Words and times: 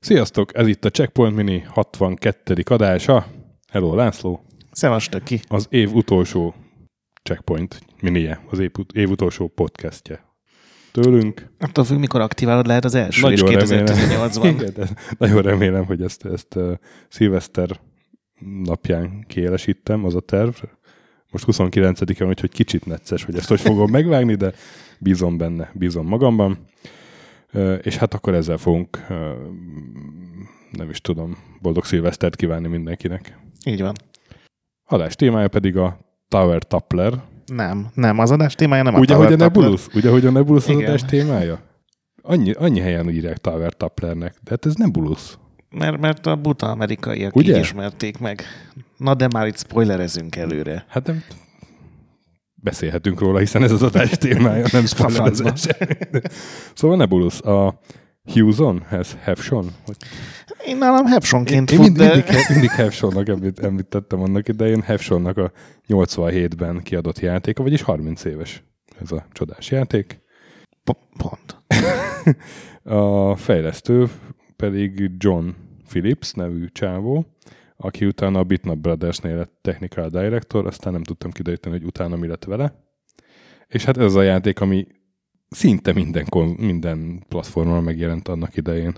Sziasztok, 0.00 0.56
ez 0.56 0.66
itt 0.66 0.84
a 0.84 0.90
Checkpoint 0.90 1.36
Mini 1.36 1.60
62. 1.68 2.62
adása. 2.64 3.26
Hello 3.68 3.94
László. 3.94 4.44
Szevasz, 4.72 5.08
ki. 5.24 5.40
Az 5.48 5.66
év 5.70 5.94
utolsó 5.94 6.54
Checkpoint 7.22 7.80
Minije, 8.00 8.40
az 8.50 8.58
év, 8.58 8.70
év 8.92 9.10
utolsó 9.10 9.48
podcastje. 9.48 10.24
Tőlünk. 10.92 11.50
Attól 11.58 11.84
függ, 11.84 11.98
mikor 11.98 12.20
aktiválod, 12.20 12.66
lehet 12.66 12.84
az 12.84 12.94
első 12.94 13.20
nagyon 13.20 13.50
és 13.50 13.64
2018-ban. 13.64 14.88
nagyon 15.18 15.42
remélem, 15.42 15.84
hogy 15.84 16.02
ezt, 16.02 16.24
ezt 16.24 16.54
uh, 16.54 16.72
szilveszter 17.08 17.80
napján 18.64 19.24
kielesítem, 19.26 20.04
az 20.04 20.14
a 20.14 20.20
terv. 20.20 20.54
Most 21.30 21.44
29-en, 21.48 22.28
úgyhogy 22.28 22.50
kicsit 22.50 22.86
necces, 22.86 23.24
hogy 23.24 23.36
ezt 23.36 23.48
hogy 23.48 23.60
fogom 23.60 23.90
megvágni, 23.90 24.34
de 24.34 24.52
bízom 24.98 25.36
benne, 25.36 25.70
bízom 25.74 26.06
magamban. 26.06 26.58
És 27.82 27.96
hát 27.96 28.14
akkor 28.14 28.34
ezzel 28.34 28.56
fogunk, 28.56 29.06
nem 30.70 30.90
is 30.90 31.00
tudom, 31.00 31.36
boldog 31.60 31.84
szilvesztert 31.84 32.36
kívánni 32.36 32.68
mindenkinek. 32.68 33.38
Így 33.64 33.80
van. 33.80 33.94
Adás 34.84 35.14
témája 35.14 35.48
pedig 35.48 35.76
a 35.76 35.98
Tower 36.28 36.62
Toppler. 36.62 37.22
Nem, 37.46 37.86
nem, 37.94 38.18
az 38.18 38.30
adás 38.30 38.54
témája 38.54 38.82
nem 38.82 38.94
ugye, 38.94 39.14
a 39.14 39.16
Tower 39.16 39.30
hogy 39.30 39.40
a 39.40 39.44
Nebulus, 39.44 39.86
Ugye, 39.94 40.10
hogy 40.10 40.26
a 40.26 40.30
Nebulus 40.30 40.68
az 40.68 40.76
adás 40.76 41.04
témája? 41.04 41.60
Annyi, 42.22 42.52
annyi 42.52 42.80
helyen 42.80 43.10
írják 43.10 43.38
Tower 43.38 43.72
Topplernek, 43.72 44.34
de 44.42 44.50
hát 44.50 44.66
ez 44.66 44.74
Nebulus. 44.74 45.38
Mert, 45.70 46.00
mert 46.00 46.26
a 46.26 46.36
buta 46.36 46.70
amerikaiak 46.70 47.36
Ugye? 47.36 47.58
ismerték 47.58 48.18
meg. 48.18 48.42
Na 48.96 49.14
de 49.14 49.28
már 49.32 49.46
itt 49.46 49.58
spoilerezünk 49.58 50.36
előre. 50.36 50.84
Hát 50.88 51.06
nem, 51.06 51.24
beszélhetünk 52.54 53.20
róla, 53.20 53.38
hiszen 53.38 53.62
ez 53.62 53.72
az 53.72 53.82
adás 53.82 54.10
témája, 54.10 54.66
nem 54.72 54.86
spoilerezés. 54.94 55.66
szóval 56.74 56.96
Nebulus, 56.96 57.40
a 57.40 57.80
Hugheson, 58.32 58.84
ez 58.90 59.16
Hefson? 59.20 59.66
Hogy... 59.84 59.96
Én 60.66 60.76
nálam 60.76 61.06
Hefsonként 61.06 61.70
én, 61.70 61.78
én 61.78 61.84
mindig, 61.84 62.06
de... 62.06 62.14
mindig, 62.14 62.46
mindig 62.48 62.70
Hefsonnak 62.70 63.28
említettem 63.62 64.22
annak 64.22 64.48
idején, 64.48 64.82
Hefsonnak 64.82 65.36
a 65.36 65.52
87-ben 65.88 66.82
kiadott 66.82 67.18
játéka, 67.18 67.62
vagyis 67.62 67.82
30 67.82 68.24
éves 68.24 68.64
ez 69.00 69.12
a 69.12 69.26
csodás 69.32 69.70
játék. 69.70 70.20
Pont. 71.16 71.62
a 72.96 73.36
fejlesztő 73.36 74.08
pedig 74.56 75.10
John 75.18 75.48
Phillips 75.88 76.32
nevű 76.32 76.66
csávó, 76.72 77.26
aki 77.76 78.06
utána 78.06 78.38
a 78.38 78.44
Bitnap 78.44 78.78
Brothersnél 78.78 79.36
lett 79.36 79.58
technical 79.60 80.08
director, 80.08 80.66
aztán 80.66 80.92
nem 80.92 81.02
tudtam 81.02 81.30
kideríteni, 81.30 81.78
hogy 81.78 81.86
utána 81.86 82.16
mi 82.16 82.26
lett 82.26 82.44
vele. 82.44 82.84
És 83.68 83.84
hát 83.84 83.96
ez 83.98 84.14
a 84.14 84.22
játék, 84.22 84.60
ami 84.60 84.86
szinte 85.48 85.92
minden, 85.92 86.26
minden 86.56 87.24
platformon 87.28 87.82
megjelent 87.82 88.28
annak 88.28 88.56
idején. 88.56 88.94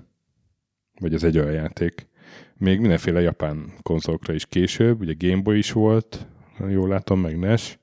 Vagy 1.01 1.15
ez 1.15 1.25
egy 1.25 1.39
olyan 1.39 1.53
játék. 1.53 2.07
Még 2.57 2.81
mindenféle 2.81 3.21
japán 3.21 3.73
konzolokra 3.83 4.33
is 4.35 4.47
később, 4.47 5.01
ugye 5.01 5.15
Game 5.19 5.43
Boy 5.43 5.59
is 5.59 5.73
volt, 5.73 6.27
jól 6.69 6.89
látom, 6.89 7.21
meg 7.21 7.39
NES, 7.39 7.79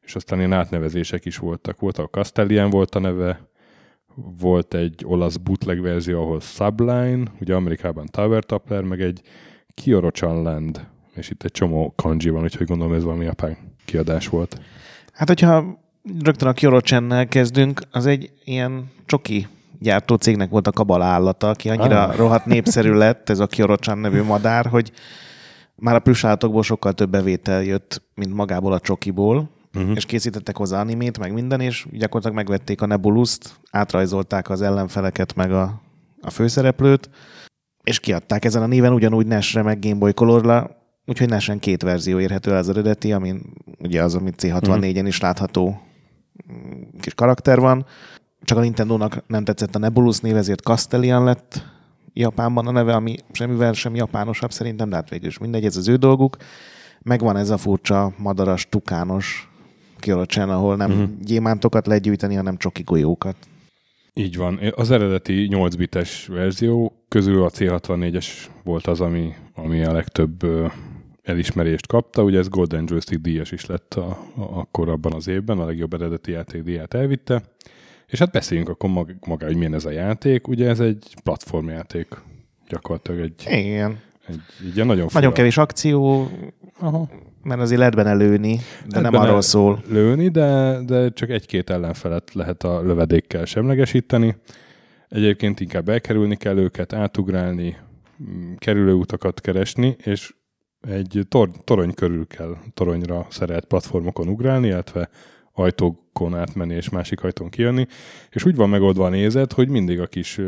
és 0.00 0.14
aztán 0.14 0.38
ilyen 0.38 0.52
átnevezések 0.52 1.24
is 1.24 1.36
voltak. 1.36 1.80
Volt 1.80 1.98
a 1.98 2.08
Castellian 2.08 2.70
volt 2.70 2.94
a 2.94 2.98
neve, 2.98 3.50
volt 4.38 4.74
egy 4.74 5.02
olasz 5.06 5.36
bootleg 5.36 5.80
verzió, 5.80 6.22
ahol 6.22 6.40
Subline, 6.40 7.22
ugye 7.40 7.54
Amerikában 7.54 8.06
Tower 8.06 8.44
Toppler, 8.44 8.82
meg 8.82 9.00
egy 9.00 9.20
Kiorochan 9.74 10.42
Land, 10.42 10.86
és 11.14 11.30
itt 11.30 11.42
egy 11.42 11.50
csomó 11.50 11.92
kanji 11.96 12.30
van, 12.30 12.42
úgyhogy 12.42 12.66
gondolom 12.66 12.94
ez 12.94 13.04
valami 13.04 13.24
japán 13.24 13.56
kiadás 13.84 14.28
volt. 14.28 14.60
Hát, 15.12 15.28
hogyha 15.28 15.80
rögtön 16.22 16.48
a 16.48 16.52
Kiorochannel 16.52 17.28
kezdünk, 17.28 17.80
az 17.90 18.06
egy 18.06 18.32
ilyen 18.44 18.90
csoki 19.06 19.46
gyártó 19.78 20.14
cégnek 20.14 20.50
volt 20.50 20.66
a 20.66 20.72
kabala 20.72 21.04
állata, 21.04 21.48
aki 21.48 21.68
annyira 21.68 22.06
ah. 22.06 22.16
rohadt 22.16 22.46
népszerű 22.46 22.92
lett, 22.92 23.30
ez 23.30 23.38
a 23.38 23.46
Kiorochan 23.46 23.98
nevű 23.98 24.22
madár, 24.22 24.66
hogy 24.66 24.92
már 25.74 25.94
a 25.94 26.00
plüssállatokból 26.00 26.62
sokkal 26.62 26.92
több 26.92 27.10
bevétel 27.10 27.62
jött, 27.62 28.02
mint 28.14 28.34
magából 28.34 28.72
a 28.72 28.80
csokiból, 28.80 29.50
uh-huh. 29.74 29.96
és 29.96 30.04
készítettek 30.04 30.56
hozzá 30.56 30.80
animét, 30.80 31.18
meg 31.18 31.32
minden, 31.32 31.60
és 31.60 31.86
gyakorlatilag 31.90 32.36
megvették 32.36 32.82
a 32.82 32.86
Nebuluszt, 32.86 33.60
átrajzolták 33.70 34.50
az 34.50 34.62
ellenfeleket, 34.62 35.34
meg 35.34 35.52
a, 35.52 35.80
a 36.20 36.30
főszereplőt, 36.30 37.10
és 37.84 38.00
kiadták 38.00 38.44
ezen 38.44 38.62
a 38.62 38.66
néven 38.66 38.92
ugyanúgy 38.92 39.26
NES-re, 39.26 39.62
meg 39.62 39.78
Game 39.78 39.98
Boy 39.98 40.12
Color-ra, 40.12 40.70
úgyhogy 41.06 41.28
NES-en 41.28 41.58
két 41.58 41.82
verzió 41.82 42.18
érhető 42.18 42.50
el 42.50 42.56
az 42.56 42.68
eredeti, 42.68 43.12
amin 43.12 43.42
ugye 43.78 44.02
az, 44.02 44.14
amit 44.14 44.42
C64-en 44.42 45.04
is 45.06 45.20
látható 45.20 45.80
mm, 46.52 46.82
kis 47.00 47.14
karakter 47.14 47.60
van. 47.60 47.86
Csak 48.42 48.58
a 48.58 48.60
Nintendo-nak 48.60 49.24
nem 49.26 49.44
tetszett 49.44 49.74
a 49.74 49.78
Nebulus 49.78 50.18
név, 50.18 50.36
ezért 50.36 50.60
Castellian 50.60 51.24
lett 51.24 51.64
Japánban 52.12 52.66
a 52.66 52.70
neve, 52.70 52.94
ami 52.94 53.16
semmivel 53.32 53.72
sem 53.72 53.94
japánosabb 53.94 54.52
szerintem, 54.52 54.88
de 54.88 54.96
hát 54.96 55.08
végül 55.08 55.28
is 55.28 55.38
mindegy, 55.38 55.64
ez 55.64 55.76
az 55.76 55.88
ő 55.88 55.96
dolguk. 55.96 56.36
Megvan 57.02 57.36
ez 57.36 57.50
a 57.50 57.56
furcsa, 57.56 58.12
madaras, 58.16 58.68
tukános 58.68 59.51
Kiorocsen, 60.02 60.50
ahol 60.50 60.76
nem 60.76 60.90
uh-huh. 60.90 61.08
gyémántokat 61.20 61.86
legyűjteni, 61.86 62.34
hanem 62.34 62.56
csoki 62.56 62.82
golyókat. 62.82 63.36
Így 64.14 64.36
van. 64.36 64.60
Az 64.74 64.90
eredeti 64.90 65.46
8 65.50 65.74
bites 65.74 66.26
verzió 66.26 66.92
közül 67.08 67.42
a 67.42 67.50
C64-es 67.50 68.26
volt 68.64 68.86
az, 68.86 69.00
ami, 69.00 69.34
ami 69.54 69.84
a 69.84 69.92
legtöbb 69.92 70.46
elismerést 71.22 71.86
kapta. 71.86 72.22
Ugye 72.22 72.38
ez 72.38 72.48
Golden 72.48 72.84
Joystick 72.88 73.20
díjas 73.20 73.52
is 73.52 73.66
lett 73.66 73.94
a, 73.94 74.08
a, 74.36 74.42
akkor 74.58 74.88
abban 74.88 75.12
az 75.12 75.28
évben, 75.28 75.58
a 75.58 75.64
legjobb 75.64 75.94
eredeti 75.94 76.30
játék 76.30 76.62
díját 76.62 76.94
elvitte. 76.94 77.42
És 78.06 78.18
hát 78.18 78.30
beszéljünk 78.30 78.68
akkor 78.68 78.90
mag, 78.90 79.14
maga, 79.26 79.46
hogy 79.46 79.56
milyen 79.56 79.74
ez 79.74 79.84
a 79.84 79.90
játék. 79.90 80.48
Ugye 80.48 80.68
ez 80.68 80.80
egy 80.80 81.14
platformjáték, 81.22 82.08
gyakorlatilag 82.68 83.20
egy... 83.20 83.44
Igen. 83.46 84.00
Egy, 84.26 84.40
egy 84.68 84.74
ilyen 84.74 84.86
nagyon, 84.86 85.08
nagyon 85.12 85.32
kevés 85.32 85.56
akció, 85.56 86.28
Aha. 86.78 87.08
Mert 87.44 87.60
azért 87.60 87.78
lehet 87.78 87.94
benne 87.94 88.14
lőni, 88.14 88.56
de 88.86 89.00
lehet 89.00 89.12
nem 89.12 89.20
arról 89.20 89.40
szól. 89.40 89.82
Lőni, 89.88 90.28
de, 90.28 90.78
de 90.86 91.10
csak 91.10 91.30
egy-két 91.30 91.70
ellenfelet 91.70 92.34
lehet 92.34 92.62
a 92.62 92.82
lövedékkel 92.82 93.44
semlegesíteni. 93.44 94.36
Egyébként 95.08 95.60
inkább 95.60 95.88
elkerülni 95.88 96.36
kell 96.36 96.56
őket, 96.56 96.92
átugrálni, 96.92 97.76
mm, 98.22 98.52
kerülőutakat 98.58 99.40
keresni, 99.40 99.96
és 100.04 100.34
egy 100.80 101.20
tor- 101.28 101.64
torony 101.64 101.94
körül 101.94 102.26
kell 102.26 102.56
toronyra 102.74 103.26
szerelt 103.30 103.64
platformokon 103.64 104.28
ugrálni, 104.28 104.66
illetve 104.66 105.08
ajtókon 105.52 106.34
átmenni 106.34 106.74
és 106.74 106.88
másik 106.88 107.22
ajtón 107.22 107.48
kijönni, 107.48 107.86
és 108.30 108.44
úgy 108.44 108.56
van 108.56 108.68
megoldva 108.68 109.04
a 109.04 109.08
nézet, 109.08 109.52
hogy 109.52 109.68
mindig 109.68 110.00
a 110.00 110.06
kis 110.06 110.40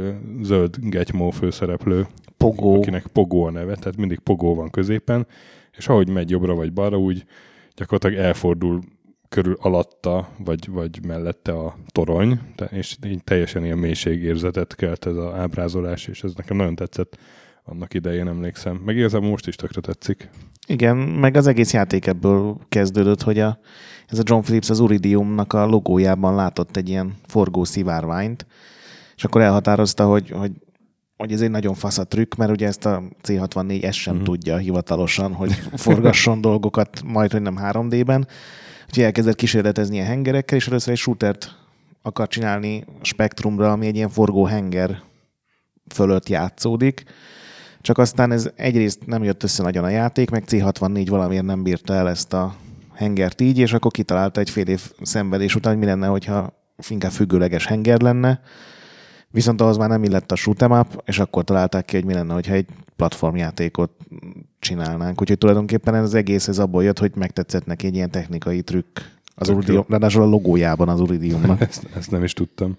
zöld 0.42 0.76
getymó 0.80 1.30
főszereplő, 1.30 2.06
Pogó. 2.36 2.76
akinek 2.76 3.06
Pogó 3.06 3.44
a 3.44 3.50
neve, 3.50 3.74
tehát 3.74 3.96
mindig 3.96 4.18
Pogó 4.18 4.54
van 4.54 4.70
középen, 4.70 5.26
és 5.76 5.88
ahogy 5.88 6.08
megy 6.08 6.30
jobbra 6.30 6.54
vagy 6.54 6.72
balra, 6.72 6.98
úgy 6.98 7.24
gyakorlatilag 7.76 8.24
elfordul 8.24 8.80
körül 9.28 9.56
alatta, 9.60 10.28
vagy, 10.38 10.68
vagy 10.68 11.04
mellette 11.06 11.52
a 11.52 11.76
torony, 11.86 12.40
és 12.70 12.96
így 13.06 13.24
teljesen 13.24 13.64
ilyen 13.64 13.78
mélységérzetet 13.78 14.74
kelt 14.74 15.06
ez 15.06 15.16
az 15.16 15.34
ábrázolás, 15.34 16.06
és 16.06 16.22
ez 16.22 16.32
nekem 16.34 16.56
nagyon 16.56 16.74
tetszett 16.74 17.18
annak 17.64 17.94
idején 17.94 18.28
emlékszem. 18.28 18.76
Meg 18.76 18.96
igazából 18.96 19.28
most 19.28 19.46
is 19.46 19.54
tökre 19.54 19.80
tetszik. 19.80 20.30
Igen, 20.66 20.96
meg 20.96 21.36
az 21.36 21.46
egész 21.46 21.72
játék 21.72 22.06
ebből 22.06 22.56
kezdődött, 22.68 23.22
hogy 23.22 23.38
a, 23.38 23.58
ez 24.08 24.18
a 24.18 24.22
John 24.24 24.42
Phillips 24.42 24.70
az 24.70 24.80
Uridiumnak 24.80 25.52
a 25.52 25.66
logójában 25.66 26.34
látott 26.34 26.76
egy 26.76 26.88
ilyen 26.88 27.14
forgó 27.26 27.64
szivárványt, 27.64 28.46
és 29.16 29.24
akkor 29.24 29.40
elhatározta, 29.40 30.06
hogy, 30.06 30.30
hogy, 30.30 30.52
hogy 31.16 31.32
ez 31.32 31.40
egy 31.40 31.50
nagyon 31.50 31.74
fasz 31.74 31.98
a 31.98 32.04
trükk, 32.04 32.34
mert 32.34 32.50
ugye 32.50 32.66
ezt 32.66 32.86
a 32.86 33.02
C64 33.22 33.84
ezt 33.84 33.98
sem 33.98 34.12
uh-huh. 34.12 34.28
tudja 34.28 34.56
hivatalosan, 34.56 35.32
hogy 35.32 35.52
forgasson 35.74 36.40
dolgokat, 36.50 37.02
majd, 37.04 37.32
hogy 37.32 37.42
nem 37.42 37.58
3D-ben. 37.60 38.28
Úgyhogy 38.86 39.04
elkezdett 39.04 39.36
kísérletezni 39.36 39.94
ilyen 39.94 40.06
hengerekkel, 40.06 40.56
és 40.56 40.66
először 40.68 40.92
egy 40.92 40.98
shootert 40.98 41.56
akar 42.02 42.28
csinálni 42.28 42.84
spektrumra, 43.02 43.72
ami 43.72 43.86
egy 43.86 43.96
ilyen 43.96 44.08
forgó 44.08 44.44
henger 44.44 45.00
fölött 45.94 46.28
játszódik, 46.28 47.04
csak 47.80 47.98
aztán 47.98 48.32
ez 48.32 48.50
egyrészt 48.56 49.06
nem 49.06 49.24
jött 49.24 49.42
össze 49.42 49.62
nagyon 49.62 49.84
a 49.84 49.88
játék, 49.88 50.30
meg 50.30 50.44
C64 50.46 51.06
valamiért 51.08 51.44
nem 51.44 51.62
bírta 51.62 51.94
el 51.94 52.08
ezt 52.08 52.32
a 52.32 52.54
hengert 52.94 53.40
így, 53.40 53.58
és 53.58 53.72
akkor 53.72 53.90
kitalálta 53.90 54.40
egy 54.40 54.50
fél 54.50 54.66
év 54.66 54.92
szenvedés 55.02 55.54
után, 55.54 55.72
hogy 55.72 55.80
mi 55.80 55.88
lenne, 55.88 56.06
hogyha 56.06 56.52
inkább 56.88 57.10
függőleges 57.10 57.66
henger 57.66 58.00
lenne, 58.00 58.40
viszont 59.34 59.60
ahhoz 59.60 59.76
már 59.76 59.88
nem 59.88 60.04
illett 60.04 60.32
a 60.32 60.36
shoot'em 60.36 60.80
up, 60.80 61.02
és 61.04 61.18
akkor 61.18 61.44
találták 61.44 61.84
ki, 61.84 61.96
hogy 61.96 62.04
mi 62.04 62.12
lenne, 62.12 62.34
hogyha 62.34 62.54
egy 62.54 62.66
platformjátékot 62.96 63.90
csinálnánk. 64.58 65.20
Úgyhogy 65.20 65.38
tulajdonképpen 65.38 65.94
ez 65.94 66.02
az 66.02 66.14
egész 66.14 66.48
ez 66.48 66.58
abból 66.58 66.84
jött, 66.84 66.98
hogy 66.98 67.12
megtetszett 67.14 67.66
neki 67.66 67.86
egy 67.86 67.94
ilyen 67.94 68.10
technikai 68.10 68.62
trükk 68.62 68.98
az 69.34 69.48
Uridium, 69.48 69.84
ráadásul 69.88 70.22
a 70.22 70.26
logójában 70.26 70.88
az 70.88 71.00
Uridiumnak. 71.00 71.60
ezt, 71.68 71.86
ezt 71.96 72.10
nem 72.10 72.24
is 72.24 72.32
tudtam. 72.32 72.76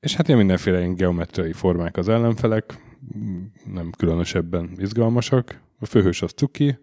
És 0.00 0.14
hát 0.14 0.26
ilyen 0.26 0.38
mindenféle 0.38 0.78
ilyen 0.78 0.94
geometriai 0.94 1.52
formák 1.52 1.96
az 1.96 2.08
ellenfelek, 2.08 2.80
nem 3.74 3.90
különösebben 3.98 4.70
izgalmasak. 4.76 5.60
A 5.78 5.86
főhős 5.86 6.22
az 6.22 6.32
cuki, 6.32 6.78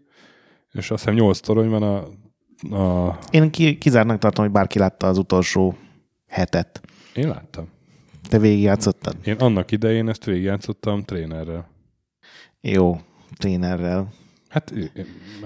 és 0.71 0.91
azt 0.91 1.03
hiszem 1.03 1.13
8 1.19 1.39
torony 1.39 1.69
van 1.69 1.83
a... 1.83 1.95
a... 2.77 3.19
Én 3.31 3.51
ki, 3.51 3.77
kizárnak 3.77 4.17
tartom, 4.17 4.43
hogy 4.43 4.53
bárki 4.53 4.79
látta 4.79 5.07
az 5.07 5.17
utolsó 5.17 5.75
hetet. 6.27 6.81
Én 7.13 7.27
láttam. 7.27 7.67
Te 8.29 8.39
végigjátszottad? 8.39 9.15
Én 9.23 9.35
annak 9.35 9.71
idején 9.71 10.09
ezt 10.09 10.25
végigjátszottam 10.25 11.03
trénerrel. 11.03 11.67
Jó, 12.61 12.99
trénerrel. 13.37 14.13
Hát 14.49 14.71
én, 14.71 14.89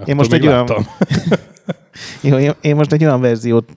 én 0.04 0.16
most 0.16 0.32
egy 0.32 0.46
olyan... 0.46 0.66
Jó, 2.22 2.36
én, 2.36 2.52
én 2.60 2.76
most 2.76 2.92
egy 2.92 3.04
olyan 3.04 3.20
verziót 3.20 3.74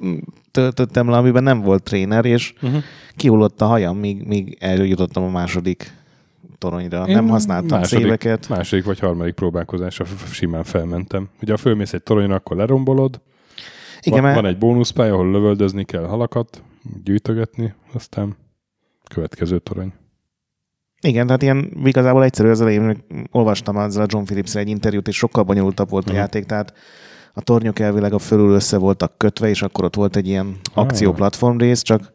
töltöttem 0.51 1.09
le, 1.09 1.17
amiben 1.17 1.43
nem 1.43 1.61
volt 1.61 1.83
tréner, 1.83 2.25
és 2.25 2.53
uh-huh. 2.61 2.83
kihullott 3.15 3.61
a 3.61 3.65
hajam, 3.65 3.97
míg, 3.97 4.27
míg 4.27 4.57
eljutottam 4.59 5.23
a 5.23 5.29
második 5.29 5.93
toronyra. 6.57 7.05
Én 7.07 7.15
nem 7.15 7.27
használtam 7.27 7.79
második, 7.79 8.03
széleket. 8.03 8.49
Második 8.49 8.85
vagy 8.85 8.99
harmadik 8.99 9.33
próbálkozásra 9.33 10.05
simán 10.31 10.63
felmentem. 10.63 11.29
Ugye, 11.41 11.51
ha 11.51 11.57
fölmész 11.57 11.93
egy 11.93 12.03
toronyra, 12.03 12.35
akkor 12.35 12.57
lerombolod. 12.57 13.21
Igen, 14.01 14.21
van, 14.21 14.31
mert... 14.31 14.41
van 14.41 14.51
egy 14.51 14.57
bónuszpálya, 14.57 15.13
ahol 15.13 15.31
lövöldözni 15.31 15.83
kell 15.83 16.05
halakat, 16.05 16.63
gyűjtögetni, 17.03 17.73
aztán 17.93 18.35
következő 19.09 19.59
torony. 19.59 19.93
Igen, 21.01 21.25
tehát 21.25 21.41
ilyen 21.41 21.71
igazából 21.83 22.23
egyszerű 22.23 22.49
az 22.49 22.61
elején, 22.61 23.03
olvastam 23.31 23.77
azzal 23.77 24.03
a 24.03 24.07
John 24.09 24.23
phillips 24.23 24.55
egy 24.55 24.69
interjút, 24.69 25.07
és 25.07 25.17
sokkal 25.17 25.43
bonyolultabb 25.43 25.89
volt 25.89 26.09
a 26.09 26.13
játék, 26.13 26.45
tehát 26.45 26.73
a 27.33 27.41
tornyok 27.41 27.79
elvileg 27.79 28.13
a 28.13 28.19
fölül 28.19 28.53
össze 28.53 28.77
voltak 28.77 29.17
kötve, 29.17 29.49
és 29.49 29.61
akkor 29.61 29.83
ott 29.83 29.95
volt 29.95 30.15
egy 30.15 30.27
ilyen 30.27 30.59
akcióplatform 30.73 31.57
rész, 31.57 31.81
csak 31.81 32.11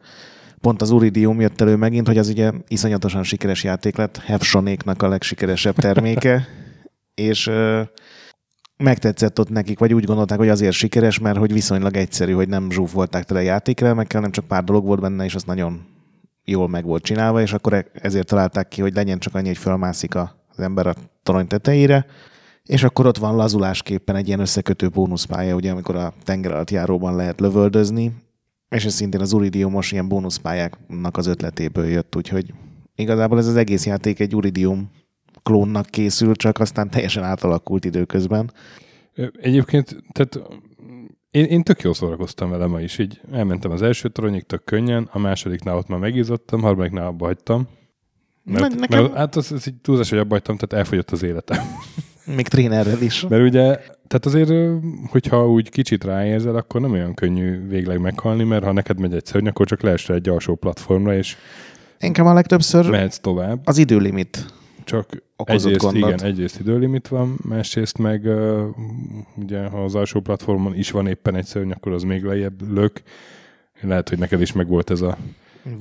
pont 0.61 0.81
az 0.81 0.91
Uridium 0.91 1.41
jött 1.41 1.61
elő 1.61 1.75
megint, 1.75 2.07
hogy 2.07 2.17
az 2.17 2.29
ugye 2.29 2.51
iszonyatosan 2.67 3.23
sikeres 3.23 3.63
játék 3.63 3.95
lett, 3.95 4.17
Hefsonéknak 4.17 5.01
a 5.01 5.07
legsikeresebb 5.07 5.75
terméke, 5.75 6.47
és 7.13 7.47
ö, 7.47 7.81
megtetszett 8.77 9.39
ott 9.39 9.49
nekik, 9.49 9.79
vagy 9.79 9.93
úgy 9.93 10.03
gondolták, 10.03 10.37
hogy 10.37 10.49
azért 10.49 10.73
sikeres, 10.73 11.19
mert 11.19 11.37
hogy 11.37 11.53
viszonylag 11.53 11.95
egyszerű, 11.95 12.31
hogy 12.31 12.47
nem 12.47 12.71
zsúfolták 12.71 13.23
tele 13.23 13.41
játékrelmekkel, 13.41 14.21
nem 14.21 14.31
csak 14.31 14.45
pár 14.45 14.63
dolog 14.63 14.85
volt 14.85 15.01
benne, 15.01 15.25
és 15.25 15.35
az 15.35 15.43
nagyon 15.43 15.85
jól 16.51 16.67
meg 16.67 16.83
volt 16.83 17.03
csinálva, 17.03 17.41
és 17.41 17.53
akkor 17.53 17.73
e- 17.73 17.85
ezért 17.93 18.27
találták 18.27 18.67
ki, 18.67 18.81
hogy 18.81 18.93
legyen 18.93 19.19
csak 19.19 19.35
annyi, 19.35 19.47
hogy 19.47 19.57
fölmászik 19.57 20.15
az 20.15 20.59
ember 20.59 20.87
a 20.87 20.93
torony 21.23 21.47
tetejére, 21.47 22.05
és 22.63 22.83
akkor 22.83 23.05
ott 23.05 23.17
van 23.17 23.35
lazulásképpen 23.35 24.15
egy 24.15 24.27
ilyen 24.27 24.39
összekötő 24.39 24.89
bónuszpálya, 24.89 25.55
ugye, 25.55 25.71
amikor 25.71 25.95
a 25.95 26.13
tenger 26.23 26.51
alatt 26.51 26.71
járóban 26.71 27.15
lehet 27.15 27.39
lövöldözni, 27.39 28.13
és 28.69 28.85
ez 28.85 28.93
szintén 28.93 29.21
az 29.21 29.33
Uridiumos 29.33 29.91
ilyen 29.91 30.07
bónuszpályáknak 30.07 31.17
az 31.17 31.27
ötletéből 31.27 31.87
jött, 31.87 32.15
úgyhogy 32.15 32.53
igazából 32.95 33.37
ez 33.37 33.47
az 33.47 33.55
egész 33.55 33.85
játék 33.85 34.19
egy 34.19 34.35
Uridium 34.35 34.91
klónnak 35.43 35.85
készül, 35.85 36.35
csak 36.35 36.59
aztán 36.59 36.89
teljesen 36.89 37.23
átalakult 37.23 37.85
időközben. 37.85 38.51
Egyébként, 39.41 39.95
tehát 40.11 40.39
én, 41.37 41.45
én 41.45 41.63
tök 41.63 41.81
jól 41.81 41.93
szórakoztam 41.93 42.49
vele 42.49 42.65
ma 42.65 42.81
is, 42.81 42.97
így 42.97 43.21
elmentem 43.31 43.71
az 43.71 43.81
első 43.81 44.09
toronyig 44.09 44.45
tök 44.45 44.63
könnyen, 44.63 45.09
a 45.11 45.19
másodiknál 45.19 45.77
ott 45.77 45.87
már 45.87 45.99
megizottam, 45.99 46.61
harmadiknál 46.61 47.05
abba 47.05 47.25
hagytam. 47.25 47.67
Mert, 48.43 48.79
nekem... 48.79 49.01
mert 49.01 49.15
hát 49.15 49.35
az, 49.35 49.51
az 49.51 49.67
így 49.67 49.75
túlzás, 49.81 50.09
hogy 50.09 50.19
abba 50.19 50.33
hagytam, 50.33 50.57
tehát 50.57 50.85
elfogyott 50.85 51.11
az 51.11 51.23
életem. 51.23 51.57
Még 52.35 52.47
trénerrel 52.47 53.01
is. 53.01 53.27
Mert 53.27 53.43
ugye, 53.43 53.75
tehát 54.07 54.25
azért, 54.25 54.51
hogyha 55.09 55.49
úgy 55.49 55.69
kicsit 55.69 56.03
ráérzel, 56.03 56.55
akkor 56.55 56.81
nem 56.81 56.91
olyan 56.91 57.13
könnyű 57.13 57.67
végleg 57.67 57.99
meghalni, 57.99 58.43
mert 58.43 58.63
ha 58.63 58.71
neked 58.71 58.99
megy 58.99 59.13
egy 59.13 59.25
szörny, 59.25 59.47
akkor 59.47 59.67
csak 59.67 59.81
leesel 59.81 60.15
egy 60.15 60.29
alsó 60.29 60.55
platformra, 60.55 61.15
és 61.15 61.37
Inkább 61.99 62.25
a 62.25 62.33
legtöbbször 62.33 62.89
mehetsz 62.89 63.19
tovább. 63.19 63.59
Az 63.63 63.77
időlimit 63.77 64.45
csak 64.87 65.23
egyrészt, 65.35 65.81
gondot. 65.81 66.09
igen, 66.09 66.23
egyrészt 66.23 66.59
időlimit 66.59 67.07
van, 67.07 67.37
másrészt 67.43 67.97
meg 67.97 68.23
uh, 68.25 68.61
ugye, 69.35 69.65
ha 69.65 69.83
az 69.83 69.95
alsó 69.95 70.19
platformon 70.19 70.75
is 70.75 70.91
van 70.91 71.07
éppen 71.07 71.35
egy 71.35 71.45
szörny, 71.45 71.71
akkor 71.71 71.91
az 71.91 72.03
még 72.03 72.23
lejjebb 72.23 72.71
lök. 72.71 73.01
Lehet, 73.81 74.09
hogy 74.09 74.17
neked 74.17 74.41
is 74.41 74.51
megvolt 74.51 74.89
ez 74.89 75.01
a 75.01 75.17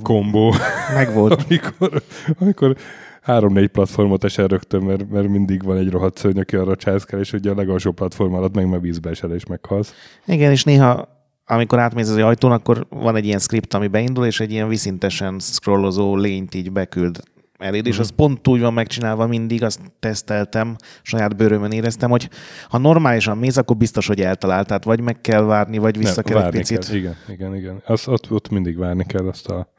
kombó. 0.03 0.55
Megvolt. 0.94 1.43
amikor, 1.49 2.03
amikor 2.38 2.76
három-négy 3.23 3.69
platformot 3.69 4.25
esel 4.25 4.47
rögtön, 4.47 4.82
mert, 4.82 5.11
mert 5.11 5.29
mindig 5.29 5.62
van 5.62 5.76
egy 5.76 5.91
rohadt 5.91 6.17
szörny, 6.17 6.38
aki 6.38 6.56
arra 6.56 6.76
császkál, 6.76 7.20
és 7.20 7.32
ugye 7.32 7.50
a 7.50 7.55
legalsó 7.55 7.93
platform 7.93 8.35
alatt 8.35 8.55
meg 8.55 8.69
már 8.69 8.81
vízbe 8.81 9.11
esel, 9.11 9.35
és 9.35 9.47
meghalsz. 9.47 9.94
Igen, 10.26 10.50
és 10.50 10.64
néha 10.64 11.14
amikor 11.49 11.79
átmész 11.79 12.09
az 12.09 12.17
ajtón, 12.17 12.52
akkor 12.52 12.87
van 12.91 13.17
egy 13.17 13.25
ilyen 13.25 13.38
script, 13.38 13.75
ami 13.75 13.87
beindul, 13.87 14.26
és 14.26 14.41
egy 14.41 14.52
ilyen 14.52 14.69
viszintesen 14.69 15.38
scrollozó 15.38 16.17
lényt 16.17 16.55
így 16.55 16.73
beküld 16.73 17.20
eléd, 17.58 17.87
és 17.87 17.93
mhm. 17.93 18.00
az 18.00 18.11
pont 18.11 18.49
úgy 18.49 18.61
van 18.61 18.73
megcsinálva 18.73 19.26
mindig, 19.26 19.62
azt 19.62 19.81
teszteltem, 19.99 20.76
saját 21.03 21.37
bőrömön 21.37 21.70
éreztem, 21.70 22.11
hogy 22.11 22.29
ha 22.69 22.79
normálisan 22.79 23.38
mész, 23.38 23.56
akkor 23.56 23.76
biztos, 23.76 24.06
hogy 24.06 24.20
eltalált, 24.20 24.67
tehát 24.67 24.85
vagy 24.85 25.00
meg 25.00 25.20
kell 25.20 25.43
várni, 25.43 25.79
vagy 25.79 25.99
vissza 25.99 26.23
Nem, 26.25 26.35
kell 26.35 26.44
egy 26.44 26.50
picit. 26.50 26.87
Kell. 26.87 26.97
Igen, 26.97 27.17
igen, 27.29 27.55
igen. 27.55 27.82
Az, 27.85 28.08
ott, 28.08 28.31
ott 28.31 28.49
mindig 28.49 28.76
várni 28.76 29.05
kell 29.06 29.26
azt, 29.26 29.49
a, 29.49 29.73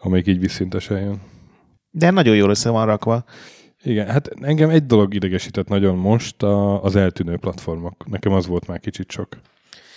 amelyik 0.00 0.26
így 0.26 0.40
visszintesen 0.40 1.00
jön. 1.00 1.20
De 1.90 2.10
nagyon 2.10 2.36
jól 2.36 2.50
össze 2.50 2.70
van 2.70 2.86
rakva. 2.86 3.24
Igen, 3.82 4.06
hát 4.06 4.30
engem 4.40 4.70
egy 4.70 4.86
dolog 4.86 5.14
idegesített 5.14 5.68
nagyon 5.68 5.96
most, 5.96 6.42
a, 6.42 6.82
az 6.82 6.96
eltűnő 6.96 7.36
platformok. 7.36 8.06
Nekem 8.08 8.32
az 8.32 8.46
volt 8.46 8.66
már 8.66 8.80
kicsit 8.80 9.10
sok. 9.10 9.28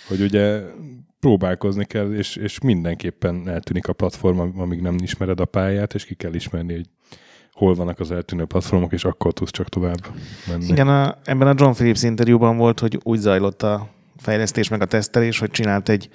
Hogy 0.08 0.20
ugye 0.20 0.62
próbálkozni 1.20 1.84
kell, 1.84 2.12
és, 2.12 2.36
és 2.36 2.60
mindenképpen 2.60 3.48
eltűnik 3.48 3.88
a 3.88 3.92
platform, 3.92 4.60
amíg 4.60 4.80
nem 4.80 4.96
ismered 5.02 5.40
a 5.40 5.44
pályát, 5.44 5.94
és 5.94 6.04
ki 6.04 6.14
kell 6.14 6.34
ismerni, 6.34 6.74
hogy 6.74 6.88
hol 7.56 7.74
vannak 7.74 8.00
az 8.00 8.10
eltűnő 8.10 8.44
platformok, 8.44 8.92
és 8.92 9.04
akkor 9.04 9.32
tudsz 9.32 9.50
csak 9.50 9.68
tovább 9.68 10.06
menni. 10.48 10.66
Igen, 10.66 10.88
a, 10.88 11.16
ebben 11.24 11.48
a 11.48 11.54
John 11.56 11.72
Phillips 11.72 12.02
interjúban 12.02 12.56
volt, 12.56 12.80
hogy 12.80 13.00
úgy 13.02 13.18
zajlott 13.18 13.62
a 13.62 13.88
fejlesztés 14.16 14.68
meg 14.68 14.80
a 14.80 14.84
tesztelés, 14.84 15.38
hogy 15.38 15.50
csinált 15.50 15.88
egy 15.88 16.08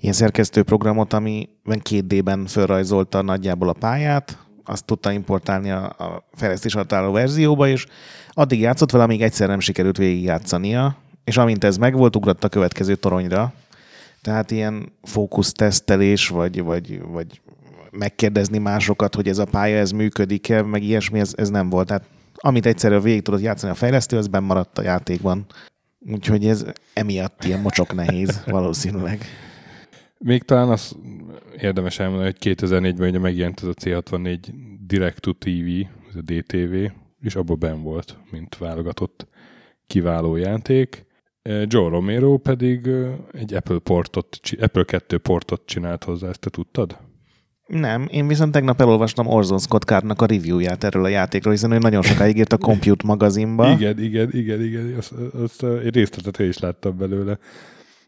ilyen 0.00 0.14
szerkesztő 0.14 0.62
programot, 0.62 1.12
amiben 1.12 1.80
két 1.82 2.06
D-ben 2.06 2.46
felrajzolta 2.46 3.22
nagyjából 3.22 3.68
a 3.68 3.72
pályát, 3.72 4.38
azt 4.64 4.84
tudta 4.84 5.12
importálni 5.12 5.70
a, 5.70 5.84
a 5.84 6.28
fejlesztés 6.34 6.74
alatt 6.74 6.92
álló 6.92 7.12
verzióba, 7.12 7.68
és 7.68 7.86
addig 8.30 8.60
játszott 8.60 8.90
vele, 8.90 9.04
amíg 9.04 9.22
egyszer 9.22 9.48
nem 9.48 9.60
sikerült 9.60 9.96
végigjátszania, 9.96 10.96
és 11.24 11.36
amint 11.36 11.64
ez 11.64 11.76
megvolt, 11.76 12.16
ugrott 12.16 12.44
a 12.44 12.48
következő 12.48 12.94
toronyra. 12.94 13.52
Tehát 14.22 14.50
ilyen 14.50 14.92
fókusztesztelés, 15.02 16.28
vagy, 16.28 16.62
vagy, 16.62 17.00
vagy 17.02 17.40
megkérdezni 17.90 18.58
másokat, 18.58 19.14
hogy 19.14 19.28
ez 19.28 19.38
a 19.38 19.44
pálya, 19.44 19.76
ez 19.76 19.90
működik-e, 19.90 20.62
meg 20.62 20.82
ilyesmi, 20.82 21.20
ez, 21.20 21.32
ez 21.36 21.48
nem 21.48 21.70
volt. 21.70 21.86
Tehát 21.86 22.04
amit 22.34 22.66
egyszerűen 22.66 23.02
végig 23.02 23.22
tudott 23.22 23.40
játszani 23.40 23.72
a 23.72 23.74
fejlesztő, 23.74 24.16
az 24.16 24.26
benn 24.26 24.44
maradt 24.44 24.78
a 24.78 24.82
játékban. 24.82 25.46
Úgyhogy 25.98 26.46
ez 26.46 26.64
emiatt 26.94 27.44
ilyen 27.44 27.60
mocsok 27.60 27.94
nehéz, 27.94 28.42
valószínűleg. 28.46 29.24
Még 30.18 30.42
talán 30.42 30.68
az 30.68 30.96
érdemes 31.58 31.98
elmondani, 31.98 32.34
hogy 32.38 32.56
2004-ben 32.56 33.08
ugye 33.08 33.18
megjelent 33.18 33.60
ez 33.62 33.68
a 33.68 33.74
C64 33.74 34.38
Direct 34.86 35.20
to 35.20 35.32
TV, 35.32 35.68
ez 36.08 36.16
a 36.16 36.22
DTV, 36.22 36.74
és 37.20 37.34
abban 37.34 37.58
ben 37.58 37.82
volt, 37.82 38.16
mint 38.30 38.58
válogatott 38.58 39.26
kiváló 39.86 40.36
játék. 40.36 41.06
Joe 41.42 41.88
Romero 41.88 42.38
pedig 42.38 42.88
egy 43.32 43.54
Apple 43.54 43.78
portot, 43.78 44.40
Apple 44.60 44.84
2 44.84 45.18
portot 45.18 45.62
csinált 45.66 46.04
hozzá, 46.04 46.28
ezt 46.28 46.40
te 46.40 46.50
tudtad? 46.50 46.98
Nem, 47.70 48.06
én 48.10 48.26
viszont 48.26 48.52
tegnap 48.52 48.80
elolvastam 48.80 49.26
Orson 49.26 49.58
Scott 49.58 49.82
Cardnak 49.82 50.22
a 50.22 50.26
reviewját 50.26 50.84
erről 50.84 51.04
a 51.04 51.08
játékról, 51.08 51.52
hiszen 51.52 51.72
ő 51.72 51.78
nagyon 51.78 52.02
sokáig 52.02 52.36
írt 52.36 52.52
a 52.52 52.58
Compute 52.58 53.06
magazinba. 53.06 53.70
igen, 53.70 53.98
igen, 54.02 54.28
igen, 54.32 54.64
igen, 54.64 54.94
azt, 54.96 55.12
azt 55.42 55.64
egy 55.64 55.94
részletet 55.94 56.38
is 56.38 56.58
láttam 56.58 56.96
belőle. 56.96 57.38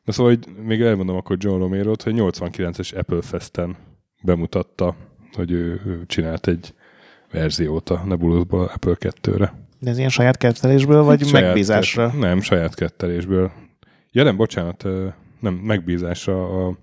Na 0.04 0.12
szóval, 0.12 0.32
hogy 0.34 0.64
még 0.64 0.80
elmondom 0.80 1.16
akkor 1.16 1.36
John 1.40 1.58
Romero-t, 1.58 2.02
hogy 2.02 2.14
89-es 2.16 2.96
Apple 2.98 3.22
Festen 3.22 3.76
bemutatta, 4.22 4.96
hogy 5.32 5.50
ő, 5.50 5.80
ő 5.86 6.02
csinált 6.06 6.46
egy 6.46 6.74
verziót 7.32 7.90
a 7.90 8.02
Nebulusból 8.06 8.70
Apple 8.74 8.96
2-re. 9.00 9.54
De 9.78 9.90
ez 9.90 9.98
ilyen 9.98 10.10
saját 10.10 10.36
kettelésből, 10.36 11.02
vagy 11.02 11.26
saját 11.26 11.44
megbízásra? 11.44 12.10
Kett, 12.10 12.20
nem, 12.20 12.40
saját 12.40 12.74
kettelésből. 12.74 13.50
Ja 14.12 14.22
nem, 14.22 14.36
bocsánat, 14.36 14.84
nem, 15.40 15.54
megbízásra 15.54 16.66
a, 16.66 16.76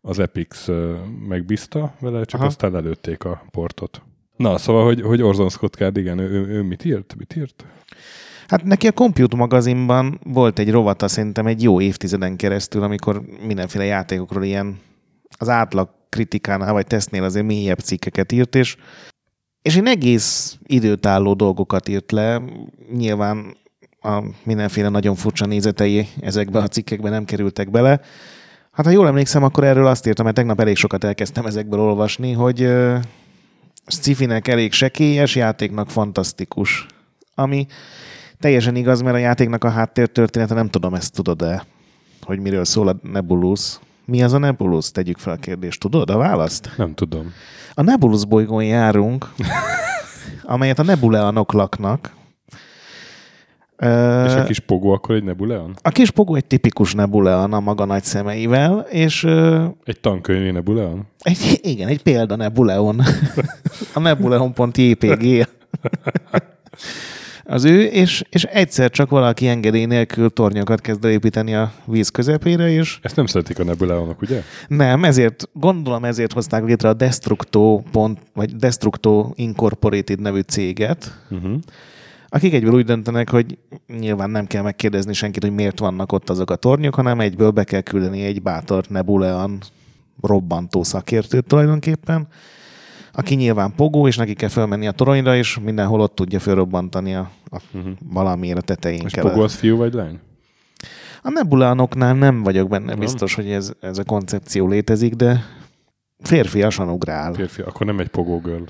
az 0.00 0.18
Epix 0.18 0.68
megbízta 1.28 1.94
vele, 2.00 2.24
csak 2.24 2.40
Aha. 2.40 2.48
aztán 2.48 2.72
lelőtték 2.72 3.24
a 3.24 3.42
portot. 3.50 4.02
Na, 4.36 4.58
szóval, 4.58 4.84
hogy, 4.84 5.00
hogy 5.00 5.22
Orson 5.22 5.48
Scott 5.48 5.74
Card, 5.74 5.96
igen, 5.96 6.18
ő, 6.18 6.28
ő, 6.30 6.46
ő 6.46 6.62
mit 6.62 6.84
írt? 6.84 7.14
Mit 7.18 7.36
írt? 7.36 7.64
Hát 8.46 8.64
neki 8.64 8.86
a 8.86 8.92
Compute 8.92 9.36
magazinban 9.36 10.20
volt 10.24 10.58
egy 10.58 10.70
rovata 10.70 11.08
szerintem 11.08 11.46
egy 11.46 11.62
jó 11.62 11.80
évtizeden 11.80 12.36
keresztül, 12.36 12.82
amikor 12.82 13.22
mindenféle 13.46 13.84
játékokról 13.84 14.44
ilyen 14.44 14.78
az 15.38 15.48
átlag 15.48 15.88
kritikánál 16.08 16.72
vagy 16.72 16.86
tesztnél 16.86 17.24
azért 17.24 17.46
mélyebb 17.46 17.78
cikkeket 17.78 18.32
írt, 18.32 18.54
és, 18.54 18.76
és 19.62 19.76
én 19.76 19.86
egész 19.86 20.58
időtálló 20.66 21.34
dolgokat 21.34 21.88
írt 21.88 22.12
le. 22.12 22.42
Nyilván 22.92 23.56
a 24.00 24.22
mindenféle 24.42 24.88
nagyon 24.88 25.14
furcsa 25.14 25.46
nézetei 25.46 26.08
ezekbe 26.20 26.58
a 26.58 26.68
cikkekbe 26.68 27.10
nem 27.10 27.24
kerültek 27.24 27.70
bele. 27.70 28.00
Hát 28.80 28.88
ha 28.88 28.94
jól 28.94 29.06
emlékszem, 29.06 29.42
akkor 29.42 29.64
erről 29.64 29.86
azt 29.86 30.06
írtam, 30.06 30.24
mert 30.24 30.36
tegnap 30.36 30.60
elég 30.60 30.76
sokat 30.76 31.04
elkezdtem 31.04 31.46
ezekből 31.46 31.80
olvasni, 31.80 32.32
hogy 32.32 32.62
uh, 32.62 32.98
sci 33.86 34.28
elég 34.42 34.72
sekélyes, 34.72 35.34
játéknak 35.34 35.90
fantasztikus. 35.90 36.86
Ami 37.34 37.66
teljesen 38.38 38.76
igaz, 38.76 39.00
mert 39.00 39.14
a 39.14 39.18
játéknak 39.18 39.64
a 39.64 39.70
háttértörténete 39.70 40.54
nem 40.54 40.68
tudom, 40.68 40.94
ezt 40.94 41.12
tudod-e, 41.12 41.66
hogy 42.22 42.38
miről 42.38 42.64
szól 42.64 42.88
a 42.88 42.96
Nebulus. 43.02 43.78
Mi 44.04 44.22
az 44.22 44.32
a 44.32 44.38
Nebulus? 44.38 44.90
Tegyük 44.90 45.18
fel 45.18 45.32
a 45.32 45.36
kérdést. 45.36 45.80
Tudod 45.80 46.10
a 46.10 46.16
választ? 46.16 46.70
Nem 46.76 46.94
tudom. 46.94 47.32
A 47.74 47.82
Nebulus 47.82 48.24
bolygón 48.24 48.64
járunk, 48.64 49.32
amelyet 50.42 50.78
a 50.78 50.82
nebuleanok 50.82 51.52
laknak. 51.52 52.14
És 54.26 54.34
a 54.34 54.44
kis 54.46 54.58
pogó 54.58 54.92
akkor 54.92 55.14
egy 55.14 55.24
nebulean? 55.24 55.76
A 55.82 55.88
kis 55.88 56.10
pogó 56.10 56.34
egy 56.34 56.44
tipikus 56.44 56.94
nebulean 56.94 57.52
a 57.52 57.60
maga 57.60 57.84
nagy 57.84 58.04
szemeivel, 58.04 58.86
és... 58.90 59.24
Egy 59.84 60.00
tankönyvi 60.00 60.50
nebulean? 60.50 61.06
Egy, 61.18 61.58
igen, 61.62 61.88
egy 61.88 62.02
példa 62.02 62.36
nebuleon. 62.36 63.00
a 63.94 64.00
nebuleon.jpg 64.00 65.46
az 67.50 67.64
ő, 67.64 67.84
és, 67.84 68.22
és 68.30 68.44
egyszer 68.44 68.90
csak 68.90 69.10
valaki 69.10 69.48
engedély 69.48 69.84
nélkül 69.84 70.30
tornyokat 70.30 70.80
kezd 70.80 71.04
építeni 71.04 71.54
a 71.54 71.72
víz 71.84 72.08
közepére, 72.08 72.70
és... 72.70 72.98
Ezt 73.02 73.16
nem 73.16 73.26
szeretik 73.26 73.58
a 73.58 73.64
Nebuleonok, 73.64 74.22
ugye? 74.22 74.42
Nem, 74.68 75.04
ezért, 75.04 75.48
gondolom 75.52 76.04
ezért 76.04 76.32
hozták 76.32 76.64
létre 76.64 76.88
a 76.88 76.94
Destructo, 76.94 77.82
pont, 77.92 78.18
vagy 78.34 78.56
Destructo 78.56 79.30
Incorporated 79.34 80.20
nevű 80.20 80.40
céget, 80.40 81.18
uh-huh. 81.30 81.52
Akik 82.30 82.54
egyből 82.54 82.72
úgy 82.72 82.84
döntenek, 82.84 83.30
hogy 83.30 83.58
nyilván 83.98 84.30
nem 84.30 84.46
kell 84.46 84.62
megkérdezni 84.62 85.12
senkit, 85.12 85.42
hogy 85.42 85.54
miért 85.54 85.78
vannak 85.78 86.12
ott 86.12 86.30
azok 86.30 86.50
a 86.50 86.56
tornyok, 86.56 86.94
hanem 86.94 87.20
egyből 87.20 87.50
be 87.50 87.64
kell 87.64 87.80
küldeni 87.80 88.24
egy 88.24 88.42
bátor 88.42 88.84
Nebuleon 88.88 89.58
robbantó 90.22 90.82
szakértőt 90.82 91.46
tulajdonképpen, 91.46 92.28
aki 93.12 93.34
nyilván 93.34 93.74
pogó, 93.76 94.06
és 94.06 94.16
neki 94.16 94.34
kell 94.34 94.48
felmenni 94.48 94.86
a 94.86 94.92
toronyra, 94.92 95.36
és 95.36 95.58
mindenhol 95.58 96.00
ott 96.00 96.14
tudja 96.14 96.38
felrobbantani 96.38 97.14
a, 97.14 97.30
a 97.50 97.60
uh-huh. 97.72 97.92
valamiért 98.12 98.58
a 98.58 98.62
tetején. 98.62 99.02
És 99.04 99.12
pogó 99.12 99.40
az 99.40 99.54
fiú 99.54 99.76
vagy 99.76 99.92
lány? 99.92 100.18
A 101.22 101.30
nebulánoknál 101.30 102.14
nem 102.14 102.42
vagyok 102.42 102.68
benne 102.68 102.86
nem. 102.86 102.98
biztos, 102.98 103.34
hogy 103.34 103.50
ez, 103.50 103.72
ez 103.80 103.98
a 103.98 104.04
koncepció 104.04 104.68
létezik, 104.68 105.14
de 105.14 105.44
férfiasan 106.18 106.88
ugrál. 106.88 107.32
Férfi, 107.32 107.62
akkor 107.62 107.86
nem 107.86 108.00
egy 108.00 108.08
pogó 108.08 108.40
girl. 108.40 108.62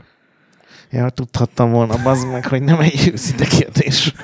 Ja, 0.90 1.11
tudhattam 1.11 1.70
volna, 1.70 2.02
bazd 2.02 2.26
meg, 2.26 2.47
hogy 2.47 2.62
nem 2.62 2.80
egy 2.80 3.11
őszinte 3.12 3.44
kérdés. 3.44 4.14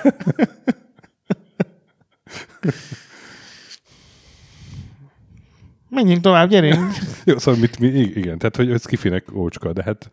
Menjünk 5.88 6.20
tovább, 6.20 6.48
gyerünk! 6.48 6.92
Jó, 7.24 7.38
szóval 7.38 7.60
mit, 7.60 7.78
mi, 7.78 7.88
igen, 7.88 8.38
tehát 8.38 8.56
hogy 8.56 8.70
ez 8.70 8.84
kifinek 8.84 9.24
ócska, 9.34 9.72
de 9.72 9.82
hát 9.82 10.10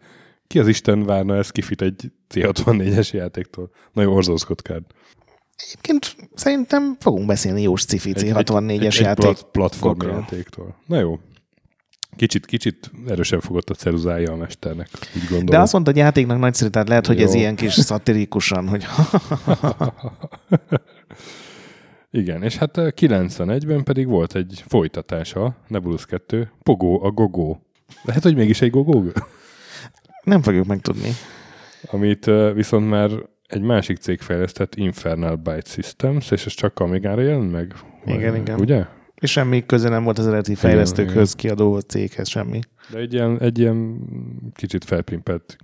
ki 0.48 0.60
az 0.60 0.67
Isten 0.67 1.05
várna 1.05 1.36
ez 1.36 1.50
kifit 1.50 1.81
egy 1.81 2.12
C64-es 2.33 3.12
játéktól? 3.12 3.72
Nagyon 3.93 4.13
orzózkodkád. 4.13 4.83
Egyébként 5.55 6.15
szerintem 6.33 6.95
fogunk 7.00 7.27
beszélni 7.27 7.62
jó 7.62 7.75
cifi 7.75 8.13
C64-es 8.15 9.01
játék. 9.01 9.29
Egy 9.29 9.43
platform 9.43 10.07
játéktól. 10.07 10.75
Na 10.86 11.00
jó. 11.00 11.19
Kicsit, 12.15 12.46
kicsit 12.46 12.91
erősen 13.08 13.39
fogott 13.39 13.70
a 13.70 13.74
ceruzája 13.74 14.32
a 14.32 14.36
mesternek, 14.36 14.89
úgy 15.15 15.22
gondolom. 15.22 15.46
De 15.46 15.60
azt 15.60 15.74
mondta, 15.74 15.91
hogy 15.91 16.00
játéknak 16.00 16.39
nagyszerű, 16.39 16.70
tehát 16.70 16.88
lehet, 16.88 17.08
hogy 17.08 17.20
jó. 17.20 17.25
ez 17.25 17.34
ilyen 17.34 17.55
kis 17.55 17.74
szatirikusan, 17.74 18.67
hogy 18.67 18.86
Igen, 22.12 22.43
és 22.43 22.58
hát 22.58 22.72
91-ben 22.75 23.84
pedig 23.84 24.08
volt 24.08 24.36
egy 24.36 24.63
folytatása, 24.67 25.55
Nebulus 25.67 26.05
2, 26.05 26.51
Pogó 26.63 27.03
a 27.03 27.12
Gogó. 27.12 27.65
Lehet, 28.03 28.24
hogy 28.24 28.36
mégis 28.36 28.62
egy 28.62 28.70
Gogó? 28.70 29.03
Nem 30.24 30.41
fogjuk 30.41 30.65
megtudni. 30.65 31.10
Amit 31.91 32.25
viszont 32.53 32.89
már 32.89 33.10
egy 33.48 33.62
másik 33.62 33.98
cég 33.98 34.20
fejlesztett, 34.22 34.75
Infernal 34.75 35.36
Byte 35.36 35.70
Systems, 35.70 36.32
és 36.32 36.46
ez 36.46 36.53
csak 36.53 36.79
Amigára 36.79 37.22
jelent 37.22 37.51
meg? 37.51 37.74
Igen, 38.05 38.32
Vagy, 38.32 38.41
igen. 38.41 38.60
Ugye? 38.60 38.86
És 39.24 39.32
semmi 39.32 39.65
köze 39.65 39.89
nem 39.89 40.03
volt 40.03 40.20
az 40.20 40.27
eredeti 40.27 40.56
fejlesztőkhöz, 40.56 41.34
kiadó 41.34 41.80
céghez, 41.80 42.27
semmi. 42.27 42.60
De 42.89 42.98
egy 42.98 43.13
ilyen, 43.13 43.39
egy 43.39 43.60
ilyen 43.60 44.00
kicsit 44.53 44.84
felpimpelt 44.84 45.58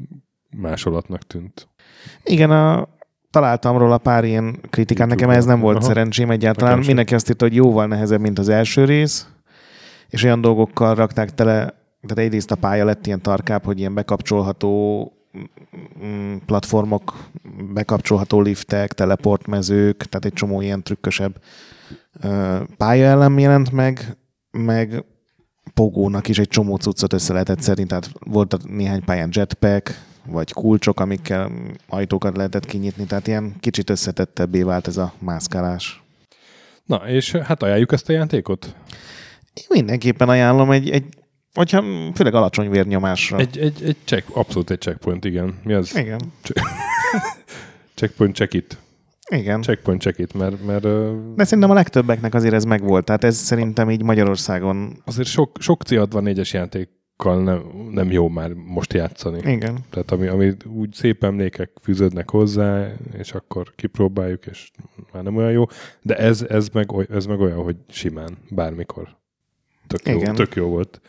másolatnak 0.58 1.28
tűnt. 1.28 1.68
Igen, 2.24 2.52
a, 2.52 2.88
találtam 3.32 3.78
róla 3.78 3.98
pár 3.98 4.24
ilyen 4.24 4.60
kritikát, 4.70 5.08
nekem 5.08 5.30
ez 5.30 5.46
nem 5.46 5.60
volt 5.60 5.78
Aha. 5.78 5.86
szerencsém 5.86 6.32
egyáltalán. 6.32 6.70
Nekem 6.70 6.88
Mindenki 6.88 7.14
azt 7.14 7.30
írta, 7.30 7.46
hogy 7.46 7.56
jóval 7.56 7.88
nehezebb, 7.88 8.20
mint 8.20 8.40
az 8.40 8.50
első 8.50 8.86
rész, 8.86 9.28
és 10.10 10.24
olyan 10.24 10.42
dolgokkal 10.42 10.96
rakták 10.96 11.34
tele, 11.34 11.54
tehát 12.02 12.18
egyrészt 12.18 12.52
a 12.52 12.56
pálya 12.56 12.86
lett 12.86 13.08
ilyen 13.08 13.22
tarkább, 13.22 13.64
hogy 13.64 13.80
ilyen 13.80 13.94
bekapcsolható 13.94 15.12
mm, 16.06 16.36
platformok, 16.46 17.18
bekapcsolható 17.74 18.42
liftek, 18.42 18.94
teleportmezők, 18.94 19.98
tehát 19.98 20.26
egy 20.26 20.34
csomó 20.34 20.62
ilyen 20.62 20.84
trükkösebb 20.84 21.42
pályaelem 22.78 23.40
jelent 23.40 23.72
meg, 23.72 24.18
meg 24.52 25.06
Pogónak 25.74 26.28
is 26.28 26.40
egy 26.40 26.48
csomó 26.48 26.76
cuccot 26.76 27.14
össze 27.14 27.34
lehetett 27.34 27.60
szerint, 27.60 27.88
tehát 27.88 28.12
volt 28.20 28.68
néhány 28.68 29.04
pályán 29.04 29.30
jetpack, 29.32 30.02
vagy 30.26 30.54
kulcsok, 30.54 31.00
amikkel 31.00 31.52
ajtókat 31.88 32.38
lehetett 32.38 32.66
kinyitni, 32.66 33.06
tehát 33.06 33.28
ilyen 33.28 33.56
kicsit 33.60 33.90
összetettebbé 33.90 34.62
vált 34.62 34.88
ez 34.88 34.98
a 34.98 35.14
mászkálás. 35.20 36.04
Na, 36.86 36.96
és 36.96 37.32
hát 37.32 37.64
ajánljuk 37.64 37.92
ezt 37.92 38.10
a 38.10 38.14
játékot? 38.14 38.76
Én 39.54 39.66
mindenképpen 39.70 40.30
ajánlom 40.30 40.72
egy, 40.72 40.90
egy 40.90 41.06
hogyha 41.54 41.84
főleg 42.16 42.34
alacsony 42.34 42.70
vérnyomásra. 42.70 43.38
Egy, 43.38 43.58
egy, 43.58 43.84
egy 43.84 43.96
check, 44.04 44.36
abszolút 44.36 44.70
egy 44.70 44.80
checkpoint, 44.80 45.26
igen. 45.26 45.60
Mi 45.64 45.74
az? 45.74 45.98
Igen. 45.98 46.20
checkpoint 47.96 48.36
check 48.36 48.54
it. 48.54 48.78
Igen. 49.30 49.62
Checkpoint 49.62 50.02
check 50.02 50.34
mert, 50.34 50.66
mert... 50.66 50.84
De 51.36 51.44
szerintem 51.44 51.70
a 51.70 51.74
legtöbbeknek 51.74 52.34
azért 52.34 52.54
ez 52.54 52.64
megvolt, 52.64 53.06
tehát 53.06 53.24
ez 53.24 53.36
szerintem 53.36 53.90
így 53.90 54.04
Magyarországon... 54.04 55.02
Azért 55.06 55.28
sok, 55.28 55.58
sok 55.60 55.82
C64-es 55.86 56.52
játék 56.52 56.90
nem, 57.24 57.64
nem 57.92 58.12
jó 58.12 58.28
már 58.28 58.54
most 58.54 58.94
játszani. 58.94 59.52
Igen. 59.52 59.78
Tehát 59.90 60.12
ami, 60.12 60.28
ami 60.28 60.54
úgy 60.66 60.94
szép 60.94 61.24
emlékek 61.24 61.72
fűződnek 61.82 62.30
hozzá, 62.30 62.92
és 63.18 63.32
akkor 63.32 63.76
kipróbáljuk, 63.76 64.46
és 64.46 64.72
már 65.14 65.24
nem 65.24 65.36
olyan 65.36 65.52
jó. 65.52 65.64
De 66.02 66.18
ez, 66.18 66.42
ez, 66.42 66.70
meg, 66.70 66.90
ez 67.10 67.26
meg 67.26 67.40
olyan, 67.40 67.64
hogy 67.64 67.76
simán, 67.90 68.38
bármikor. 68.50 69.18
Tök, 69.88 70.08
jó, 70.08 70.18
Igen. 70.18 70.36
tök 70.36 70.56
jó 70.56 70.68
volt 70.68 71.02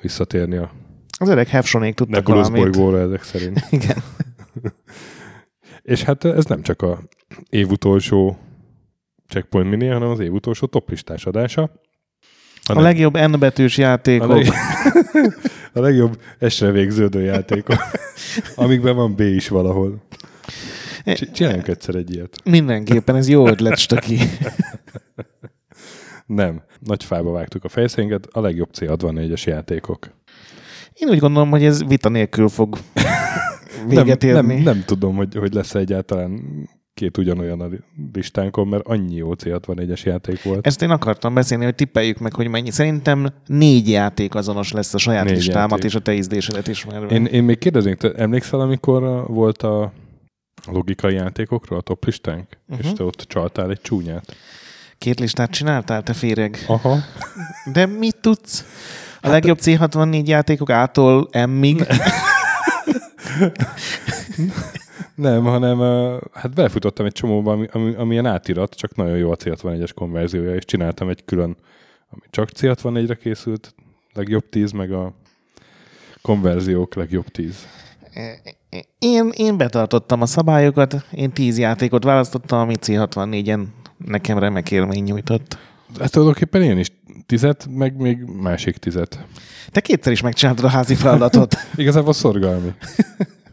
visszatérni 0.00 0.56
a 0.56 0.70
az 1.18 1.28
öreg 1.28 1.48
Hefsonék 1.48 1.94
tudtak 1.94 2.26
Nebulus 2.26 2.50
bolygóra 2.50 3.00
ezek 3.00 3.22
szerint. 3.22 3.66
Igen. 3.70 3.96
és 5.82 6.02
hát 6.02 6.24
ez 6.24 6.44
nem 6.44 6.62
csak 6.62 6.82
a 6.82 7.00
év 7.48 7.70
utolsó 7.70 8.38
Checkpoint 9.28 9.70
Mini, 9.70 9.86
hanem 9.86 10.08
az 10.08 10.20
év 10.20 10.32
utolsó 10.32 10.66
toplistás 10.66 11.26
adása. 11.26 11.70
A, 12.64 12.78
a 12.78 12.80
legjobb 12.80 13.18
N 13.18 13.38
betűs 13.38 13.78
játékok. 13.78 14.30
A, 14.30 14.34
leg... 14.34 14.46
a 15.72 15.80
legjobb 15.80 16.20
esre 16.38 16.70
végződő 16.70 17.22
játékok, 17.22 17.76
amikben 18.54 18.96
van 18.96 19.14
B 19.14 19.20
is 19.20 19.48
valahol. 19.48 20.02
Csináljunk 21.32 21.68
egyszer 21.68 21.94
egy 21.94 22.14
ilyet. 22.14 22.40
Mindenképpen, 22.44 23.16
ez 23.16 23.28
jó 23.28 23.48
ötlet, 23.48 23.78
Stöki. 23.78 24.18
Nem. 26.26 26.62
Nagy 26.78 27.04
fába 27.04 27.32
vágtuk 27.32 27.64
a 27.64 27.68
fejszénket, 27.68 28.26
a 28.26 28.40
legjobb 28.40 28.70
C64-es 28.78 29.44
játékok. 29.44 30.10
Én 30.92 31.08
úgy 31.08 31.18
gondolom, 31.18 31.50
hogy 31.50 31.64
ez 31.64 31.84
vita 31.84 32.08
nélkül 32.08 32.48
fog 32.48 32.78
véget 33.88 34.22
nem, 34.22 34.30
érni. 34.30 34.54
Nem, 34.54 34.62
nem 34.62 34.82
tudom, 34.86 35.16
hogy, 35.16 35.34
hogy 35.34 35.54
lesz 35.54 35.74
egyáltalán 35.74 36.42
két 36.94 37.18
ugyanolyan 37.18 37.60
a 37.60 37.68
listánkon, 38.12 38.68
mert 38.68 38.86
annyi 38.86 39.14
jó 39.14 39.32
C64-es 39.36 40.02
játék 40.02 40.42
volt. 40.42 40.66
Ezt 40.66 40.82
én 40.82 40.90
akartam 40.90 41.34
beszélni, 41.34 41.64
hogy 41.64 41.74
tippeljük 41.74 42.18
meg, 42.18 42.34
hogy 42.34 42.48
mennyi. 42.48 42.70
Szerintem 42.70 43.32
négy 43.46 43.88
játék 43.88 44.34
azonos 44.34 44.72
lesz 44.72 44.94
a 44.94 44.98
saját 44.98 45.24
négy 45.24 45.34
listámat 45.34 45.70
játék. 45.70 45.84
és 45.84 45.94
a 45.94 45.98
te 45.98 46.12
ízlésedet 46.12 46.68
ismerve. 46.68 47.14
Én, 47.14 47.24
én 47.24 47.42
még 47.42 47.58
kérdeznék, 47.58 47.96
te 47.96 48.12
emlékszel, 48.12 48.60
amikor 48.60 49.26
volt 49.26 49.62
a 49.62 49.92
logikai 50.66 51.14
játékokról 51.14 51.78
a 51.78 51.82
top 51.82 52.04
listánk, 52.04 52.46
uh-huh. 52.68 52.86
és 52.86 52.92
te 52.92 53.02
ott 53.02 53.24
csaltál 53.28 53.70
egy 53.70 53.80
csúnyát? 53.80 54.36
Két 54.98 55.20
listát 55.20 55.50
csináltál, 55.50 56.02
te 56.02 56.12
féreg? 56.12 56.64
Aha. 56.66 56.98
De 57.72 57.86
mit 57.86 58.16
tudsz? 58.20 58.64
A 59.20 59.26
hát 59.26 59.32
legjobb 59.32 59.58
C64 59.62 60.24
játékok 60.24 60.70
ától 60.70 61.28
M-ig? 61.46 61.86
Nem, 65.14 65.44
hanem 65.44 65.78
hát 66.32 66.54
belefutottam 66.54 67.06
egy 67.06 67.12
csomóba, 67.12 67.52
ami, 67.52 67.66
ami, 67.72 67.94
ami 67.94 68.12
ilyen 68.12 68.26
átirat, 68.26 68.74
csak 68.74 68.96
nagyon 68.96 69.16
jó 69.16 69.30
a 69.30 69.36
C64-es 69.36 69.90
konverziója, 69.94 70.54
és 70.54 70.64
csináltam 70.64 71.08
egy 71.08 71.24
külön, 71.24 71.56
ami 72.10 72.20
csak 72.30 72.48
C64-re 72.54 73.14
készült, 73.14 73.74
legjobb 74.12 74.48
10, 74.48 74.70
meg 74.70 74.92
a 74.92 75.14
konverziók 76.22 76.94
legjobb 76.94 77.28
10. 77.28 77.66
Én, 78.98 79.30
én 79.36 79.56
betartottam 79.56 80.20
a 80.20 80.26
szabályokat, 80.26 81.06
én 81.10 81.32
10 81.32 81.58
játékot 81.58 82.04
választottam, 82.04 82.58
ami 82.58 82.74
C64-en 82.80 83.64
nekem 84.04 84.38
remek 84.38 84.70
élmény 84.70 85.02
nyújtott. 85.02 85.58
Hát 85.98 86.10
tulajdonképpen 86.10 86.62
én 86.62 86.78
is 86.78 86.92
tizet, 87.26 87.66
meg 87.70 87.96
még 87.96 88.22
másik 88.22 88.76
tizet. 88.76 89.26
Te 89.70 89.80
kétszer 89.80 90.12
is 90.12 90.20
megcsináltad 90.20 90.64
a 90.64 90.68
házi 90.68 90.94
feladatot. 90.94 91.54
Igazából 91.74 92.12
szorgalmi. 92.12 92.72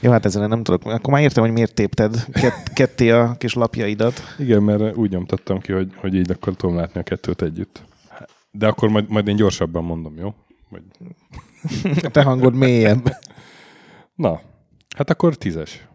Jó, 0.00 0.10
hát 0.10 0.24
ezzel 0.24 0.46
nem 0.46 0.62
tudok. 0.62 0.84
Akkor 0.84 1.12
már 1.12 1.22
értem, 1.22 1.44
hogy 1.44 1.52
miért 1.52 1.74
tépted 1.74 2.24
kett, 2.32 2.72
ketté 2.72 3.10
a 3.10 3.34
kis 3.38 3.54
lapjaidat. 3.54 4.20
Igen, 4.38 4.62
mert 4.62 4.96
úgy 4.96 5.10
nyomtattam 5.10 5.60
ki, 5.60 5.72
hogy, 5.72 5.92
hogy 5.96 6.14
így 6.14 6.30
akkor 6.30 6.54
tudom 6.54 6.76
látni 6.76 7.00
a 7.00 7.02
kettőt 7.02 7.42
együtt. 7.42 7.82
De 8.50 8.66
akkor 8.66 8.88
majd, 8.88 9.08
majd 9.08 9.28
én 9.28 9.36
gyorsabban 9.36 9.84
mondom, 9.84 10.16
jó? 10.16 10.34
Vagy... 10.68 10.82
Te 12.12 12.22
hangod 12.22 12.54
mélyebb. 12.54 13.16
Na, 14.14 14.40
hát 14.96 15.10
akkor 15.10 15.34
tízes. 15.34 15.88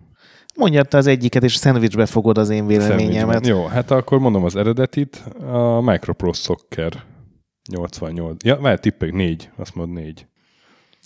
Mondjad 0.56 0.88
te 0.88 0.98
az 0.98 1.08
egyiket, 1.08 1.44
és 1.44 1.56
szendvicsbe 1.56 2.06
fogod 2.06 2.38
az 2.38 2.50
én 2.50 2.68
véleményemet. 2.68 3.48
Jó, 3.48 3.66
hát 3.66 3.92
akkor 3.92 4.20
mondom 4.20 4.44
az 4.44 4.56
eredetit. 4.56 5.16
A 5.52 5.82
Microprose 5.82 6.42
Soccer 6.42 7.04
88. 7.70 8.44
Ja, 8.44 8.58
várj, 8.58 8.80
tippeljük, 8.80 9.18
négy. 9.18 9.50
Azt 9.56 9.76
mondod 9.76 9.96
négy. 9.96 10.28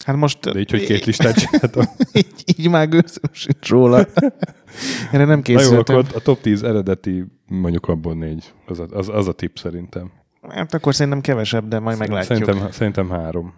Hát 0.05 0.15
most... 0.15 0.51
De 0.51 0.59
így, 0.59 0.71
hogy 0.71 0.83
két 0.85 1.05
listát 1.05 1.35
csináltam. 1.45 1.85
így, 2.13 2.43
így 2.45 2.69
már 2.69 2.89
gőzöm 2.89 3.29
sincs 3.31 3.69
róla. 3.69 3.97
Erre 5.11 5.25
nem 5.25 5.27
Na 5.27 5.35
jó, 5.35 5.41
készültem. 5.41 5.95
akkor 5.95 6.15
a 6.15 6.19
top 6.19 6.41
10 6.41 6.63
eredeti, 6.63 7.25
mondjuk 7.47 7.87
abból 7.87 8.13
négy. 8.13 8.53
Az 8.65 8.79
a, 8.79 8.85
az, 8.91 9.09
az 9.09 9.27
a 9.27 9.33
tipp 9.33 9.55
szerintem. 9.55 10.11
Hát 10.49 10.73
akkor 10.73 10.95
szerintem 10.95 11.21
kevesebb, 11.21 11.67
de 11.67 11.79
majd 11.79 11.97
meglátjuk. 11.97 12.37
Szerintem, 12.37 12.71
szerintem 12.71 13.09
három. 13.09 13.53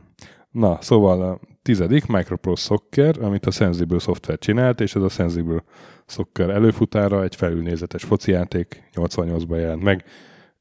Na, 0.51 0.77
szóval 0.81 1.21
a 1.21 1.39
tizedik 1.61 2.05
Microprose 2.05 2.63
Soccer, 2.63 3.15
amit 3.21 3.45
a 3.45 3.51
Sensible 3.51 3.99
Software 3.99 4.37
csinált, 4.37 4.81
és 4.81 4.95
ez 4.95 5.01
a 5.01 5.09
Sensible 5.09 5.63
Soccer 6.05 6.49
előfutára 6.49 7.23
egy 7.23 7.35
felülnézetes 7.35 8.03
focijáték, 8.03 8.83
88-ban 8.95 9.55
jelent 9.55 9.83
meg. 9.83 10.03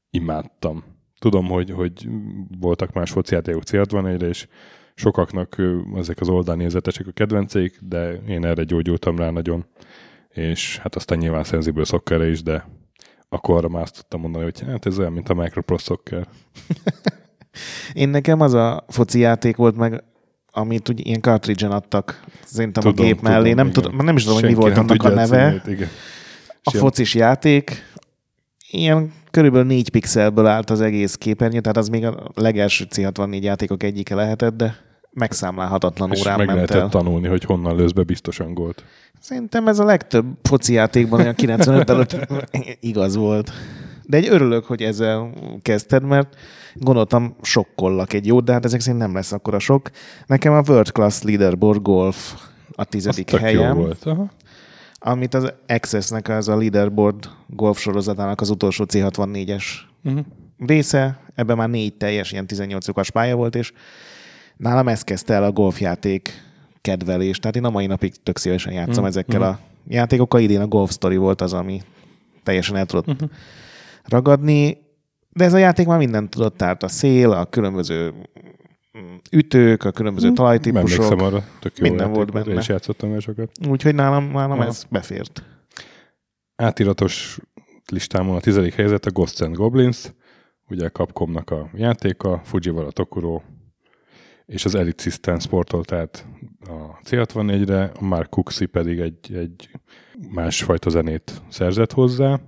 Imádtam. 0.09 0.83
Tudom, 1.19 1.47
hogy, 1.47 1.71
hogy 1.71 2.09
voltak 2.59 2.93
más 2.93 3.11
focijátékok 3.11 3.63
C64-re, 3.65 4.27
és 4.27 4.47
sokaknak 4.99 5.55
ezek 5.95 6.19
az 6.19 6.29
oldalnézetesek 6.29 7.07
a 7.07 7.11
kedvenceik, 7.11 7.79
de 7.81 8.11
én 8.27 8.45
erre 8.45 8.63
gyógyultam 8.63 9.17
rá 9.17 9.29
nagyon. 9.29 9.65
És 10.29 10.77
hát 10.77 10.95
aztán 10.95 11.17
nyilván 11.17 11.43
Sensible 11.43 11.83
Soccerre 11.83 12.29
is, 12.29 12.43
de 12.43 12.67
akkor 13.29 13.57
arra 13.57 13.67
már 13.69 13.81
azt 13.81 13.95
tudtam 13.95 14.21
mondani, 14.21 14.43
hogy 14.43 14.59
hát 14.59 14.85
ez 14.85 14.99
olyan, 14.99 15.11
mint 15.11 15.29
a 15.29 15.33
Microprose 15.33 15.83
Soccer. 15.83 16.27
Én 17.93 18.09
nekem 18.09 18.39
az 18.39 18.53
a 18.53 18.85
foci 18.87 19.19
játék 19.19 19.55
volt 19.55 19.75
meg, 19.75 20.03
amit 20.51 20.89
úgy 20.89 21.07
ilyen 21.07 21.21
cartridge-en 21.21 21.71
adtak 21.71 22.23
szerintem 22.43 22.87
a 22.87 22.91
gép 22.91 23.21
mellé. 23.21 23.53
nem, 23.53 23.67
igen. 23.67 23.81
tudom, 23.81 24.05
nem 24.05 24.15
is 24.15 24.23
tudom, 24.23 24.39
hogy 24.39 24.49
mi 24.49 24.55
volt 24.55 24.77
annak 24.77 25.03
a 25.03 25.09
neve. 25.09 25.47
címét, 25.47 25.77
igen. 25.77 25.89
A 26.63 26.69
ilyen- 26.71 26.85
focis 26.85 27.13
játék, 27.13 27.83
ilyen 28.69 29.13
körülbelül 29.31 29.67
négy 29.67 29.89
pixelből 29.89 30.45
állt 30.45 30.69
az 30.69 30.81
egész 30.81 31.15
képernyő, 31.15 31.59
tehát 31.59 31.77
az 31.77 31.87
még 31.87 32.05
a 32.05 32.31
legelső 32.35 32.85
C64 32.89 33.41
játékok 33.41 33.83
egyike 33.83 34.15
lehetett, 34.15 34.55
de 34.55 34.87
megszámlálhatatlan 35.19 36.11
És 36.11 36.19
órán 36.19 36.37
meg 36.37 36.47
ment 36.47 36.57
lehetett 36.57 36.81
el. 36.81 36.89
tanulni, 36.89 37.27
hogy 37.27 37.43
honnan 37.43 37.75
lősz 37.75 37.91
be 37.91 38.03
biztosan 38.03 38.53
gólt. 38.53 38.83
Szerintem 39.19 39.67
ez 39.67 39.79
a 39.79 39.83
legtöbb 39.85 40.25
foci 40.43 40.73
játékban 40.73 41.19
olyan 41.19 41.35
95 41.35 41.89
előtt 41.89 42.15
igaz 42.79 43.15
volt. 43.15 43.51
De 44.05 44.17
egy 44.17 44.27
örülök, 44.29 44.65
hogy 44.65 44.81
ezzel 44.81 45.29
kezdted, 45.61 46.03
mert 46.03 46.35
gondoltam 46.73 47.35
sokkollak 47.41 48.13
egy 48.13 48.25
jót, 48.25 48.43
de 48.43 48.51
hát 48.53 48.65
ezek 48.65 48.79
szerint 48.79 49.01
nem 49.01 49.13
lesz 49.13 49.31
akkor 49.31 49.53
a 49.53 49.59
sok. 49.59 49.89
Nekem 50.25 50.53
a 50.53 50.61
World 50.67 50.91
Class 50.91 51.21
Leaderboard 51.21 51.81
Golf 51.81 52.33
a 52.71 52.83
tizedik 52.83 53.25
tök 53.25 53.39
helyem, 53.39 53.75
jó 53.77 53.81
volt. 53.83 54.05
Aha. 54.05 54.29
amit 54.99 55.33
az 55.33 55.53
Access-nek 55.67 56.29
az 56.29 56.47
a 56.47 56.57
Leaderboard 56.57 57.29
golf 57.47 57.79
sorozatának 57.79 58.41
az 58.41 58.49
utolsó 58.49 58.85
C64-es 58.87 59.63
Uh-huh. 60.03 60.25
része, 60.57 61.19
ebben 61.35 61.57
már 61.57 61.69
négy 61.69 61.93
teljes, 61.93 62.31
ilyen 62.31 62.47
18 62.47 62.87
lyukas 62.87 63.11
pálya 63.11 63.35
volt, 63.35 63.55
és 63.55 63.71
nálam 64.59 64.87
ez 64.87 65.03
kezdte 65.03 65.33
el 65.33 65.43
a 65.43 65.51
golfjáték 65.51 66.29
kedvelés. 66.81 67.39
Tehát 67.39 67.55
én 67.55 67.63
a 67.65 67.69
mai 67.69 67.85
napig 67.85 68.13
tök 68.23 68.37
szívesen 68.37 68.73
játszom 68.73 69.03
Mm, 69.03 69.07
ezekkel 69.07 69.39
mm. 69.39 69.43
a 69.43 69.59
játékokkal. 69.87 70.41
Idén 70.41 70.61
a 70.61 70.67
Golf 70.67 70.91
Story 70.91 71.17
volt 71.17 71.41
az, 71.41 71.53
ami 71.53 71.81
teljesen 72.43 72.75
el 72.75 72.85
tudott 72.85 73.07
Uh-huh. 73.07 73.29
ragadni, 74.03 74.77
de 75.29 75.43
ez 75.43 75.53
a 75.53 75.57
játék 75.57 75.87
már 75.87 75.97
mindent 75.97 76.29
tudott, 76.29 76.57
tehát 76.57 76.83
a 76.83 76.87
szél, 76.87 77.31
a 77.31 77.45
különböző 77.45 78.09
mm, 78.97 79.15
ütők, 79.31 79.83
a 79.83 79.91
különböző 79.91 80.27
Emlékszem 80.27 80.45
talajtípusok, 80.45 81.21
arra, 81.21 81.43
tök 81.59 81.77
jó 81.77 81.87
Minden 81.87 81.99
játék 82.07 82.15
volt 82.15 82.35
Én 82.35 82.43
benne. 82.43 82.59
is 82.59 82.67
játszottam 82.67 83.09
vele 83.09 83.21
sokat. 83.21 83.51
úgyhogy 83.69 83.95
nálam, 83.95 84.31
nálam 84.31 84.59
Aha. 84.59 84.67
ez 84.67 84.83
befért. 84.89 85.43
Átiratos 86.55 87.39
listámon 87.91 88.35
a 88.35 88.39
tizedik 88.39 88.73
helyzet 88.73 89.05
a 89.05 89.11
Ghosts 89.11 89.41
and 89.41 89.55
Goblins, 89.55 90.11
ugye 90.69 90.85
a 90.85 90.89
Capcomnak 90.89 91.49
a 91.49 91.69
játéka, 91.73 92.41
Fujiwara 92.43 92.91
Tokuro, 92.91 93.41
és 94.49 94.65
az 94.65 94.75
Elite 94.75 95.03
System 95.03 95.39
sportolt 95.39 95.91
át 95.91 96.25
a 96.61 96.99
C64-re, 97.09 97.91
a 97.99 98.03
Mark 98.03 98.29
Cooksey 98.29 98.67
pedig 98.67 98.99
egy, 98.99 99.33
egy 99.33 99.69
másfajta 100.31 100.89
zenét 100.89 101.41
szerzett 101.49 101.91
hozzá. 101.91 102.39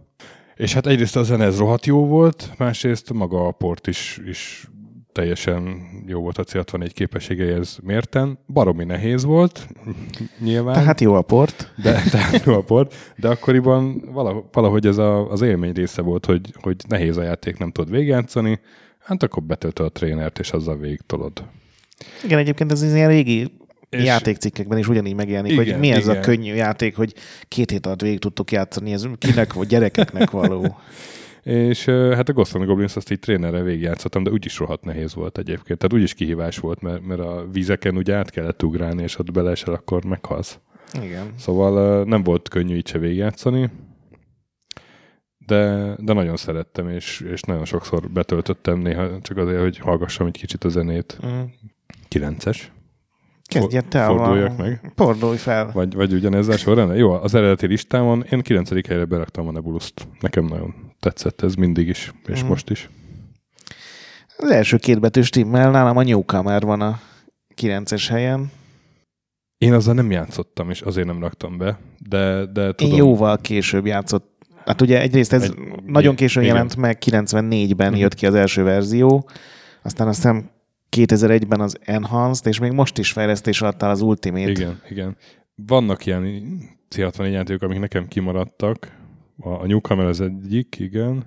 És 0.56 0.74
hát 0.74 0.88
egyrészt 0.88 1.16
a 1.16 1.24
zene 1.24 1.44
ez 1.44 1.58
rohadt 1.58 1.86
jó 1.86 2.06
volt, 2.06 2.52
másrészt 2.58 3.14
maga 3.14 3.48
a 3.48 3.52
port 3.52 3.88
is, 3.88 4.20
is 4.26 4.70
teljesen 5.12 5.82
jó 6.06 6.22
volt 6.22 6.38
a 6.38 6.44
C64 6.44 6.90
képességeihez 6.94 7.80
mérten. 7.84 8.40
Baromi 8.48 8.84
nehéz 8.84 9.24
volt, 9.24 9.68
nyilván. 10.40 10.74
Tehát 10.74 11.02
jó 11.02 11.14
a 11.14 11.22
port. 11.22 11.74
De, 11.84 12.02
tehát 12.12 12.44
jó 12.46 12.54
a 12.54 12.64
port, 12.64 12.94
de 13.18 13.30
akkoriban 13.30 14.10
valahogy, 14.52 14.88
ez 14.88 14.98
a, 14.98 15.32
az 15.32 15.42
élmény 15.42 15.74
része 15.74 16.02
volt, 16.02 16.26
hogy, 16.26 16.54
hogy 16.62 16.76
nehéz 16.88 17.18
a 17.18 17.24
játék, 17.24 17.58
nem 17.58 17.72
tudod 17.72 17.92
végigjátszani, 17.92 18.60
hát 19.00 19.24
akkor 19.24 19.44
betöltöd 19.44 19.86
a 19.86 19.90
trénert, 19.90 20.40
és 20.40 20.52
azzal 20.52 20.78
végig 20.78 21.02
tolod. 21.06 21.44
Igen, 22.24 22.40
egyébként 22.40 22.72
ez 22.72 22.94
ilyen 22.94 23.10
régi 23.10 23.52
És- 23.90 24.04
játékcikkekben 24.04 24.78
is 24.78 24.88
ugyanígy 24.88 25.16
megjelenik, 25.16 25.52
Igen, 25.52 25.66
hogy 25.66 25.80
mi 25.80 25.92
ez 25.92 26.08
a 26.08 26.12
igen. 26.12 26.24
könnyű 26.24 26.54
játék, 26.54 26.96
hogy 26.96 27.14
két 27.48 27.72
hét 27.72 27.86
alatt 27.86 28.02
végig 28.02 28.20
tudtuk 28.20 28.52
játszani, 28.52 28.94
ez 28.94 29.08
kinek 29.18 29.54
vagy 29.54 29.68
gyerekeknek 29.68 30.30
való. 30.30 30.66
És 31.44 31.86
hát 31.86 32.30
a 32.30 32.34
Ghost 32.34 32.56
and 32.56 32.66
Goblins 32.66 32.96
azt 32.96 33.12
így 33.12 33.20
trénerre 33.20 33.62
végigjátszottam, 33.62 34.24
de 34.24 34.32
úgyis 34.32 34.58
rohadt 34.58 34.84
nehéz 34.84 35.14
volt 35.14 35.38
egyébként. 35.38 35.80
Tehát 35.80 35.94
úgyis 35.94 36.14
kihívás 36.14 36.58
volt, 36.58 36.82
mert, 36.82 37.02
mert 37.06 37.20
a 37.20 37.48
vízeken 37.52 37.98
ugye 37.98 38.16
át 38.16 38.30
kellett 38.30 38.64
ugrálni, 38.64 39.04
és 39.04 39.20
ott 39.20 39.32
beleesel, 39.32 39.74
akkor 39.74 40.04
meghalsz. 40.06 40.60
Igen. 41.02 41.34
Szóval 41.38 42.04
nem 42.04 42.24
volt 42.24 42.50
könnyű 42.50 42.76
így 42.76 42.88
se 42.88 42.98
végigjátszani, 42.98 43.70
de, 45.46 45.94
de 46.00 46.14
nagyon 46.14 46.38
szerettem, 46.38 46.90
és, 46.90 47.24
és 47.32 47.42
nagyon 47.42 47.66
sokszor 47.66 48.10
betöltöttem 48.10 48.80
néha 48.80 49.22
csak 49.22 49.38
azért, 49.38 49.62
hogy 49.62 49.78
hallgassam 49.78 50.28
egy 50.28 50.38
kicsit 50.38 50.64
a 50.64 50.70
zenét. 50.70 51.18
Mm. 51.26 51.42
9-es. 52.10 52.58
Kezdjed 53.44 53.86
te 53.86 54.06
Forduljak 54.06 54.60
a... 54.60 54.62
meg. 54.62 54.92
Fordulj 54.96 55.38
fel. 55.38 55.72
Vagy, 55.74 55.94
vagy 55.94 56.14
ugyanezzel 56.14 56.58
sorrendben? 56.58 56.98
Jó, 56.98 57.12
az 57.12 57.34
eredeti 57.36 57.68
listámon 57.68 58.26
én 58.30 58.42
9. 58.42 58.88
helyre 58.88 59.06
beraktam 59.06 59.48
a 59.48 59.52
Nebuluszt. 59.52 60.08
Nekem 60.20 60.46
nagyon 60.46 60.74
tetszett 61.00 61.42
ez 61.42 61.54
mindig 61.56 61.88
is, 61.88 62.14
és 62.26 62.40
Mhm. 62.40 62.50
most 62.50 62.70
is. 62.70 62.90
Az 64.38 64.50
első 64.52 64.78
két 64.78 65.00
betűs 65.00 65.30
timmel 65.30 65.72
nálam 65.72 65.98
a 65.98 66.04
Newcomer 66.04 66.62
van 66.62 66.82
a 66.82 67.00
9-es 67.62 68.06
helyen. 68.10 68.52
Én 69.58 69.74
azzal 69.74 69.94
nem 69.94 70.12
játszottam, 70.12 70.70
és 70.70 70.82
azért 70.82 71.08
nem 71.08 71.20
raktam 71.20 71.58
be, 71.58 71.80
de, 72.10 72.46
de 72.46 72.74
tudom. 72.74 72.92
Én 72.94 72.98
jóval 72.98 73.38
később 73.38 73.86
játszott. 73.86 74.30
Hát 74.66 74.82
ugye 74.82 75.02
egyrészt 75.02 75.34
ez 75.34 75.44
Egy- 75.44 75.56
nagyon 75.86 76.16
későn 76.16 76.44
igen. 76.44 76.56
jelent 76.56 76.76
meg, 76.76 76.98
94-ben 76.98 77.92
Mhm. 77.92 78.00
jött 78.02 78.14
ki 78.14 78.26
az 78.26 78.34
első 78.36 78.64
verzió, 78.64 79.30
aztán 79.82 80.08
azt 80.08 80.16
hiszem 80.18 80.50
2001-ben 80.98 81.62
az 81.62 81.78
Enhanced, 81.82 82.48
és 82.48 82.60
még 82.60 82.72
most 82.72 82.98
is 82.98 83.12
fejlesztés 83.12 83.62
alatt 83.62 83.84
áll 83.84 83.90
az 83.90 84.02
Ultimate. 84.02 84.50
Igen, 84.50 84.82
igen. 84.90 85.18
Vannak 85.68 86.06
ilyen 86.06 86.42
C64 86.96 87.32
játékok, 87.32 87.62
amik 87.62 87.80
nekem 87.80 88.08
kimaradtak. 88.08 88.98
A, 89.38 89.50
a 89.50 89.66
Newcomer 89.66 90.06
az 90.06 90.22
egyik, 90.22 90.76
igen. 90.80 91.26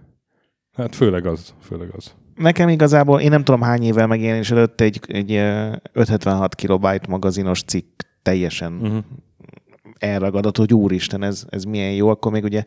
Hát 0.76 0.94
főleg 0.94 1.26
az, 1.26 1.54
főleg 1.60 1.88
az. 1.96 2.14
Nekem 2.34 2.68
igazából, 2.68 3.20
én 3.20 3.30
nem 3.30 3.44
tudom 3.44 3.60
hány 3.60 3.82
évvel 3.82 4.06
megjelenés 4.06 4.50
előtt 4.50 4.80
egy, 4.80 5.00
egy 5.06 5.32
eh, 5.32 5.72
576 5.92 6.54
kilobyte 6.54 7.08
magazinos 7.08 7.62
cikk 7.62 8.00
teljesen 8.22 8.72
Uh-huh. 8.72 9.04
elragadott, 9.98 10.56
hogy 10.56 10.74
úristen, 10.74 11.22
ez, 11.22 11.44
ez 11.48 11.64
milyen 11.64 11.92
jó, 11.92 12.08
akkor 12.08 12.32
még 12.32 12.44
ugye 12.44 12.64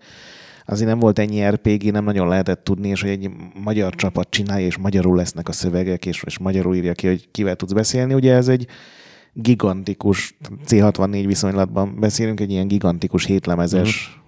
azért 0.69 0.89
nem 0.89 0.99
volt 0.99 1.19
ennyi 1.19 1.49
RPG, 1.49 1.91
nem 1.91 2.03
nagyon 2.03 2.27
lehetett 2.27 2.63
tudni, 2.63 2.88
és 2.88 3.01
hogy 3.01 3.10
egy 3.10 3.32
magyar 3.63 3.95
csapat 3.95 4.30
csinálja, 4.30 4.65
és 4.65 4.77
magyarul 4.77 5.15
lesznek 5.15 5.47
a 5.47 5.51
szövegek, 5.51 6.06
és, 6.06 6.23
és 6.25 6.38
magyarul 6.38 6.75
írja 6.75 6.93
ki, 6.93 7.08
hogy 7.08 7.32
kivel 7.32 7.56
tudsz 7.56 7.71
beszélni. 7.71 8.13
Ugye 8.13 8.34
ez 8.34 8.47
egy 8.47 8.67
gigantikus, 9.34 10.38
C64 10.67 11.23
viszonylatban 11.25 11.99
beszélünk, 11.99 12.39
egy 12.39 12.51
ilyen 12.51 12.67
gigantikus 12.67 13.25
hétlemezes, 13.25 14.21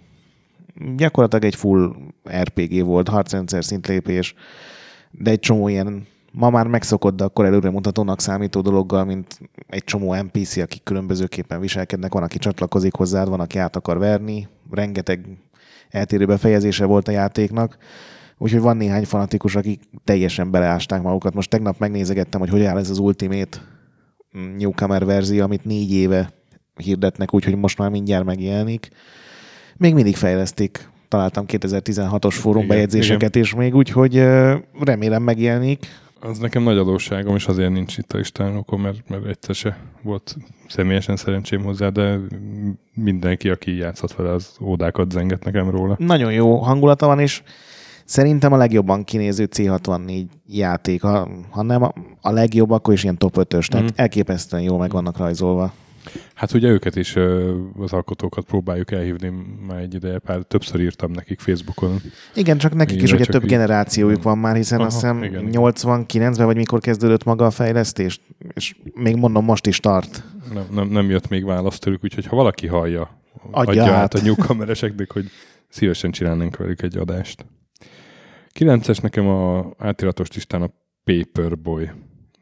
gyakorlatilag 0.96 1.46
egy 1.46 1.56
full 1.56 1.96
RPG 2.42 2.86
volt, 2.86 3.08
harcrendszer 3.08 3.64
szintlépés, 3.64 4.34
de 5.12 5.32
egy 5.32 5.40
csomó 5.40 5.68
ilyen 5.68 6.08
ma 6.32 6.50
már 6.50 6.68
megszokott, 6.68 7.16
de 7.16 7.24
akkor 7.24 7.46
előremutatónak 7.46 8.22
számító 8.22 8.62
dologgal, 8.62 9.06
mint 9.06 9.40
egy 9.68 9.84
csomó 9.84 10.16
NPC, 10.16 10.58
akik 10.58 10.84
különbözőképpen 10.84 11.60
viselkednek, 11.60 12.14
van, 12.14 12.24
aki 12.24 12.38
csatlakozik 12.38 12.94
hozzád, 12.94 13.30
van, 13.30 13.40
aki 13.40 13.58
át 13.58 13.76
akar 13.76 13.98
verni, 13.98 14.48
rengeteg 14.72 15.38
eltérő 15.90 16.26
befejezése 16.26 16.86
volt 16.86 17.08
a 17.08 17.12
játéknak, 17.12 17.78
úgyhogy 18.38 18.62
van 18.62 18.78
néhány 18.78 19.06
fanatikus, 19.06 19.56
akik 19.56 19.82
teljesen 20.04 20.52
beleásták 20.52 21.02
magukat. 21.02 21.34
Most 21.34 21.50
tegnap 21.50 21.80
megnézegettem, 21.80 22.40
hogy 22.40 22.50
hogy 22.50 22.64
áll 22.64 22.78
ez 22.78 22.90
az 22.90 22.98
Ultimate 22.98 23.58
Newcomer 24.58 25.06
verzió, 25.06 25.44
amit 25.44 25.66
négy 25.66 25.94
éve 25.94 26.34
hirdetnek 26.76 27.34
úgy, 27.34 27.44
hogy 27.44 27.56
most 27.56 27.78
már 27.78 27.90
mindjárt 27.90 28.26
megjelenik. 28.26 28.90
Még 29.78 29.94
mindig 29.94 30.16
fejlesztik. 30.16 30.90
Találtam 31.08 31.46
2016-os 31.48 32.36
fórumbejegyzéseket 32.40 33.36
is 33.36 33.54
még, 33.54 33.76
úgyhogy 33.76 34.16
remélem 34.80 35.24
megjelenik. 35.24 35.86
Az 36.22 36.38
nekem 36.38 36.64
nagy 36.64 36.78
adósságom, 36.78 37.36
és 37.36 37.48
azért 37.48 37.72
nincs 37.72 37.98
itt 37.98 38.14
a 38.14 38.18
listánkon, 38.18 38.80
mert, 38.80 39.10
mert 39.10 39.26
egyszer 39.26 39.56
se 39.56 39.78
volt 40.02 40.36
személyesen 40.68 41.16
szerencsém 41.16 41.64
hozzá, 41.64 41.90
de 41.90 42.20
mindenki, 42.94 43.50
aki 43.50 43.76
játszott 43.76 44.14
vele, 44.14 44.32
az 44.32 44.56
ódákat 44.62 45.12
zenget 45.12 45.44
nekem 45.44 45.70
róla. 45.70 45.96
Nagyon 46.00 46.34
jó 46.34 46.58
hangulata 46.58 47.06
van, 47.06 47.20
és 47.20 47.42
szerintem 48.06 48.54
a 48.54 48.58
legjobban 48.58 49.04
kinéző 49.04 49.48
C64 49.56 50.26
játék, 50.48 51.02
ha, 51.02 51.30
ha 51.50 51.62
nem 51.62 51.84
a, 51.84 51.94
a 52.22 52.32
legjobb, 52.32 52.72
akkor 52.72 52.94
is 52.94 53.04
ilyen 53.04 53.18
top 53.18 53.36
5-ös, 53.38 53.68
tehát 53.68 53.86
mm. 53.86 53.96
elképesztően 53.96 54.64
jól 54.64 54.78
meg 54.78 54.92
vannak 54.92 55.18
rajzolva. 55.18 55.74
Hát 56.34 56.54
ugye 56.54 56.68
őket 56.68 56.96
is, 56.96 57.16
az 57.78 57.94
alkotókat 57.94 58.46
próbáljuk 58.46 58.92
elhívni 58.92 59.34
már 59.68 59.80
egy 59.80 59.94
ideje, 59.94 60.20
pár 60.20 60.42
többször 60.42 60.82
írtam 60.82 61.12
nekik 61.12 61.40
Facebookon. 61.40 62.02
Igen, 62.36 62.58
csak 62.58 62.74
nekik 62.74 62.94
Igen, 62.94 63.06
is 63.06 63.12
ugye 63.12 63.26
több 63.26 63.44
így... 63.44 63.50
generációjuk 63.50 64.24
van 64.24 64.38
már, 64.38 64.56
hiszen 64.56 64.80
Aha, 64.80 64.88
azt 64.88 64.96
hiszem 64.96 65.22
89-ben 65.52 66.46
vagy 66.46 66.56
mikor 66.56 66.80
kezdődött 66.80 67.24
maga 67.24 67.46
a 67.46 67.52
fejlesztés, 67.52 68.22
és 68.54 68.76
még 68.94 69.16
mondom, 69.16 69.46
most 69.46 69.68
is 69.68 69.80
tart. 69.80 70.24
Nem, 70.54 70.66
nem, 70.72 70.88
nem 70.88 71.10
jött 71.10 71.28
még 71.28 71.46
választ 71.46 71.82
tőlük, 71.82 72.04
úgyhogy 72.04 72.26
ha 72.26 72.36
valaki 72.36 72.68
hallja, 72.68 73.22
adja, 73.52 73.82
adja 73.82 73.96
át 73.96 74.14
a 74.14 74.20
nyugkamereseknek, 74.22 75.12
hogy 75.12 75.26
szívesen 75.70 76.12
csinálnánk 76.12 76.58
velük 76.58 76.82
egy 76.82 76.98
adást. 76.98 77.46
9-es 78.60 79.02
nekem 79.02 79.28
a 79.28 79.74
átiratos 79.78 80.32
listán 80.32 80.62
a 80.62 80.72
Paperboy. 81.04 81.90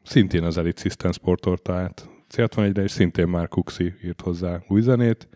Szintén 0.04 0.44
az 0.44 0.58
Elite 0.58 0.82
System 0.82 1.12
sportorta 1.12 1.74
át. 1.74 2.10
C61-re, 2.34 2.84
és 2.84 2.92
szintén 2.92 3.28
már 3.28 3.48
Kuxi 3.48 3.94
írt 4.04 4.22
hozzá 4.22 4.64
új 4.68 4.82
zenét, 4.82 5.28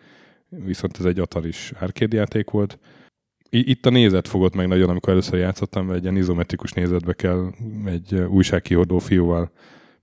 viszont 0.49 0.97
ez 0.99 1.05
egy 1.05 1.19
Ataris 1.19 1.71
arcade 1.79 2.15
játék 2.15 2.49
volt. 2.49 2.79
Itt 3.49 3.85
a 3.85 3.89
nézet 3.89 4.27
fogott 4.27 4.55
meg 4.55 4.67
nagyon, 4.67 4.89
amikor 4.89 5.09
először 5.09 5.39
játszottam, 5.39 5.85
mert 5.85 5.97
egy 5.97 6.03
ilyen 6.03 6.17
izometrikus 6.17 6.71
nézetbe 6.71 7.13
kell 7.13 7.51
egy 7.85 8.15
újságkihordó 8.15 8.99
fiúval 8.99 9.51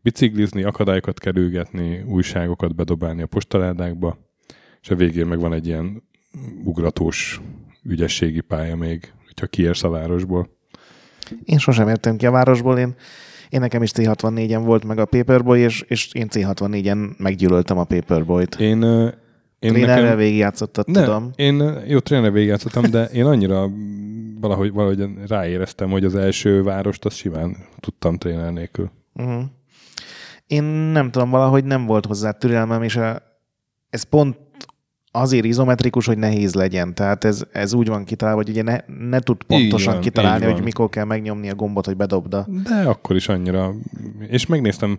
biciklizni, 0.00 0.62
akadályokat 0.62 1.18
kerülgetni, 1.18 2.02
újságokat 2.06 2.74
bedobálni 2.74 3.22
a 3.22 3.26
postaládákba, 3.26 4.18
és 4.80 4.90
a 4.90 4.94
végén 4.94 5.26
meg 5.26 5.38
van 5.38 5.52
egy 5.52 5.66
ilyen 5.66 6.02
ugratós 6.64 7.40
ügyességi 7.82 8.40
pálya 8.40 8.76
még, 8.76 9.12
hogyha 9.26 9.46
kiérsz 9.46 9.84
a 9.84 9.88
városból. 9.88 10.56
Én 11.44 11.58
sosem 11.58 11.88
értem 11.88 12.16
ki 12.16 12.26
a 12.26 12.30
városból, 12.30 12.78
én 12.78 12.94
én 13.50 13.60
nekem 13.60 13.82
is 13.82 13.90
C64-en 13.94 14.60
volt 14.64 14.84
meg 14.84 14.98
a 14.98 15.04
Paperboy, 15.04 15.60
és, 15.60 15.80
és 15.80 16.12
én 16.12 16.28
C64-en 16.30 17.16
meggyűlöltem 17.16 17.78
a 17.78 17.84
Paperboy-t. 17.84 18.54
Én, 18.54 18.82
én 19.58 19.72
trénerrel 19.72 20.02
nekem... 20.02 20.16
végigjátszottad, 20.16 20.88
ne, 20.88 21.04
tudom. 21.04 21.30
Én 21.36 21.82
jó, 21.86 21.98
trénerrel 21.98 22.32
végigjátszottam, 22.32 22.90
de 22.90 23.04
én 23.04 23.24
annyira 23.24 23.70
valahogy, 24.40 24.72
valahogy 24.72 25.08
ráéreztem, 25.26 25.90
hogy 25.90 26.04
az 26.04 26.14
első 26.14 26.62
várost 26.62 27.04
azt 27.04 27.16
simán 27.16 27.56
tudtam 27.80 28.16
tréner 28.16 28.52
nélkül. 28.52 28.90
Uh-huh. 29.14 29.42
Én 30.46 30.64
nem 30.64 31.10
tudom, 31.10 31.30
valahogy 31.30 31.64
nem 31.64 31.86
volt 31.86 32.06
hozzá 32.06 32.30
türelmem, 32.30 32.82
és 32.82 32.96
a, 32.96 33.22
ez 33.90 34.02
pont 34.02 34.36
azért 35.10 35.44
izometrikus, 35.44 36.06
hogy 36.06 36.18
nehéz 36.18 36.54
legyen. 36.54 36.94
Tehát 36.94 37.24
ez, 37.24 37.42
ez 37.52 37.72
úgy 37.72 37.88
van 37.88 38.04
kitalálva, 38.04 38.40
hogy 38.42 38.50
ugye 38.50 38.62
ne, 38.62 38.78
ne 39.08 39.20
tud 39.20 39.42
pontosan 39.42 39.92
van, 39.92 40.02
kitalálni, 40.02 40.44
hogy 40.44 40.62
mikor 40.62 40.88
kell 40.88 41.04
megnyomni 41.04 41.50
a 41.50 41.54
gombot, 41.54 41.86
hogy 41.86 41.96
bedobda. 41.96 42.46
De 42.62 42.88
akkor 42.88 43.16
is 43.16 43.28
annyira. 43.28 43.74
És 44.28 44.46
megnéztem 44.46 44.98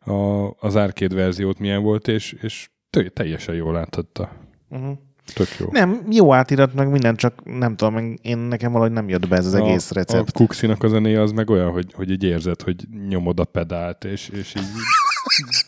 a, 0.00 0.48
az 0.58 0.76
arcade 0.76 1.14
verziót, 1.14 1.58
milyen 1.58 1.82
volt, 1.82 2.08
és, 2.08 2.36
és 2.42 2.70
teljesen 3.12 3.54
jól 3.54 3.72
láthatta. 3.72 4.30
Uh-huh. 4.68 4.98
Tök 5.34 5.48
jó. 5.58 5.66
Nem, 5.70 6.06
jó 6.10 6.34
átirat, 6.34 6.74
meg 6.74 6.90
minden, 6.90 7.16
csak 7.16 7.58
nem 7.58 7.76
tudom, 7.76 8.14
én 8.22 8.38
nekem 8.38 8.72
valahogy 8.72 8.92
nem 8.92 9.08
jött 9.08 9.28
be 9.28 9.36
ez 9.36 9.46
az 9.46 9.54
a, 9.54 9.58
egész 9.58 9.90
recept. 9.90 10.28
A 10.28 10.32
Kuxinak 10.32 10.82
a 10.82 10.88
zenéje 10.88 11.20
az 11.20 11.32
meg 11.32 11.50
olyan, 11.50 11.70
hogy, 11.70 11.92
hogy 11.92 12.10
így 12.10 12.24
érzed, 12.24 12.62
hogy 12.62 12.86
nyomod 13.08 13.40
a 13.40 13.44
pedált, 13.44 14.04
és, 14.04 14.28
és 14.28 14.54
így 14.56 14.64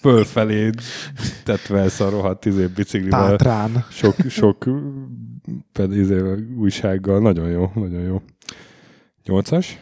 fölfelé 0.00 0.70
tetvelsz 1.44 2.00
a 2.00 2.10
rohadt 2.10 2.44
izé, 2.44 2.66
biciklivel. 2.66 3.28
Tátrán. 3.28 3.84
Sok, 3.90 4.14
sok 4.28 4.64
ped, 5.72 5.96
izé, 5.96 6.20
újsággal. 6.56 7.20
Nagyon 7.20 7.48
jó, 7.48 7.70
nagyon 7.74 8.02
jó. 8.02 8.22
Nyolcas? 9.24 9.78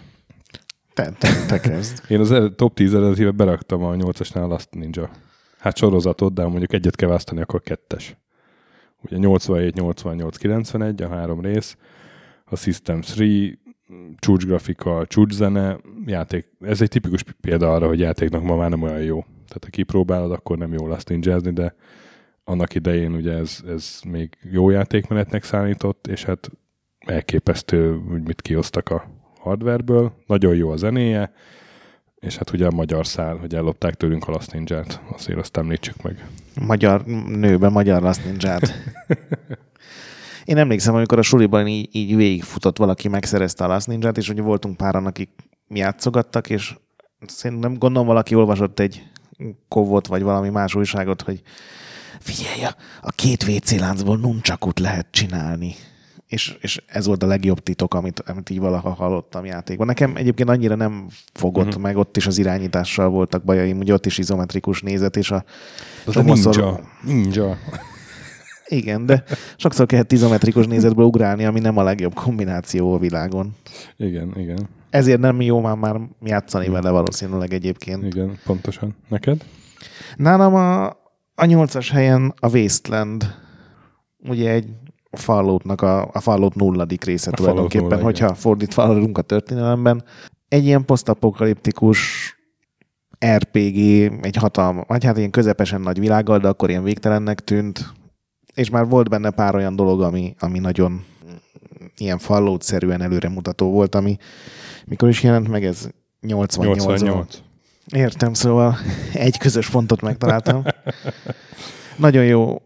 Te, 0.95 1.13
te, 1.19 1.47
te 1.47 1.61
kezd. 1.61 2.03
Én 2.09 2.21
az 2.21 2.35
top 2.57 2.75
10 2.75 2.95
eredetibe 2.95 3.31
beraktam 3.31 3.83
a 3.83 3.95
nyolcasnál 3.95 4.47
Last 4.49 4.69
Ninja. 4.71 5.11
Hát 5.59 5.77
sorozatot, 5.77 6.35
de 6.35 6.47
mondjuk 6.47 6.73
egyet 6.73 6.97
kell 6.97 7.09
választani, 7.09 7.41
akkor 7.41 7.61
kettes. 7.61 8.17
Ugye 9.03 9.17
87, 9.17 9.75
88, 9.75 10.37
91, 10.37 11.03
a 11.03 11.09
három 11.09 11.41
rész. 11.41 11.77
A 12.45 12.57
System 12.57 13.01
3, 13.17 13.59
csúcs 14.19 14.45
grafika, 14.45 15.07
csúcs 15.07 15.33
zene, 15.33 15.79
játék. 16.07 16.47
Ez 16.61 16.81
egy 16.81 16.89
tipikus 16.89 17.25
példa 17.41 17.75
arra, 17.75 17.87
hogy 17.87 17.99
játéknak 17.99 18.43
ma 18.43 18.57
már 18.57 18.71
nem 18.71 18.83
olyan 18.83 19.03
jó. 19.03 19.25
Tehát 19.51 19.65
ha 19.65 19.71
kipróbálod, 19.71 20.33
akkor 20.33 20.59
nem 20.59 20.73
jó 20.73 20.89
lesz 20.89 21.05
ninjázni, 21.05 21.53
de 21.53 21.75
annak 22.45 22.75
idején 22.75 23.15
ugye 23.15 23.33
ez, 23.33 23.59
ez 23.69 24.01
még 24.09 24.39
jó 24.53 24.71
játékmenetnek 24.71 25.45
számított, 25.45 26.07
és 26.07 26.25
hát 26.25 26.51
elképesztő, 26.99 28.01
hogy 28.09 28.23
mit 28.23 28.43
kiosztak 28.43 28.89
a 28.89 29.11
hardwareből. 29.39 30.13
Nagyon 30.27 30.55
jó 30.55 30.71
a 30.71 30.77
zenéje, 30.77 31.33
és 32.15 32.37
hát 32.37 32.53
ugye 32.53 32.67
a 32.67 32.71
magyar 32.71 33.07
szál, 33.07 33.37
hogy 33.37 33.55
ellopták 33.55 33.95
tőlünk 33.95 34.29
a 34.29 34.31
Last 34.31 34.53
Ninja-t, 34.53 35.01
azért 35.13 35.39
azt 35.39 35.57
említsük 35.57 36.03
meg. 36.03 36.27
Magyar 36.61 37.05
nőben 37.27 37.73
magyar 37.73 38.03
Last 38.03 38.25
Ninja-t. 38.25 38.73
Én 40.45 40.57
emlékszem, 40.57 40.95
amikor 40.95 41.19
a 41.19 41.23
suliban 41.23 41.67
így, 41.67 41.89
így 41.93 42.17
végigfutott 42.17 42.79
valaki, 42.79 43.09
megszerezte 43.09 43.65
a 43.65 43.67
Last 43.67 43.87
Ninja-t, 43.87 44.17
és 44.17 44.29
ugye 44.29 44.43
voltunk 44.43 44.77
páran, 44.77 45.07
akik 45.07 45.31
játszogattak, 45.69 46.51
és 46.51 46.77
szerintem 47.27 47.79
gondolom 47.79 48.07
valaki 48.07 48.35
olvasott 48.35 48.81
egy 48.81 49.11
kovot, 49.69 50.07
vagy 50.07 50.23
valami 50.23 50.49
más 50.49 50.75
újságot, 50.75 51.23
hogy 51.23 51.43
figyelj, 52.19 52.73
a 53.01 53.11
két 53.11 53.49
WC 53.49 53.79
láncból 53.79 54.17
nuncsakut 54.19 54.79
lehet 54.79 55.07
csinálni. 55.11 55.75
És, 56.27 56.57
és 56.61 56.83
ez 56.87 57.07
volt 57.07 57.23
a 57.23 57.27
legjobb 57.27 57.61
titok, 57.61 57.95
amit, 57.95 58.21
amit 58.21 58.51
így 58.51 58.59
valaha 58.59 58.91
hallottam 58.91 59.45
játékban. 59.45 59.87
Nekem 59.87 60.17
egyébként 60.17 60.49
annyira 60.49 60.75
nem 60.75 61.07
fogott 61.33 61.67
uh-huh. 61.67 61.83
meg, 61.83 61.97
ott 61.97 62.17
is 62.17 62.27
az 62.27 62.39
irányítással 62.39 63.09
voltak 63.09 63.45
bajaim, 63.45 63.79
ugye 63.79 63.93
ott 63.93 64.07
is 64.07 64.19
izometrikus 64.19 64.83
nézet, 64.83 65.17
és 65.17 65.31
a... 65.31 65.45
Az 66.07 66.17
a 66.17 66.23
ninja. 66.23 66.81
ninja. 67.05 67.59
Igen, 68.67 69.07
de 69.07 69.25
sokszor 69.57 69.87
kellett 69.87 70.13
izometrikus 70.13 70.67
nézetből 70.67 71.05
ugrálni, 71.05 71.45
ami 71.45 71.61
nem 71.61 71.77
a 71.77 71.83
legjobb 71.83 72.15
kombináció 72.15 72.95
a 72.95 72.99
világon. 72.99 73.57
Igen, 73.97 74.33
igen. 74.37 74.69
Ezért 74.91 75.21
nem 75.21 75.41
jó 75.41 75.61
már, 75.61 75.77
már 75.77 76.01
játszani 76.23 76.69
vele 76.69 76.91
valószínűleg 76.91 77.53
egyébként. 77.53 78.05
Igen, 78.05 78.39
pontosan. 78.45 78.97
Neked? 79.09 79.45
Nálam 80.17 80.55
a, 80.55 80.87
a 81.35 81.45
nyolcas 81.45 81.91
helyen 81.91 82.35
a 82.41 82.49
Wasteland. 82.49 83.35
Ugye 84.29 84.51
egy 84.51 84.69
Falloutnak 85.11 85.83
a, 85.83 86.11
a 86.13 86.21
Fallout 86.21 86.55
nulladik 86.55 87.05
része 87.05 87.31
a 87.31 87.35
tulajdonképpen, 87.35 87.89
nulla, 87.89 88.03
hogyha 88.03 88.25
igen. 88.25 88.37
fordítva 88.37 88.83
haladunk 88.83 89.19
a 89.19 89.23
történelemben. 89.23 90.05
Egy 90.49 90.65
ilyen 90.65 90.85
posztapokaliptikus 90.85 91.99
RPG, 93.27 93.77
egy 94.23 94.37
hatalma, 94.37 94.85
vagy 94.87 95.05
hát 95.05 95.17
ilyen 95.17 95.31
közepesen 95.31 95.81
nagy 95.81 95.99
világgal, 95.99 96.39
de 96.39 96.49
akkor 96.49 96.71
ilyen 96.71 96.83
végtelennek 96.83 97.41
tűnt, 97.41 97.93
és 98.55 98.71
már 98.71 98.87
volt 98.87 99.09
benne 99.09 99.31
pár 99.31 99.55
olyan 99.55 99.77
dolog, 99.77 100.03
ami, 100.03 100.35
ami 100.39 100.59
nagyon 100.59 101.05
ilyen 101.97 102.19
Fallout-szerűen 102.19 103.03
előremutató 103.03 103.71
volt, 103.71 103.95
ami 103.95 104.17
mikor 104.85 105.09
is 105.09 105.23
jelent 105.23 105.49
meg 105.49 105.65
ez? 105.65 105.89
88 106.21 106.85
88. 106.85 107.43
Értem, 107.93 108.35
szóval 108.35 108.77
egy 109.13 109.39
közös 109.39 109.71
pontot 109.71 110.01
megtaláltam. 110.01 110.63
Nagyon 111.97 112.25
jó 112.25 112.63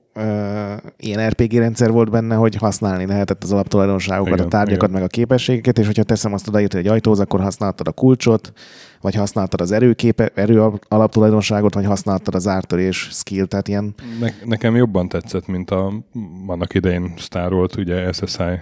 ilyen 0.96 1.28
RPG 1.28 1.52
rendszer 1.52 1.90
volt 1.90 2.10
benne, 2.10 2.34
hogy 2.34 2.54
használni 2.54 3.06
lehetett 3.06 3.42
az 3.42 3.52
alaptulajdonságokat, 3.52 4.32
igen, 4.32 4.46
a 4.46 4.48
tárgyakat, 4.48 4.88
igen. 4.88 5.00
meg 5.00 5.02
a 5.02 5.12
képességeket, 5.12 5.78
és 5.78 5.86
hogyha 5.86 6.02
teszem 6.02 6.32
azt 6.32 6.48
odaírtad 6.48 6.80
egy 6.80 6.86
ajtóhoz, 6.86 7.20
akkor 7.20 7.40
használtad 7.40 7.88
a 7.88 7.92
kulcsot, 7.92 8.52
vagy 9.00 9.14
használtad 9.14 9.60
az 9.60 9.72
erőképe, 9.72 10.30
erő 10.34 10.70
alaptulajdonságot, 10.88 11.74
vagy 11.74 11.84
használtad 11.84 12.34
az 12.34 12.46
ártörés 12.46 13.08
skill, 13.12 13.44
tehát 13.44 13.68
ilyen... 13.68 13.94
Ne, 14.20 14.28
nekem 14.44 14.76
jobban 14.76 15.08
tetszett, 15.08 15.46
mint 15.46 15.70
a 15.70 15.92
annak 16.46 16.74
idején 16.74 17.12
Star 17.16 17.52
volt, 17.52 17.76
ugye 17.76 18.12
SSI 18.12 18.60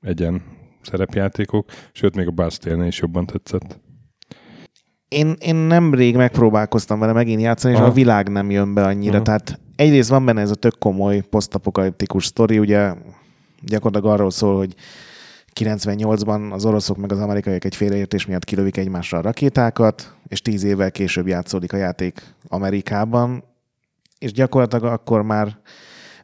egyen 0.00 0.42
szerepjátékok, 0.82 1.70
sőt, 1.92 2.16
még 2.16 2.26
a 2.26 2.30
Bastille 2.30 2.86
is 2.86 2.98
jobban 2.98 3.26
tetszett. 3.26 3.80
Én, 5.08 5.36
én 5.38 5.54
nemrég 5.54 6.16
megpróbálkoztam 6.16 6.98
vele 6.98 7.12
megint 7.12 7.40
játszani, 7.40 7.74
Aha. 7.74 7.84
és 7.84 7.90
a 7.90 7.94
világ 7.94 8.28
nem 8.28 8.50
jön 8.50 8.74
be 8.74 8.84
annyira. 8.84 9.14
Aha. 9.14 9.22
Tehát 9.22 9.60
egyrészt 9.76 10.08
van 10.08 10.24
benne 10.24 10.40
ez 10.40 10.50
a 10.50 10.54
tök 10.54 10.78
komoly 10.78 11.20
posztapokaliptikus 11.20 12.26
sztori, 12.26 12.58
ugye 12.58 12.94
gyakorlatilag 13.60 14.14
arról 14.14 14.30
szól, 14.30 14.56
hogy 14.56 14.74
98-ban 15.60 16.52
az 16.52 16.64
oroszok 16.64 16.96
meg 16.96 17.12
az 17.12 17.18
amerikaiak 17.18 17.64
egy 17.64 17.76
félreértés 17.76 18.26
miatt 18.26 18.44
kilövik 18.44 18.76
egymásra 18.76 19.18
a 19.18 19.22
rakétákat, 19.22 20.16
és 20.28 20.42
tíz 20.42 20.64
évvel 20.64 20.90
később 20.90 21.26
játszódik 21.26 21.72
a 21.72 21.76
játék 21.76 22.34
Amerikában, 22.48 23.44
és 24.18 24.32
gyakorlatilag 24.32 24.84
akkor 24.84 25.22
már 25.22 25.58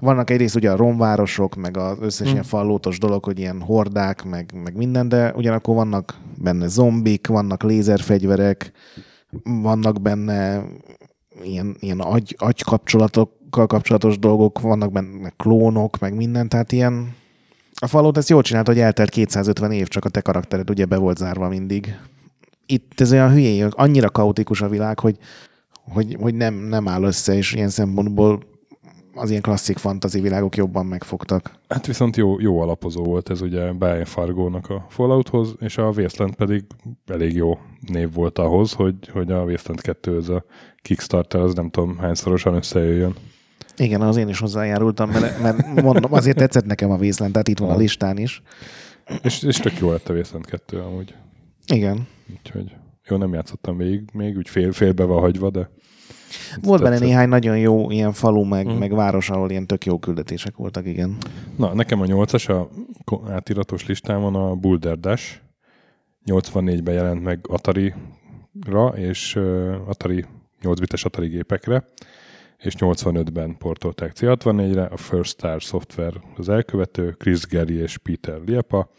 vannak 0.00 0.30
egyrészt 0.30 0.56
ugye 0.56 0.70
a 0.70 0.76
romvárosok, 0.76 1.54
meg 1.54 1.76
az 1.76 1.96
összes 2.00 2.26
Hm. 2.26 2.32
ilyen 2.32 2.44
fallótos 2.44 2.98
dolog, 2.98 3.24
hogy 3.24 3.38
ilyen 3.38 3.60
hordák, 3.60 4.24
meg, 4.24 4.50
meg 4.62 4.76
minden, 4.76 5.08
de 5.08 5.32
ugyanakkor 5.36 5.74
vannak 5.74 6.18
benne 6.42 6.66
zombik, 6.66 7.26
vannak 7.26 7.62
lézerfegyverek, 7.62 8.72
vannak 9.42 10.02
benne 10.02 10.62
ilyen, 11.42 11.76
ilyen 11.80 12.00
agy, 12.00 12.36
agy 12.38 12.62
kapcsolatokkal 12.62 13.66
kapcsolatos 13.66 14.18
dolgok, 14.18 14.60
vannak 14.60 14.92
benne 14.92 15.32
klónok, 15.36 15.98
meg 15.98 16.14
minden, 16.14 16.48
tehát 16.48 16.72
ilyen 16.72 17.16
a 17.80 17.86
falót 17.86 18.16
ezt 18.16 18.28
jól 18.28 18.42
csinált, 18.42 18.66
hogy 18.66 18.78
eltelt 18.78 19.10
250 19.10 19.72
év, 19.72 19.88
csak 19.88 20.04
a 20.04 20.08
te 20.08 20.20
karaktered 20.20 20.70
ugye 20.70 20.84
be 20.84 20.96
volt 20.96 21.16
zárva 21.16 21.48
mindig. 21.48 21.98
Itt 22.66 23.00
ez 23.00 23.12
olyan 23.12 23.30
hülyén, 23.30 23.66
annyira 23.66 24.10
kaotikus 24.10 24.60
a 24.60 24.68
világ, 24.68 24.98
hogy, 24.98 25.16
hogy, 25.92 26.16
hogy 26.20 26.34
nem, 26.34 26.54
nem 26.54 26.88
áll 26.88 27.02
össze, 27.02 27.34
és 27.34 27.52
ilyen 27.52 27.68
szempontból 27.68 28.42
az 29.18 29.30
ilyen 29.30 29.42
klasszik 29.42 29.76
fantasy 29.76 30.20
világok 30.20 30.56
jobban 30.56 30.86
megfogtak. 30.86 31.52
Hát 31.68 31.86
viszont 31.86 32.16
jó, 32.16 32.40
jó 32.40 32.60
alapozó 32.60 33.04
volt 33.04 33.30
ez 33.30 33.40
ugye 33.40 33.72
Brian 33.72 34.04
Fargo-nak 34.04 34.70
a 34.70 34.86
Fallouthoz, 34.88 35.54
és 35.60 35.78
a 35.78 35.92
Wasteland 35.96 36.34
pedig 36.34 36.64
elég 37.06 37.34
jó 37.34 37.58
név 37.80 38.12
volt 38.12 38.38
ahhoz, 38.38 38.72
hogy, 38.72 38.94
hogy 39.12 39.32
a 39.32 39.42
Wasteland 39.42 39.80
2 39.80 40.16
ez 40.16 40.28
a 40.28 40.44
Kickstarter, 40.82 41.40
az 41.40 41.54
nem 41.54 41.70
tudom 41.70 41.98
hányszorosan 41.98 42.54
összejöjjön. 42.54 43.14
Igen, 43.76 44.00
az 44.00 44.16
én 44.16 44.28
is 44.28 44.38
hozzájárultam, 44.38 45.10
mert, 45.10 45.40
mert 45.42 45.82
mondom, 45.82 46.12
azért 46.12 46.36
tetszett 46.36 46.64
nekem 46.66 46.90
a 46.90 46.96
Wasteland, 46.96 47.32
tehát 47.32 47.48
itt 47.48 47.58
van 47.58 47.70
a 47.70 47.76
listán 47.76 48.18
is. 48.18 48.42
És, 49.22 49.42
és 49.42 49.56
tök 49.56 49.78
jó 49.78 49.90
lett 49.90 50.08
a 50.08 50.14
Wasteland 50.14 50.46
2 50.46 50.80
amúgy. 50.80 51.14
Igen. 51.66 52.06
Úgyhogy 52.36 52.72
jó, 53.08 53.16
nem 53.16 53.32
játszottam 53.32 53.76
végig, 53.76 54.02
még 54.12 54.36
úgy 54.36 54.48
fél, 54.48 54.72
félbe 54.72 55.04
van 55.04 55.20
hagyva, 55.20 55.50
de 55.50 55.70
Volt 56.62 56.82
benne 56.82 56.98
néhány 56.98 57.28
nagyon 57.28 57.58
jó 57.58 57.90
ilyen 57.90 58.12
falu, 58.12 58.44
meg, 58.44 58.66
Mhm. 58.66 58.76
meg 58.76 58.94
város, 58.94 59.30
ahol 59.30 59.50
ilyen 59.50 59.66
tök 59.66 59.84
jó 59.84 59.98
küldetések 59.98 60.56
voltak, 60.56 60.86
igen. 60.86 61.16
Na, 61.56 61.74
nekem 61.74 62.00
a 62.00 62.06
nyolcas 62.06 62.48
a 62.48 62.68
átiratos 63.28 63.86
listámon 63.86 64.34
a 64.34 64.54
Boulder 64.54 64.98
Dash. 64.98 65.36
84-ben 66.24 66.94
jelent 66.94 67.22
meg 67.22 67.40
Atari-ra, 67.48 68.86
és 68.96 69.36
uh, 69.36 69.74
Atari 69.88 70.24
8 70.62 70.80
bites 70.80 71.04
Atari 71.04 71.28
gépekre, 71.28 71.88
és 72.58 72.74
85-ben 72.78 73.56
portolták 73.58 74.12
C64-re, 74.20 74.82
a 74.84 74.96
First 74.96 75.30
Star 75.30 75.60
Software 75.60 76.20
az 76.36 76.48
elkövető, 76.48 77.10
Chris 77.10 77.46
Gary 77.46 77.74
és 77.74 77.98
Peter 77.98 78.40
Liepa, 78.46 78.90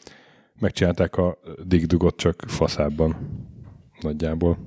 megcsinálták 0.59 1.15
a 1.17 1.37
Dig 1.63 1.85
Dugot 1.85 2.15
csak 2.15 2.43
faszában 2.47 3.15
nagyjából. 4.01 4.57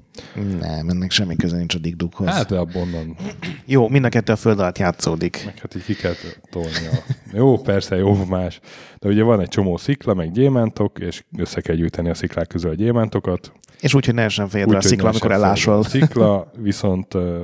Nem, 0.59 0.89
ennek 0.89 1.11
semmi 1.11 1.37
köze 1.37 1.57
nincs 1.57 1.75
a 1.75 1.79
digdukhoz. 1.79 2.29
Hát, 2.29 2.49
de 2.49 2.59
abban 2.59 3.17
Jó, 3.65 3.89
mind 3.89 4.05
a 4.05 4.09
kettő 4.09 4.33
a 4.33 4.37
föld 4.37 4.59
alatt 4.59 4.79
játszódik. 4.79 5.43
meg 5.45 5.59
hát 5.59 5.75
így 5.75 5.85
ki 5.85 5.95
kell 5.95 6.13
tolni 6.51 6.87
a... 6.93 7.15
Jó, 7.33 7.59
persze, 7.59 7.97
jó 7.97 8.25
más. 8.25 8.61
De 8.99 9.09
ugye 9.09 9.23
van 9.23 9.41
egy 9.41 9.49
csomó 9.49 9.77
szikla, 9.77 10.15
meg 10.15 10.33
gyémántok, 10.33 10.99
és 10.99 11.25
össze 11.37 11.61
kell 11.61 11.77
gyűjteni 11.77 12.09
a 12.09 12.15
sziklák 12.15 12.47
közül 12.47 12.71
a 12.71 12.75
gyémántokat. 12.75 13.53
És 13.81 13.95
úgy, 13.95 14.05
hogy 14.05 14.15
ne 14.15 14.23
essen 14.23 14.49
fejedre 14.49 14.77
a 14.77 14.81
szikla, 14.81 15.09
amikor 15.09 15.33
elásol. 15.33 15.79
A 15.79 15.83
szikla, 15.83 16.51
viszont 16.57 17.15
uh, 17.15 17.43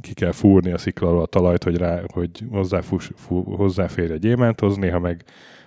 ki 0.00 0.14
kell 0.14 0.32
fúrni 0.32 0.72
a 0.72 0.78
szikla 0.78 1.08
alól 1.08 1.22
a 1.22 1.26
talajt, 1.26 1.64
hogy, 1.64 1.76
rá, 1.76 2.00
hogy 2.12 2.30
hozzáfus, 2.50 3.10
fú, 3.16 3.42
hozzáférj 3.42 4.12
a 4.12 4.16
gyémánthoz, 4.16 4.76
néha 4.76 4.98
meg 4.98 5.24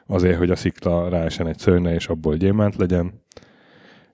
azért, 0.08 0.38
hogy 0.38 0.50
a 0.50 0.56
szikla 0.56 1.10
ráesen 1.10 1.48
egy 1.48 1.60
szörne, 1.60 1.94
és 1.94 2.08
abból 2.08 2.36
gyémánt 2.36 2.76
legyen. 2.76 3.22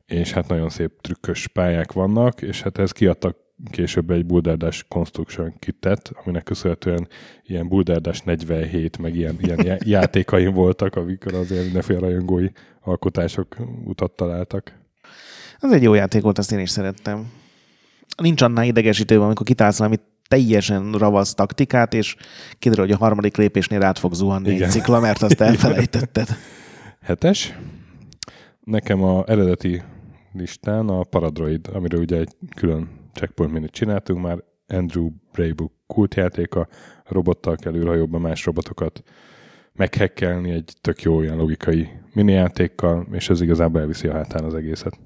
És 0.06 0.32
hát 0.32 0.48
nagyon 0.48 0.70
szép 0.70 1.02
trükkös 1.02 1.48
pályák 1.48 1.91
vannak, 1.91 2.41
és 2.41 2.62
hát 2.62 2.78
ez 2.78 2.91
kiadtak 2.91 3.38
később 3.72 4.10
egy 4.10 4.26
Boulder 4.26 4.58
Dash 4.58 4.84
Construction 4.88 5.54
kitet, 5.60 6.12
aminek 6.24 6.44
köszönhetően 6.44 7.08
ilyen 7.44 7.68
Boulder 7.68 8.02
Dash 8.02 8.26
47, 8.26 8.98
meg 8.98 9.15
ilyen, 9.15 9.38
ilyen 9.41 9.60
já- 9.65 9.86
játékaim 9.96 10.54
voltak, 10.54 10.96
amikor 10.96 11.34
azért 11.34 11.63
mindenféle 11.63 12.00
rajongói 12.00 12.48
alkotások 12.82 13.56
utat 13.86 14.12
találtak. 14.12 14.74
Ez 15.60 15.72
egy 15.72 15.84
jó 15.84 15.94
játék 15.94 16.22
volt, 16.22 16.38
azt 16.38 16.52
én 16.52 16.60
is 16.60 16.70
szerettem. 16.70 17.32
Nincs 18.22 18.41
annál 18.41 18.65
idegesítő, 18.65 19.22
amikor 19.22 19.46
kitálsz 19.46 19.78
valami 19.78 19.96
teljesen 20.28 20.91
ravasz 20.91 21.34
taktikát, 21.34 21.94
és 21.94 22.15
kiderül, 22.60 22.86
hogy 22.86 22.94
a 22.94 22.98
harmadik 22.98 23.38
lépésnél 23.38 23.84
át 23.84 24.00
fog 24.00 24.13
zuhanni 24.13 24.50
Igen. 24.50 24.63
egy 24.63 24.70
szikla, 24.70 25.00
mert 25.00 25.22
azt 25.22 25.41
elfelejtetted. 25.50 26.28
Hetes. 27.02 27.58
Nekem 28.60 29.04
a 29.04 29.24
eredeti 29.28 29.82
listán 30.38 30.89
a 30.89 31.04
Paradroid, 31.04 31.69
amiről 31.74 32.02
ugye 32.02 32.17
egy 32.17 32.36
külön 32.56 32.89
checkpoint 33.13 33.54
minit 33.54 33.71
csináltunk 33.71 34.21
már, 34.21 34.43
Andrew 34.67 35.10
Braybook 35.32 35.71
kultjátéka, 35.88 36.67
robottal 37.04 37.56
kell 37.56 37.76
űrhajóban 37.76 38.21
más 38.21 38.45
robotokat 38.45 39.04
meghekkelni 39.74 40.52
egy 40.52 40.74
tök 40.82 41.02
jó 41.02 41.21
ilyen 41.21 41.38
logikai 41.38 41.89
minijátékkal, 42.13 43.08
és 43.12 43.30
ez 43.30 43.41
igazából 43.41 43.82
elviszi 43.82 44.08
a 44.08 44.13
hátán 44.13 44.43
az 44.43 44.54
egészet. 44.54 45.00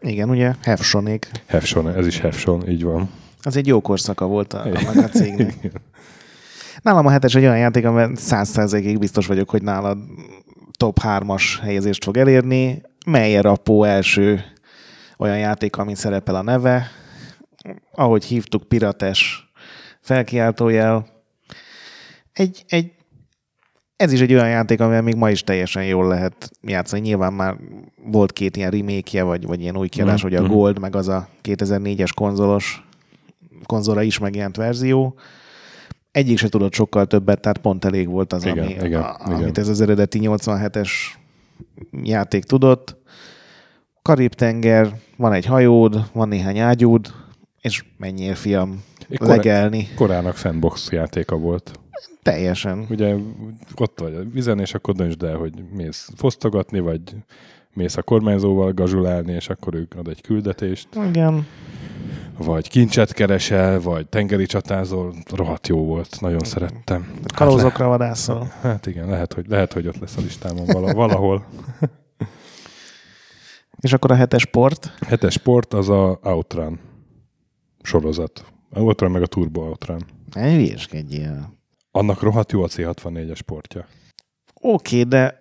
Igen, 0.00 0.30
ugye, 0.30 0.54
Hefsonék. 0.62 1.30
Hefson, 1.46 1.88
ez 1.88 2.06
is 2.06 2.20
Hefson, 2.20 2.68
így 2.68 2.82
van. 2.82 3.10
Az 3.42 3.56
egy 3.56 3.66
jó 3.66 3.80
korszaka 3.80 4.26
volt 4.26 4.52
a, 4.52 4.62
annak 4.64 4.96
a 4.96 5.08
cégnek. 5.08 5.54
Nálam 6.82 7.06
a 7.06 7.10
hetes 7.10 7.34
egy 7.34 7.42
olyan 7.42 7.58
játék, 7.58 7.84
amiben 7.84 8.14
száz 8.14 8.48
százalékig 8.48 8.98
biztos 8.98 9.26
vagyok, 9.26 9.50
hogy 9.50 9.62
nálad 9.62 9.98
top 10.76 10.98
3-as 11.02 11.42
helyezést 11.62 12.04
fog 12.04 12.16
elérni. 12.16 12.82
Meyer 13.06 13.46
Apó 13.46 13.84
első 13.84 14.44
olyan 15.18 15.38
játék, 15.38 15.76
amin 15.76 15.94
szerepel 15.94 16.34
a 16.34 16.42
neve. 16.42 16.90
Ahogy 17.92 18.24
hívtuk, 18.24 18.62
Pirates 18.62 19.50
felkiáltójel. 20.00 21.06
Egy, 22.32 22.64
egy, 22.68 22.92
ez 23.96 24.12
is 24.12 24.20
egy 24.20 24.32
olyan 24.32 24.48
játék, 24.48 24.80
amivel 24.80 25.02
még 25.02 25.14
ma 25.14 25.30
is 25.30 25.44
teljesen 25.44 25.84
jól 25.84 26.08
lehet 26.08 26.50
játszani. 26.62 27.02
Nyilván 27.02 27.32
már 27.32 27.56
volt 28.04 28.32
két 28.32 28.56
ilyen 28.56 28.70
remake 28.70 29.22
vagy, 29.22 29.46
vagy 29.46 29.60
ilyen 29.60 29.76
új 29.76 29.88
kiadás, 29.88 30.22
Mhm, 30.22 30.32
hogy 30.32 30.34
a 30.34 30.46
mhm. 30.46 30.52
Gold, 30.52 30.78
meg 30.78 30.96
az 30.96 31.08
a 31.08 31.28
2004-es 31.42 32.10
konzolos 32.14 32.86
konzolra 33.66 34.02
is 34.02 34.18
megjelent 34.18 34.56
verzió. 34.56 35.18
Egyik 36.10 36.38
se 36.38 36.48
tudott 36.48 36.72
sokkal 36.72 37.06
többet, 37.06 37.40
tehát 37.40 37.58
pont 37.58 37.84
elég 37.84 38.08
volt 38.08 38.32
az, 38.32 38.44
Igen, 38.44 38.58
ami, 38.58 38.72
igen, 38.72 39.02
a, 39.02 39.16
igen. 39.26 39.38
amit 39.38 39.58
ez 39.58 39.68
az 39.68 39.80
eredeti 39.80 40.20
87-es 40.22 40.90
játék 42.02 42.44
tudott. 42.44 42.96
Karib-tenger, 44.02 44.98
van 45.16 45.32
egy 45.32 45.46
hajód, 45.46 46.04
van 46.12 46.28
néhány 46.28 46.58
ágyúd, 46.58 47.12
és 47.60 47.84
menjél, 47.96 48.34
fiam, 48.34 48.82
Kor- 49.16 49.28
legelni. 49.28 49.88
korának 49.96 50.36
sandbox 50.36 50.90
játéka 50.90 51.36
volt. 51.36 51.78
Teljesen. 52.22 52.86
Ugye 52.90 53.14
ott 53.76 54.00
vagy 54.00 54.14
a 54.14 54.22
vizen, 54.32 54.60
és 54.60 54.74
akkor 54.74 54.94
döntsd 54.94 55.22
el, 55.22 55.36
hogy 55.36 55.52
mész 55.72 56.10
fosztogatni, 56.16 56.80
vagy 56.80 57.00
mész 57.72 57.96
a 57.96 58.02
kormányzóval 58.02 58.72
gazsulálni, 58.72 59.32
és 59.32 59.48
akkor 59.48 59.74
ők 59.74 59.94
ad 59.94 60.08
egy 60.08 60.20
küldetést, 60.20 60.88
Igen. 61.08 61.46
Vagy 62.38 62.68
kincset 62.68 63.12
keresel, 63.12 63.80
vagy 63.80 64.08
tengeri 64.08 64.46
csatázol, 64.46 65.14
rohadt 65.30 65.66
jó 65.68 65.84
volt, 65.84 66.20
nagyon 66.20 66.44
szerettem. 66.44 67.10
Hát, 67.14 67.32
Kalózokra 67.32 67.88
vadászol. 67.88 68.38
le, 68.38 68.68
hát 68.68 68.86
igen, 68.86 69.08
lehet 69.08 69.32
hogy, 69.32 69.46
lehet, 69.48 69.72
hogy 69.72 69.86
ott 69.86 69.98
lesz 69.98 70.16
a 70.16 70.20
listámon 70.20 70.66
vala, 70.66 70.92
valahol. 70.92 71.46
És 73.80 73.92
akkor 73.92 74.10
a 74.10 74.14
hetes 74.14 74.42
sport. 74.42 74.92
Hetes 75.06 75.32
sport 75.32 75.74
az 75.74 75.88
a 75.88 76.18
Outrun 76.22 76.78
sorozat. 77.82 78.44
A 78.70 78.78
Outrun 78.80 79.10
meg 79.10 79.22
a 79.22 79.26
Turbo 79.26 79.60
Outrun. 79.60 80.04
Ne 80.32 80.50
hülyeskedjél. 80.52 81.54
Annak 81.90 82.22
rohadt 82.22 82.52
jó 82.52 82.62
a 82.62 82.68
C64-es 82.68 83.36
sportja. 83.36 83.86
Oké, 84.54 85.02
de, 85.02 85.38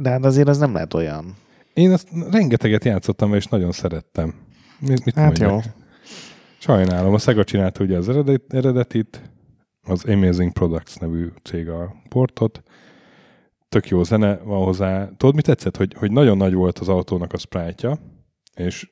de 0.00 0.10
hát 0.10 0.24
azért 0.24 0.48
az 0.48 0.58
nem 0.58 0.72
lehet 0.72 0.94
olyan. 0.94 1.36
Én 1.74 1.92
azt 1.92 2.08
rengeteget 2.30 2.84
játszottam, 2.84 3.34
és 3.34 3.46
nagyon 3.46 3.72
szerettem. 3.72 4.34
Mit, 4.78 5.04
mit 5.04 5.14
Hát 5.14 5.24
mondjak? 5.38 5.64
jó. 5.64 5.70
Sajnálom, 6.62 7.14
a 7.14 7.18
Sega 7.18 7.44
csinálta 7.44 7.84
ugye 7.84 7.96
az 7.96 8.08
eredet, 8.08 8.54
eredetit, 8.54 9.30
az 9.82 10.04
Amazing 10.04 10.52
Products 10.52 10.98
nevű 10.98 11.28
cég 11.42 11.68
a 11.68 11.94
portot. 12.08 12.62
Tök 13.68 13.88
jó 13.88 14.02
zene 14.02 14.36
van 14.36 14.64
hozzá. 14.64 15.08
Tudod, 15.16 15.34
mi 15.34 15.42
tetszett? 15.42 15.76
Hogy, 15.76 15.94
hogy 15.98 16.10
nagyon 16.10 16.36
nagy 16.36 16.54
volt 16.54 16.78
az 16.78 16.88
autónak 16.88 17.32
a 17.32 17.38
sprite 17.38 17.98
és 18.54 18.90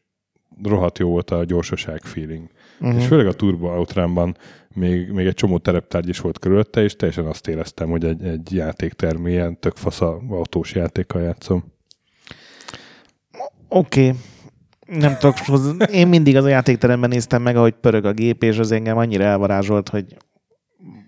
rohadt 0.63 0.99
jó 0.99 1.09
volt 1.09 1.31
a 1.31 1.45
gyorsaság 1.45 2.03
feeling. 2.03 2.51
Uh-huh. 2.81 2.99
És 2.99 3.07
főleg 3.07 3.27
a 3.27 3.33
Turbo 3.33 3.67
Outrunban 3.67 4.37
még, 4.75 5.11
még 5.11 5.27
egy 5.27 5.35
csomó 5.35 5.59
tereptárgy 5.59 6.09
is 6.09 6.21
volt 6.21 6.39
körülötte, 6.39 6.83
és 6.83 6.97
teljesen 6.97 7.27
azt 7.27 7.49
éreztem, 7.49 7.91
hogy 7.91 8.05
egy, 8.05 8.23
egy 8.25 8.53
játékterm 8.53 9.27
ilyen 9.27 9.61
tök 9.61 9.77
fasza 9.77 10.21
autós 10.29 10.75
játékkal 10.75 11.23
játszom. 11.23 11.65
Oké. 13.69 14.09
Okay. 14.09 14.21
Nem 14.99 15.17
tudok, 15.19 15.39
hozzá- 15.39 15.91
én 15.91 16.09
mindig 16.09 16.37
az 16.37 16.45
a 16.45 16.49
játékteremben 16.49 17.11
néztem 17.11 17.43
meg, 17.43 17.57
ahogy 17.57 17.73
pörög 17.75 18.05
a 18.05 18.13
gép, 18.13 18.43
és 18.43 18.59
az 18.59 18.71
engem 18.73 18.97
annyira 18.97 19.25
elvarázsolt, 19.25 19.89
hogy 19.89 20.17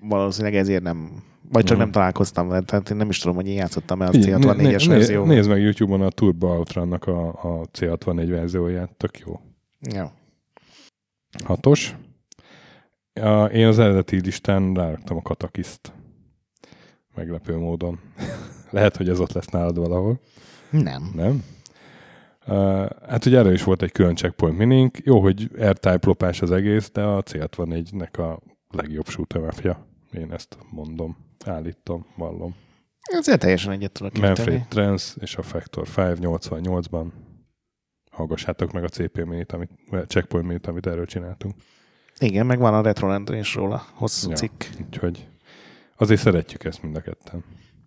valószínűleg 0.00 0.54
ezért 0.56 0.82
nem, 0.82 1.22
vagy 1.50 1.62
csak 1.64 1.72
Mhm. 1.76 1.82
nem 1.82 1.92
találkoztam 1.92 2.48
vele, 2.48 2.60
tehát 2.60 2.90
én 2.90 2.96
nem 2.96 3.08
is 3.08 3.18
tudom, 3.18 3.36
hogy 3.36 3.48
én 3.48 3.54
játszottam 3.54 4.02
el 4.02 4.08
a 4.08 4.14
Így, 4.16 4.24
C64-es 4.26 4.56
né- 4.56 4.76
né- 4.78 4.86
verzió. 4.86 5.24
Nézd 5.24 5.48
meg 5.48 5.60
YouTube-on 5.60 6.00
a 6.02 6.08
Turbo 6.10 6.46
Outrunnak 6.46 7.06
a, 7.06 7.28
a 7.28 7.66
C64 7.78 8.26
verzióját, 8.28 8.90
tök 8.96 9.18
jó. 9.18 9.40
Jó. 9.96 10.04
Hatos. 11.44 11.94
A, 13.14 13.44
én 13.44 13.66
az 13.66 13.78
eredeti 13.78 14.20
listán 14.20 14.74
ráraktam 14.74 15.16
a 15.16 15.22
katakiszt. 15.22 15.92
Meglepő 17.14 17.56
módon. 17.56 17.98
Lehet, 18.70 18.96
hogy 18.96 19.08
ez 19.08 19.20
ott 19.20 19.32
lesz 19.32 19.46
nálad 19.46 19.78
valahol. 19.78 20.20
Nem. 20.70 21.10
Nem? 21.14 21.44
Uh, 22.46 22.88
hát 23.08 23.26
ugye 23.26 23.38
erre 23.38 23.52
is 23.52 23.62
volt 23.62 23.82
egy 23.82 23.92
külön 23.92 24.14
checkpoint 24.14 24.58
mining. 24.58 24.90
Jó, 25.04 25.20
hogy 25.20 25.42
R-Type 25.44 25.98
lopás 26.02 26.42
az 26.42 26.50
egész, 26.50 26.90
de 26.90 27.02
a 27.02 27.22
C64-nek 27.22 28.18
a 28.18 28.40
legjobb 28.76 29.06
shoot'em 29.08 29.76
Én 30.12 30.32
ezt 30.32 30.58
mondom, 30.70 31.16
állítom, 31.46 32.06
vallom. 32.16 32.54
Ezzel 33.00 33.38
teljesen 33.38 33.72
egyet 33.72 33.92
tudok 33.92 34.18
Manfred 34.18 34.66
Trans 34.68 35.16
és 35.20 35.36
a 35.36 35.42
Factor 35.42 35.86
5 35.96 36.18
88-ban. 36.20 37.06
Hallgassátok 38.10 38.72
meg 38.72 38.84
a 38.84 38.88
CP 38.88 39.24
minit, 39.24 39.52
amit, 39.52 39.70
checkpoint 40.06 40.46
minit, 40.46 40.66
amit 40.66 40.86
erről 40.86 41.06
csináltunk. 41.06 41.54
Igen, 42.18 42.46
meg 42.46 42.58
van 42.58 42.74
a 42.74 42.82
Retrolanden 42.82 43.38
is 43.38 43.54
róla, 43.54 43.86
hosszú 43.94 44.28
Ja. 44.28 44.36
cikk. 44.36 44.64
Úgyhogy 44.86 45.28
azért 45.96 46.20
szeretjük 46.20 46.64
ezt 46.64 46.82
mind 46.82 46.96
a 46.96 47.00
ketten. 47.00 47.44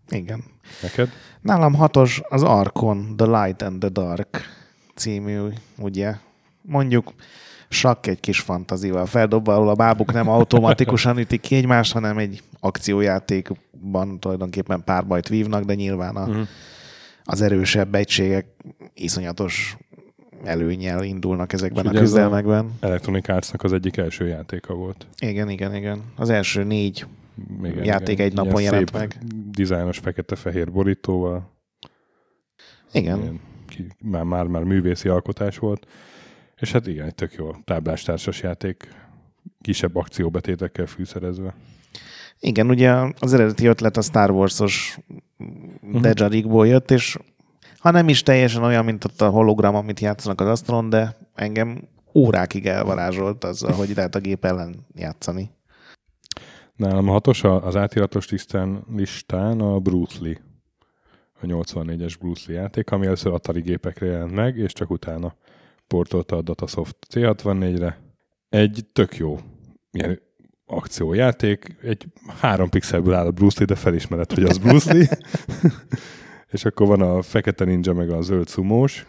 Igen. 0.10 0.44
Neked? 0.82 1.10
Nálam 1.42 1.74
hatos 1.74 2.22
az 2.30 2.44
Arkon, 2.44 3.14
The 3.18 3.26
Light 3.44 3.62
and 3.62 3.80
the 3.80 3.90
Dark 3.90 4.42
című, 4.96 5.40
ugye, 5.78 6.14
mondjuk 6.62 7.14
sakk 7.70 8.08
egy 8.08 8.20
kis 8.20 8.40
fantazival 8.40 9.06
feldobva, 9.06 9.54
ahol 9.56 9.70
a 9.70 9.74
bábuk 9.76 10.14
nem 10.14 10.30
automatikusan 10.30 11.18
ütik 11.18 11.42
ki 11.42 11.56
egymást, 11.56 11.94
hanem 11.94 12.18
egy 12.18 12.42
akciójátékban 12.60 14.20
tulajdonképpen 14.20 14.84
párbajt 14.84 15.28
vívnak, 15.28 15.64
de 15.64 15.74
nyilván 15.74 16.16
a, 16.16 16.28
Uh-huh. 16.28 16.48
az 17.24 17.42
erősebb 17.42 17.96
egységek 17.96 18.46
iszonyatos 18.94 19.78
előnyel 20.44 21.04
indulnak 21.04 21.54
ezekben 21.54 21.86
És 21.86 21.92
a- 21.92 22.00
küzdelmekben. 22.00 22.72
Electronic 22.80 23.30
Arts-nak 23.30 23.64
az 23.64 23.74
egyik 23.74 23.98
első 23.98 24.28
játéka 24.28 24.74
volt. 24.74 25.08
Igen, 25.20 25.50
igen, 25.50 25.76
igen. 25.76 26.02
Az 26.16 26.30
első 26.30 26.64
négy 26.64 27.06
Igen, 27.64 27.84
Játék 27.84 28.20
egy 28.20 28.34
napon 28.34 28.60
Ilyen 28.60 28.72
jelent 28.74 28.92
meg. 28.92 29.18
Dizájnos 29.52 29.98
fekete-fehér 29.98 30.72
borítóval. 30.72 31.52
Igen. 32.92 33.20
Ilyen 33.22 33.40
ki- 33.68 33.92
Már, 34.04 34.24
már, 34.24 34.46
már 34.46 34.64
művészi 34.64 35.10
alkotás 35.10 35.58
volt. 35.58 35.88
És 36.60 36.72
hát 36.72 36.88
igen, 36.88 37.06
egy 37.06 37.16
tök 37.16 37.34
jó 37.34 37.52
táblástársas 37.64 38.42
játék, 38.42 38.88
kisebb 39.62 39.96
akcióbetétekkel 39.96 40.86
fűszerezve. 40.86 41.54
Igen, 42.40 42.70
ugye 42.70 42.92
az 43.20 43.34
eredeti 43.34 43.66
ötlet 43.66 43.98
a 43.98 44.02
Star 44.02 44.32
Wars-os. 44.32 45.00
Dejarikból 46.02 46.68
jött, 46.68 46.92
és 46.92 47.18
ha 47.80 47.92
nem 47.92 48.10
is 48.10 48.24
teljesen 48.24 48.64
olyan, 48.64 48.86
mint 48.86 49.04
ott 49.06 49.22
a 49.22 49.30
hologram, 49.30 49.76
amit 49.76 50.00
játszanak 50.00 50.42
az 50.42 50.48
Astron, 50.48 50.90
de 50.90 51.16
engem 51.36 51.88
órákig 52.14 52.66
elvarázsolt 52.66 53.44
azzal, 53.44 53.72
hogy 53.72 53.96
lehet 53.96 54.16
a 54.16 54.20
gép 54.20 54.46
ellen 54.46 54.86
játszani. 54.96 55.50
Nálam 56.76 57.10
a 57.10 57.12
hatos, 57.12 57.44
az 57.44 57.76
átiratos 57.76 58.30
listán, 58.30 58.84
listán 58.96 59.60
a 59.60 59.80
Bruce 59.80 60.18
Lee. 60.22 60.42
A 61.42 61.46
84-es 61.46 62.14
Bruce 62.20 62.44
Lee 62.48 62.62
játék, 62.62 62.92
ami 62.92 63.06
először 63.06 63.34
Atari 63.34 63.62
gépekre 63.62 64.06
jelent 64.06 64.32
meg, 64.32 64.58
és 64.58 64.74
csak 64.74 64.90
utána 64.90 65.36
portolta 65.88 66.36
a 66.36 66.42
Datasoft 66.42 66.96
C64-re. 67.10 68.00
Egy 68.50 68.86
tök 68.94 69.18
jó 69.18 69.40
ilyen 69.92 70.20
akciójáték, 70.66 71.76
egy 71.82 72.06
három 72.40 72.70
pixelből 72.70 73.14
áll 73.14 73.26
a 73.26 73.32
Bruce 73.32 73.58
Lee, 73.58 73.68
de 73.68 73.76
felismered, 73.76 74.32
hogy 74.32 74.44
az 74.44 74.58
Bruce 74.58 74.94
Lee. 74.94 75.18
és 76.52 76.66
akkor 76.66 76.88
van 76.88 77.02
a 77.02 77.22
fekete 77.22 77.66
ninja, 77.66 77.94
meg 77.94 78.10
a 78.10 78.22
zöld 78.22 78.48
szumós, 78.48 79.06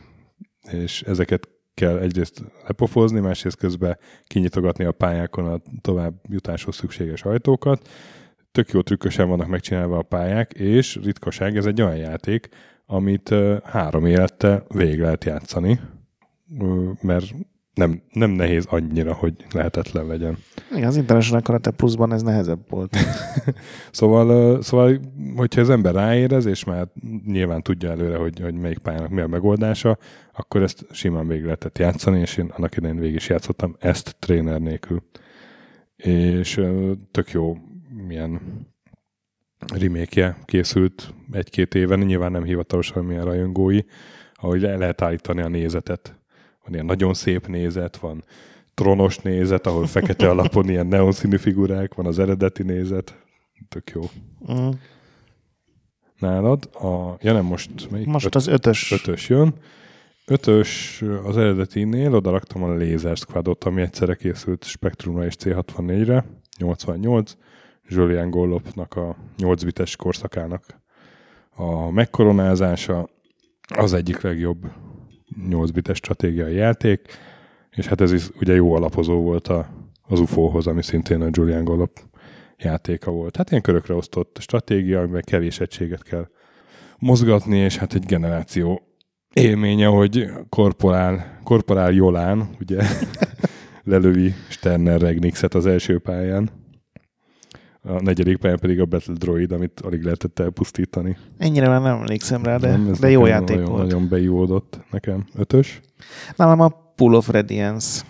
és 0.70 1.02
ezeket 1.02 1.48
kell 1.76 1.98
egyrészt 1.98 2.42
lepofozni, 2.66 3.20
másrészt 3.20 3.56
közben 3.56 3.98
kinyitogatni 4.26 4.84
a 4.84 4.92
pályákon 4.92 5.46
a 5.46 5.60
tovább 5.80 6.14
jutáshoz 6.28 6.76
szükséges 6.76 7.22
ajtókat. 7.22 7.88
Tök 8.52 8.70
jó 8.70 8.82
trükkösen 8.82 9.28
vannak 9.28 9.48
megcsinálva 9.48 9.98
a 9.98 10.02
pályák, 10.02 10.52
és 10.52 10.98
ritkaság, 11.02 11.56
ez 11.56 11.66
egy 11.66 11.82
olyan 11.82 11.96
játék, 11.96 12.48
amit 12.86 13.34
három 13.64 14.06
élettel 14.06 14.64
végig 14.68 15.00
lehet 15.00 15.24
játszani, 15.24 15.80
mert 17.00 17.26
nem, 17.76 18.02
nem 18.12 18.30
nehéz 18.30 18.66
annyira, 18.68 19.14
hogy 19.14 19.34
lehetetlen 19.52 20.06
legyen. 20.06 20.36
Igen, 20.70 20.88
az 20.88 20.96
International 20.96 21.42
Karate 21.42 21.70
Plus-ban 21.70 22.12
ez 22.12 22.22
nehezebb 22.22 22.60
volt. 22.68 22.96
Szóval, 23.90 24.62
szóval, 24.62 25.00
hogyha 25.36 25.60
az 25.60 25.70
ember 25.70 25.94
ráérez, 25.94 26.46
és 26.46 26.64
már 26.64 26.86
nyilván 27.26 27.62
tudja 27.62 27.90
előre, 27.90 28.16
hogy, 28.16 28.40
hogy 28.40 28.54
melyik 28.54 28.78
pályának 28.78 29.10
mi 29.10 29.20
a 29.20 29.26
megoldása, 29.26 29.98
akkor 30.32 30.62
ezt 30.62 30.86
simán 30.90 31.26
végig 31.26 31.44
lehetett 31.44 31.78
játszani, 31.78 32.20
és 32.20 32.36
én 32.36 32.52
annak 32.56 32.76
idején 32.76 32.98
végig 32.98 33.14
is 33.14 33.28
játszottam 33.28 33.76
ezt 33.78 34.16
tréner 34.18 34.60
nélkül. 34.60 35.02
És 35.96 36.60
tök 37.10 37.30
jó 37.30 37.56
milyen 38.06 38.40
remake 39.74 40.36
készült 40.44 41.14
egy-két 41.32 41.74
éven, 41.74 41.98
nyilván 41.98 42.32
nem 42.32 42.44
hivatalosan 42.44 43.04
milyen 43.04 43.24
rajongói, 43.24 43.80
ahogy 44.34 44.60
le 44.60 44.76
lehet 44.76 45.02
állítani 45.02 45.40
a 45.40 45.48
nézetet. 45.48 46.15
Van 46.66 46.74
ilyen 46.74 46.86
nagyon 46.86 47.14
szép 47.14 47.46
nézet, 47.46 47.96
van 47.96 48.24
tronos 48.74 49.18
nézet, 49.18 49.66
ahol 49.66 49.86
fekete 49.86 50.28
alapon 50.30 50.68
ilyen 50.68 50.86
neonszínű 50.86 51.36
figurák, 51.36 51.94
van 51.94 52.06
az 52.06 52.18
eredeti 52.18 52.62
nézet. 52.62 53.24
Tök 53.68 53.90
jó. 53.90 54.02
Mm. 54.52 54.68
Nálad 56.18 56.68
a, 56.72 57.16
ja 57.20 57.32
nem 57.32 57.44
most, 57.44 57.90
melyik? 57.90 58.06
Most 58.06 58.34
az 58.34 58.46
ötös. 58.46 58.92
ötös 58.92 59.28
jön. 59.28 59.54
Ötös 60.26 61.02
az 61.24 61.36
eredetinél 61.36 62.14
oda 62.14 62.30
raktam 62.30 62.62
a 62.62 62.76
Laser 62.76 63.16
Squadot, 63.16 63.64
ami 63.64 63.80
egyszerre 63.80 64.14
készült 64.14 64.64
Spectrumra 64.64 65.24
és 65.24 65.34
C64-re, 65.38 66.24
88, 66.58 67.36
Julian 67.88 68.30
Gollopnak 68.30 68.94
a 68.94 69.16
8 69.36 69.64
bites 69.64 69.96
korszakának 69.96 70.80
a 71.50 71.90
megkoronázása, 71.90 73.08
az 73.76 73.92
egyik 73.92 74.20
legjobb 74.20 74.70
8 75.48 75.70
bites 75.70 75.96
stratégiai 75.96 76.54
játék, 76.54 77.00
és 77.70 77.86
hát 77.86 78.00
ez 78.00 78.12
is 78.12 78.28
ugye 78.40 78.54
jó 78.54 78.74
alapozó 78.74 79.22
volt 79.22 79.48
a, 79.48 79.68
az 80.02 80.20
UFO-hoz, 80.20 80.66
ami 80.66 80.82
szintén 80.82 81.20
a 81.22 81.28
Julian 81.30 81.64
Gollop 81.64 82.00
játéka 82.58 83.10
volt. 83.10 83.36
Hát 83.36 83.50
ilyen 83.50 83.62
körökre 83.62 83.94
osztott 83.94 84.36
stratégia, 84.40 85.00
amiben 85.00 85.22
kevés 85.24 85.60
egységet 85.60 86.02
kell 86.02 86.28
mozgatni, 86.98 87.58
és 87.58 87.76
hát 87.76 87.94
egy 87.94 88.04
generáció 88.04 88.82
élménye, 89.32 89.86
hogy 89.86 90.30
korporál, 90.48 91.40
korporál 91.44 91.92
Jolán, 91.92 92.48
ugye, 92.60 92.82
lelövi 93.84 94.34
Sterner 94.48 95.00
Regnixet 95.00 95.54
az 95.54 95.66
első 95.66 95.98
pályán. 95.98 96.50
A 97.86 98.02
negyedik 98.02 98.36
pályán 98.36 98.58
pedig 98.58 98.80
a 98.80 98.84
Battle 98.84 99.14
Droid, 99.14 99.52
amit 99.52 99.80
alig 99.80 100.02
lehetett 100.02 100.38
elpusztítani. 100.38 101.16
Ennyire 101.38 101.68
már 101.68 101.80
nem 101.80 101.96
emlékszem 101.96 102.42
rá, 102.42 102.56
de, 102.56 102.68
Nem, 102.68 102.92
de 103.00 103.10
jó 103.10 103.26
játék 103.26 103.56
nagyon, 103.56 103.70
volt. 103.70 103.82
Nagyon 103.82 104.08
beívódott 104.08 104.80
nekem. 104.90 105.24
Ötös. 105.34 105.80
Nálam 106.36 106.60
a 106.60 106.68
Pool 106.94 107.14
of 107.14 107.28
Radiance, 107.28 108.02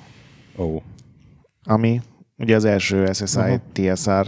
Ó, 0.57 0.65
oh. 0.65 0.83
ami 1.65 2.01
ugye 2.39 2.57
az 2.57 2.65
első 2.65 3.12
SSI 3.12 3.39
Aha. 3.39 3.61
TSR 3.73 4.27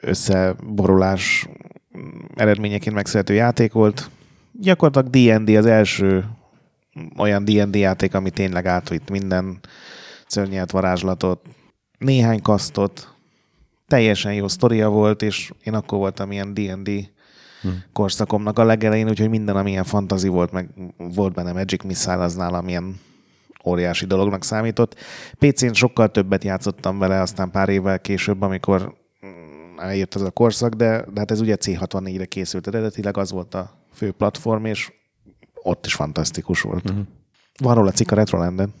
összeborulás 0.00 1.48
eredményeként 2.34 2.94
megszülető 2.94 3.34
játék 3.34 3.72
volt. 3.72 4.10
Gyakorlatilag 4.52 5.40
D&D 5.40 5.56
az 5.56 5.66
első 5.66 6.24
olyan 7.16 7.44
D&D 7.44 7.74
játék, 7.74 8.14
ami 8.14 8.30
tényleg 8.30 8.66
átvitt 8.66 9.10
minden 9.10 9.58
szörnyelt 10.26 10.70
varázslatot, 10.70 11.40
néhány 11.98 12.42
kasztot, 12.42 13.14
teljesen 13.90 14.34
jó 14.34 14.48
sztoria 14.48 14.88
volt, 14.88 15.22
és 15.22 15.52
én 15.62 15.74
akkor 15.74 15.98
voltam 15.98 16.32
ilyen 16.32 16.54
D&D 16.54 17.10
Hm. 17.62 17.68
korszakomnak 17.92 18.58
a 18.58 18.64
legelején, 18.64 19.08
úgyhogy 19.08 19.28
minden, 19.28 19.56
ami 19.56 19.70
ilyen 19.70 19.84
fantazi 19.84 20.28
volt, 20.28 20.52
meg 20.52 20.68
volt 20.96 21.34
benne 21.34 21.52
Magic 21.52 21.82
Missile, 21.82 22.22
az 22.22 22.34
nálam 22.34 22.68
ilyen 22.68 23.00
óriási 23.64 24.06
dolognak 24.06 24.44
számított. 24.44 24.94
PC-n 25.38 25.72
sokkal 25.72 26.10
többet 26.10 26.44
játszottam 26.44 26.98
vele, 26.98 27.20
aztán 27.20 27.50
pár 27.50 27.68
évvel 27.68 28.00
később, 28.00 28.42
amikor 28.42 28.94
mm, 29.26 29.78
eljött 29.78 30.14
ez 30.14 30.20
a 30.20 30.30
korszak, 30.30 30.74
de, 30.74 31.04
de 31.12 31.20
hát 31.20 31.30
ez 31.30 31.40
ugye 31.40 31.56
C64-re 31.60 32.24
készült 32.24 32.66
eredetileg, 32.66 33.16
az 33.16 33.30
volt 33.30 33.54
a 33.54 33.70
fő 33.92 34.10
platform, 34.12 34.64
és 34.64 34.92
ott 35.62 35.86
is 35.86 35.94
fantasztikus 35.94 36.60
volt. 36.60 36.90
Uh-huh. 36.90 37.06
Van 37.58 37.74
róla 37.74 37.90
cikk 37.90 38.10
a 38.10 38.14
Retrolanden. 38.14 38.74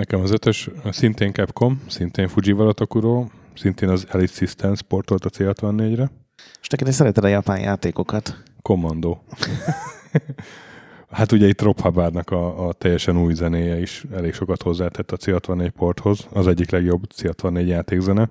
Nekem 0.00 0.20
az 0.20 0.30
ötös 0.30 0.68
szintén 0.90 1.32
Capcom, 1.32 1.82
szintén 1.88 2.28
Fujiwara 2.28 2.72
Tokuro, 2.72 3.26
szintén 3.54 3.88
az 3.88 4.06
Elite 4.10 4.32
Systems 4.32 4.82
portolt 4.82 5.24
a 5.24 5.30
C64-re. 5.30 6.10
És 6.60 6.66
te 6.66 6.76
te 6.76 6.90
szereted 6.90 7.24
a 7.24 7.28
japán 7.28 7.60
játékokat. 7.60 8.42
Commando. 8.62 9.18
hát 11.10 11.32
ugye 11.32 11.48
itt 11.48 11.62
Rob 11.62 11.80
Hubbardnak 11.80 12.30
a, 12.30 12.68
a 12.68 12.72
teljesen 12.72 13.16
új 13.16 13.34
zenéje 13.34 13.80
is 13.80 14.04
elég 14.14 14.34
sokat 14.34 14.62
hozzátett 14.62 15.10
a 15.10 15.16
C64 15.16 15.70
porthoz, 15.76 16.26
az 16.32 16.46
egyik 16.46 16.70
legjobb 16.70 17.02
C64 17.16 17.66
játékzene. 17.66 18.30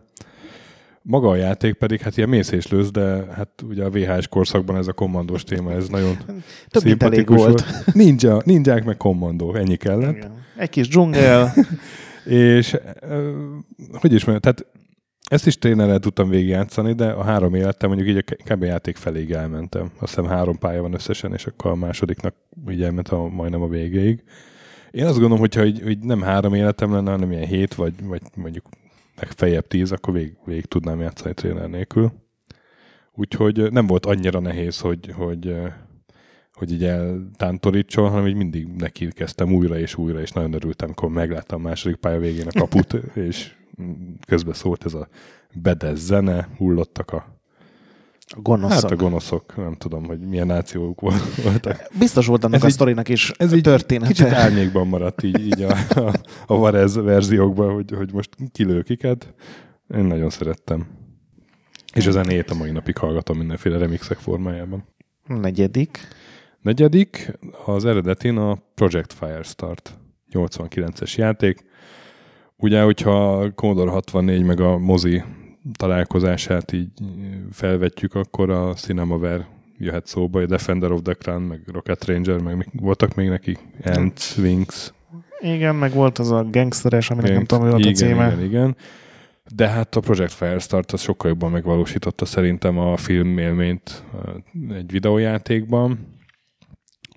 Maga 1.10 1.30
a 1.30 1.36
játék 1.36 1.74
pedig 1.74 2.02
hát 2.02 2.18
ilyen 2.18 2.30
mész 2.30 2.52
és 2.52 2.68
lősz, 2.68 2.92
de 2.92 3.26
hát 3.36 3.50
ugye 3.70 3.84
a 3.84 3.90
VHS 3.90 4.28
korszakban 4.28 4.78
ez 4.78 4.88
a 4.88 4.94
kommandós 4.94 5.44
téma, 5.44 5.72
ez 5.72 5.88
nagyon 5.88 6.18
Több 6.68 6.84
mint 6.84 7.04
elég 7.04 7.18
szimpatikus 7.18 7.38
volt. 7.38 7.66
Ninja, 7.94 8.42
ninják 8.46 8.84
meg 8.84 8.98
kommandó, 8.98 9.56
ennyi 9.56 9.76
kellett. 9.76 10.16
Igen. 10.16 10.32
Egy 10.58 10.70
kis 10.70 10.88
dzsungel, 10.88 11.54
És 12.26 12.78
hogy 13.92 14.14
is 14.14 14.26
mondjam, 14.26 14.40
tehát 14.40 14.66
ezt 15.30 15.48
is 15.48 15.58
tényleg 15.58 16.00
tudtam 16.00 16.30
végigjátszani, 16.30 16.94
de 16.94 17.10
a 17.10 17.24
három 17.24 17.54
élettem 17.54 17.90
mondjuk 17.90 18.10
így 18.10 18.24
a 18.26 18.54
kb. 18.54 18.64
játék 18.64 18.96
feléig 18.96 19.32
elmentem. 19.32 19.92
Azt 20.00 20.16
hiszem 20.16 20.32
három 20.32 20.58
pálya 20.58 20.82
van 20.82 20.94
összesen, 20.94 21.34
és 21.34 21.46
akkor 21.46 21.72
a 21.72 21.76
másodiknak 21.76 22.36
így 22.70 22.84
elment 22.84 23.08
a, 23.08 23.28
majdnem 23.28 23.62
a 23.62 23.68
végéig. 23.68 24.24
Én 24.92 25.06
azt 25.06 25.14
gondolom, 25.14 25.40
hogyha 25.40 25.66
így, 25.66 25.90
így 25.90 26.00
nem 26.00 26.22
három 26.22 26.54
életem 26.54 26.94
lenne, 26.94 27.12
hanem 27.12 27.32
ilyen 27.32 27.48
hét, 27.48 27.76
vagy, 27.76 27.94
vagy 28.04 28.22
mondjuk 28.36 28.66
legfeljebb 29.20 29.68
tíz, 29.68 29.92
akkor 29.92 30.14
vég, 30.14 30.38
végig 30.46 30.66
tudnám 30.66 31.00
játszani 31.00 31.34
tréner 31.34 31.70
nélkül. 31.70 32.12
Úgyhogy 33.14 33.72
nem 33.72 33.88
volt 33.88 34.06
annyira 34.06 34.40
nehéz, 34.40 34.80
hogy, 34.80 35.12
hogy, 35.16 35.56
hogy 36.54 36.72
így 36.72 36.84
eltántorítson, 36.84 38.10
hanem 38.10 38.28
így 38.28 38.36
mindig 38.36 38.68
neki 38.68 39.08
kezdtem 39.08 39.54
újra 39.54 39.78
és 39.78 39.96
újra, 39.96 40.22
és 40.22 40.32
nagyon 40.32 40.54
örültem, 40.54 40.88
amikor 40.88 41.10
megláttam 41.10 41.66
a 41.66 41.68
második 41.68 41.98
pálya 41.98 42.20
végén 42.20 42.48
a 42.48 42.60
kaput, 42.60 42.94
és 43.28 43.56
közben 44.28 44.54
szólt 44.54 44.86
ez 44.86 44.94
a 44.94 45.08
bedez 45.54 46.00
zene, 46.00 46.50
hullottak 46.58 47.12
a 47.12 47.39
a 48.36 48.42
gonoszok. 48.42 48.82
Hát 48.82 48.92
a 48.92 48.96
gonoszok, 48.96 49.56
nem 49.56 49.76
tudom, 49.76 50.06
hogy 50.06 50.20
milyen 50.20 50.48
nációk 50.48 51.02
voltak. 51.44 51.90
Biztos 52.00 52.26
volt 52.26 52.44
annak 52.44 52.56
ez 52.58 52.64
a 52.64 52.68
így, 52.68 52.74
sztorinak 52.74 53.10
is 53.10 53.32
ez 53.38 53.54
így 53.54 53.62
története. 53.62 54.12
Kicsit 54.12 54.28
árnyékban 54.28 54.88
maradt 54.88 55.24
így, 55.24 55.46
így 55.46 55.62
a, 55.62 55.76
a, 55.96 56.14
a 56.46 56.58
Varez 56.58 56.96
verziókban, 56.96 57.74
hogy, 57.74 57.92
hogy 57.92 58.14
most 58.14 58.30
kilő 58.52 58.82
kiket. 58.82 59.34
Én 59.96 60.04
nagyon 60.04 60.30
szerettem. 60.30 60.88
És 61.94 62.08
a 62.08 62.12
zenét 62.12 62.50
a 62.50 62.56
mai 62.56 62.72
napig 62.72 62.98
hallgatom 62.98 63.38
mindenféle 63.38 63.78
remixek 63.78 64.18
formájában. 64.18 64.86
Negyedik. 65.28 66.00
Negyedik, 66.62 67.38
az 67.66 67.86
eredetin 67.86 68.38
a 68.38 68.58
Project 68.76 69.14
Firestart 69.14 70.00
89-es 70.32 71.16
játék. 71.16 71.64
Ugye, 72.56 72.82
hogyha 72.82 73.40
a 73.40 73.52
Commodore 73.52 73.92
64 73.92 74.44
meg 74.44 74.60
a 74.60 74.78
mozi 74.78 75.24
találkozását 75.74 76.72
így 76.72 76.90
felvetjük, 77.52 78.16
akkor 78.16 78.50
a 78.50 78.74
Cinemaware 78.74 79.48
jöhet 79.78 80.06
szóba, 80.06 80.42
a 80.42 80.46
Defender 80.46 80.92
of 80.92 81.02
the 81.02 81.14
Crown, 81.14 81.42
meg 81.42 81.62
Rocket 81.72 82.06
Ranger, 82.06 82.40
meg 82.40 82.68
voltak 82.74 83.16
még 83.16 83.30
neki, 83.30 83.58
Ants, 83.84 84.38
Wings. 84.38 84.94
Igen, 85.40 85.76
meg 85.76 85.94
volt 85.94 86.20
az 86.20 86.32
a 86.32 86.44
gangsteres, 86.44 87.10
aminek 87.10 87.32
nem 87.32 87.46
tudom, 87.46 87.64
mi 87.64 87.70
volt 87.70 87.86
igen, 87.86 87.94
a 87.94 87.96
címe. 87.96 88.28
Igen, 88.28 88.44
igen. 88.44 88.76
De 89.56 89.68
hát 89.68 89.96
a 89.96 90.00
Project 90.00 90.34
Firestart 90.34 90.92
az 90.92 91.02
sokkal 91.02 91.30
jobban 91.30 91.52
megvalósította 91.52 92.26
szerintem 92.26 92.78
a 92.78 92.98
filmélményt 92.98 94.04
egy 94.70 94.92
videójátékban. 94.92 96.18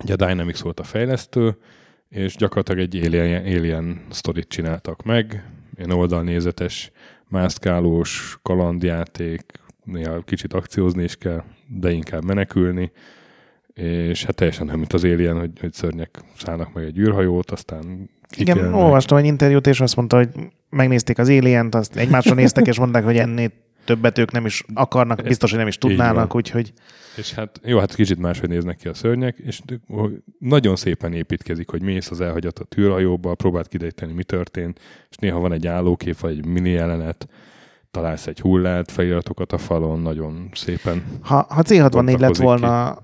Ugye 0.03 0.12
a 0.12 0.26
Dynamics 0.26 0.61
volt 0.61 0.80
a 0.80 0.84
fejlesztő, 0.84 1.57
és 2.09 2.36
gyakorlatilag 2.36 2.80
egy 2.80 3.07
alien, 3.07 3.45
alien 3.45 4.01
sztorit 4.11 4.49
csináltak 4.49 5.03
meg, 5.03 5.51
ilyen 5.76 5.90
oldalnézetes, 5.90 6.90
mászkálós, 7.33 8.39
kalandjáték, 8.43 9.43
néha 9.85 10.20
kicsit 10.20 10.53
akciózni 10.53 11.03
is 11.03 11.16
kell, 11.16 11.43
de 11.66 11.91
inkább 11.91 12.24
menekülni, 12.24 12.93
és 13.74 14.24
hát 14.24 14.35
teljesen 14.35 14.66
nem, 14.66 14.78
mint 14.78 14.93
az 14.93 15.05
Alien, 15.05 15.39
hogy, 15.39 15.51
hogy 15.61 15.72
szörnyek 15.72 16.20
szállnak 16.37 16.72
meg 16.72 16.85
egy 16.85 16.99
űrhajót, 16.99 17.51
aztán 17.51 18.11
Igen, 18.37 18.74
olvastam 18.74 19.18
egy 19.18 19.24
interjút, 19.24 19.66
és 19.66 19.80
azt 19.80 19.97
mondta, 19.97 20.16
hogy 20.16 20.28
megnézték 20.70 21.18
az 21.18 21.28
alien 21.28 21.68
azt 21.70 21.97
egymásra 21.97 22.35
néztek, 22.35 22.66
és 22.66 22.78
mondták, 22.78 23.05
hogy 23.05 23.16
ennél 23.16 23.51
többet 23.85 24.18
ők 24.18 24.30
nem 24.30 24.47
is 24.47 24.64
akarnak, 24.74 25.22
biztos, 25.22 25.51
hogy 25.51 25.59
nem 25.59 25.68
is 25.68 25.78
tudnának, 25.78 26.35
úgyhogy... 26.35 26.72
És 27.16 27.35
hát 27.35 27.61
jó, 27.64 27.78
hát 27.78 27.95
kicsit 27.95 28.18
máshogy 28.18 28.49
néznek 28.49 28.76
ki 28.76 28.89
a 28.89 28.95
szörnyek, 28.95 29.37
és 29.39 29.61
nagyon 30.39 30.76
szépen 30.76 31.12
építkezik, 31.12 31.70
hogy 31.70 31.83
mész 31.83 32.11
az 32.11 32.20
elhagyatott 32.20 32.74
űrhajóba, 32.78 33.35
próbált 33.35 33.68
kidejteni, 33.68 34.12
mi 34.12 34.24
történt, 34.24 34.80
és 35.11 35.16
néha 35.16 35.39
van 35.39 35.53
egy 35.53 35.66
állókép, 35.66 36.18
vagy 36.18 36.39
egy 36.39 36.47
mini 36.47 36.70
jelenet, 36.70 37.28
találsz 37.91 38.26
egy 38.26 38.41
hullát, 38.41 38.91
feliratokat 38.91 39.53
a 39.53 39.59
falon, 39.59 40.01
nagyon 40.01 40.49
szépen. 40.53 41.05
Ha, 41.20 41.47
ha 41.49 41.62
C64 41.62 42.18
lett 42.18 42.37
volna 42.37 42.95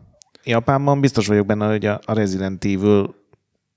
ki. 0.43 0.51
Japánban, 0.51 1.01
biztos 1.01 1.27
vagyok 1.27 1.47
benne, 1.47 1.69
hogy 1.69 1.87
a, 1.87 2.01
Resident 2.07 2.65
Evil 2.65 3.15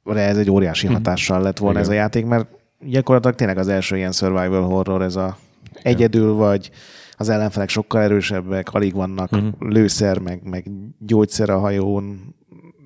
ez 0.05 0.37
egy 0.37 0.49
óriási 0.49 0.85
mhm. 0.85 0.95
hatással 0.95 1.41
lett 1.41 1.57
volna 1.57 1.79
Igen. 1.79 1.89
ez 1.89 1.95
a 1.95 1.99
játék, 1.99 2.25
mert 2.25 2.47
gyakorlatilag 2.79 3.35
tényleg 3.35 3.57
az 3.57 3.67
első 3.67 3.97
ilyen 3.97 4.11
survival 4.11 4.63
horror, 4.63 5.01
ez 5.01 5.15
a 5.15 5.37
Igen. 5.81 5.93
egyedül 5.93 6.33
vagy, 6.33 6.71
az 7.11 7.29
ellenfelek 7.29 7.69
sokkal 7.69 8.01
erősebbek, 8.01 8.73
alig 8.73 8.93
vannak 8.93 9.31
uh-huh. 9.31 9.51
lőszer, 9.59 10.19
meg, 10.19 10.41
meg 10.43 10.71
gyógyszer 10.99 11.49
a 11.49 11.59
hajón, 11.59 12.35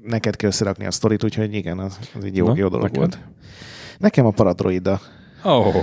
neked 0.03 0.35
kell 0.35 0.49
összerakni 0.49 0.85
a 0.85 0.91
sztorit, 0.91 1.23
úgyhogy 1.23 1.53
igen, 1.53 1.79
az, 1.79 1.99
az 2.17 2.23
egy 2.23 2.37
jó, 2.37 2.47
Na, 2.47 2.53
jó 2.55 2.67
dolog 2.67 2.85
neked? 2.85 2.99
volt. 2.99 3.19
Nekem 3.97 4.25
a 4.25 4.31
Paradroida. 4.31 4.99
Oh. 5.43 5.75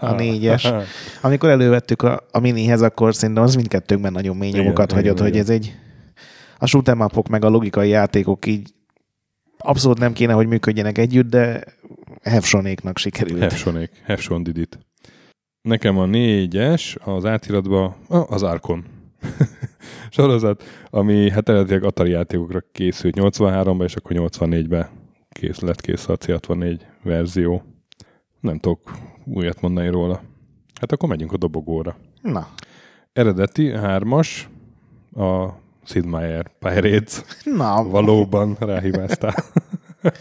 a 0.00 0.12
négyes. 0.12 0.72
Amikor 1.20 1.48
elővettük 1.48 2.02
a, 2.02 2.26
a 2.30 2.38
minihez, 2.38 2.82
akkor 2.82 3.14
szerintem 3.14 3.44
az 3.44 3.54
mindkettőnkben 3.54 4.12
nagyon 4.12 4.36
mély 4.36 4.50
nyomokat 4.50 4.92
hagyott, 4.92 5.18
igen, 5.18 5.30
hogy 5.30 5.38
ez 5.38 5.50
egy 5.50 5.76
a 6.58 6.66
shoot'em 6.66 7.28
meg 7.28 7.44
a 7.44 7.48
logikai 7.48 7.88
játékok 7.88 8.46
így 8.46 8.70
abszolút 9.58 9.98
nem 9.98 10.12
kéne, 10.12 10.32
hogy 10.32 10.46
működjenek 10.46 10.98
együtt, 10.98 11.30
de 11.30 11.64
Hefsonéknak 12.22 12.98
sikerült. 12.98 13.40
Hefsonék, 13.40 13.90
Hefson 14.04 14.42
didit. 14.42 14.78
Nekem 15.62 15.98
a 15.98 16.06
négyes 16.06 16.96
az 17.04 17.24
átiratban 17.24 17.94
az 18.08 18.42
Arkon 18.42 18.84
sorozat, 20.10 20.62
ami 20.90 21.30
hát 21.30 21.48
eredetileg 21.48 21.84
Atari 21.84 22.10
játékokra 22.10 22.60
készült 22.72 23.16
83-ban, 23.18 23.84
és 23.84 23.96
akkor 23.96 24.12
84-ben 24.14 24.88
kész, 25.30 25.60
lett 25.60 25.80
kész 25.80 26.08
a 26.08 26.16
C64 26.16 26.80
verzió. 27.02 27.62
Nem 28.40 28.58
tudok 28.58 28.92
újat 29.24 29.60
mondani 29.60 29.88
róla. 29.88 30.22
Hát 30.80 30.92
akkor 30.92 31.08
megyünk 31.08 31.32
a 31.32 31.36
dobogóra. 31.36 31.96
Na. 32.22 32.48
Eredeti 33.12 33.70
hármas, 33.70 34.48
a 35.16 35.48
Sid 35.84 36.06
Meier 36.06 36.50
Pirates. 36.58 37.22
Na. 37.44 37.84
Valóban 37.84 38.56
ráhibáztál. 38.60 39.34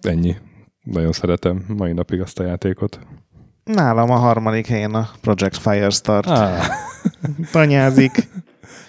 Ennyi. 0.00 0.36
Nagyon 0.82 1.12
szeretem 1.12 1.64
mai 1.68 1.92
napig 1.92 2.20
azt 2.20 2.38
a 2.38 2.44
játékot. 2.44 3.00
Nálam 3.64 4.10
a 4.10 4.16
harmadik 4.16 4.66
helyen 4.66 4.94
a 4.94 5.08
Project 5.20 5.56
Firestart. 5.56 6.26
Ah. 6.26 6.64
Tanyázik. 7.52 8.28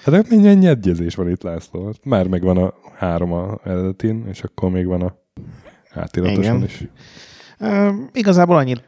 Hát 0.04 0.30
mennyi 0.30 0.48
ennyi 0.48 0.68
egyezés 0.68 1.16
van 1.16 1.30
itt, 1.30 1.42
László? 1.42 1.94
Már 2.04 2.28
megvan 2.28 2.58
a 2.58 2.74
három 2.98 3.32
a 3.34 3.60
eredetin, 3.64 4.26
és 4.28 4.42
akkor 4.44 4.70
még 4.70 4.86
van 4.86 5.02
a 5.02 5.16
átiratosan 5.94 6.44
Igen. 6.44 6.64
is. 6.64 6.88
Uh, 7.60 7.94
igazából 8.14 8.58
annyit 8.58 8.84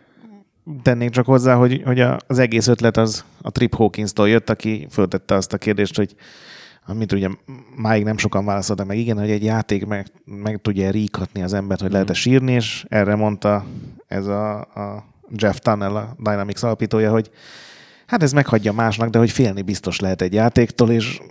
tennék 0.82 1.10
csak 1.10 1.26
hozzá, 1.26 1.56
hogy, 1.56 1.82
hogy 1.86 2.00
az 2.28 2.40
egész 2.40 2.68
ötlet 2.68 2.98
az 2.98 3.26
a 3.42 3.52
Trip 3.52 3.76
Hawkins-tól 3.76 4.30
jött, 4.30 4.50
aki 4.50 4.88
föltette 4.90 5.36
azt 5.36 5.54
a 5.54 5.58
kérdést, 5.58 5.96
hogy 5.96 6.16
amit 6.86 7.12
ugye 7.12 7.30
máig 7.76 8.04
nem 8.04 8.18
sokan 8.18 8.46
válaszoltak 8.46 8.88
meg, 8.88 8.98
igen, 8.98 9.20
hogy 9.20 9.30
egy 9.30 9.44
játék 9.44 9.86
meg, 9.86 10.08
meg 10.26 10.62
tudja 10.62 10.92
ríkhatni 10.92 11.42
az 11.42 11.54
embert, 11.54 11.82
hogy 11.82 11.92
lehet-e 11.92 12.14
sírni, 12.14 12.52
és 12.52 12.86
erre 12.90 13.16
mondta 13.16 13.66
ez 14.08 14.28
a, 14.28 14.60
a 14.60 15.13
Jeff 15.38 15.58
Tunnell, 15.58 15.96
a 15.96 16.16
Dynamics 16.18 16.64
alapítója, 16.64 17.12
hogy 17.12 17.30
hát 18.06 18.24
ez 18.24 18.32
meghagyja 18.32 18.74
másnak, 18.74 19.10
de 19.10 19.18
hogy 19.18 19.32
félni 19.32 19.62
biztos 19.62 20.00
lehet 20.00 20.22
egy 20.22 20.34
játéktól, 20.34 20.92
és, 20.92 21.22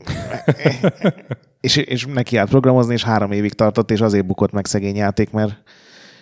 és, 1.61 1.77
és 1.77 2.07
neki 2.07 2.37
állt 2.37 2.49
programozni, 2.49 2.93
és 2.93 3.05
három 3.05 3.33
évig 3.33 3.53
tartott, 3.53 3.91
és 3.91 4.01
azért 4.01 4.27
bukott 4.27 4.53
meg 4.53 4.67
szegény 4.67 4.97
játék, 4.97 5.31
mert 5.31 5.63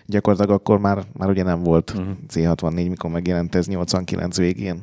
gyakorlatilag 0.06 0.58
akkor 0.58 0.78
már, 0.78 1.02
már 1.12 1.28
ugye 1.28 1.42
nem 1.42 1.62
volt 1.62 1.90
uh-huh. 1.90 2.14
C64, 2.32 2.88
mikor 2.88 3.10
megjelent 3.10 3.54
ez 3.54 3.66
89 3.66 4.36
végén. 4.36 4.82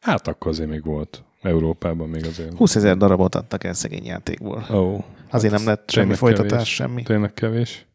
Hát 0.00 0.28
akkor 0.28 0.50
azért 0.50 0.68
még 0.68 0.84
volt. 0.84 1.24
Európában 1.42 2.08
még 2.08 2.26
azért. 2.26 2.56
20 2.56 2.76
ezer 2.76 2.96
darabot 2.96 3.34
adtak 3.34 3.64
el 3.64 3.72
szegény 3.72 4.04
játékból. 4.04 4.66
Oh, 4.70 5.04
azért 5.30 5.52
hát 5.52 5.60
nem 5.60 5.68
lett 5.68 5.90
semmi 5.90 6.14
folytatás, 6.14 6.50
kevés. 6.50 6.74
semmi. 6.74 7.02
Tényleg 7.02 7.34
kevés. 7.34 7.86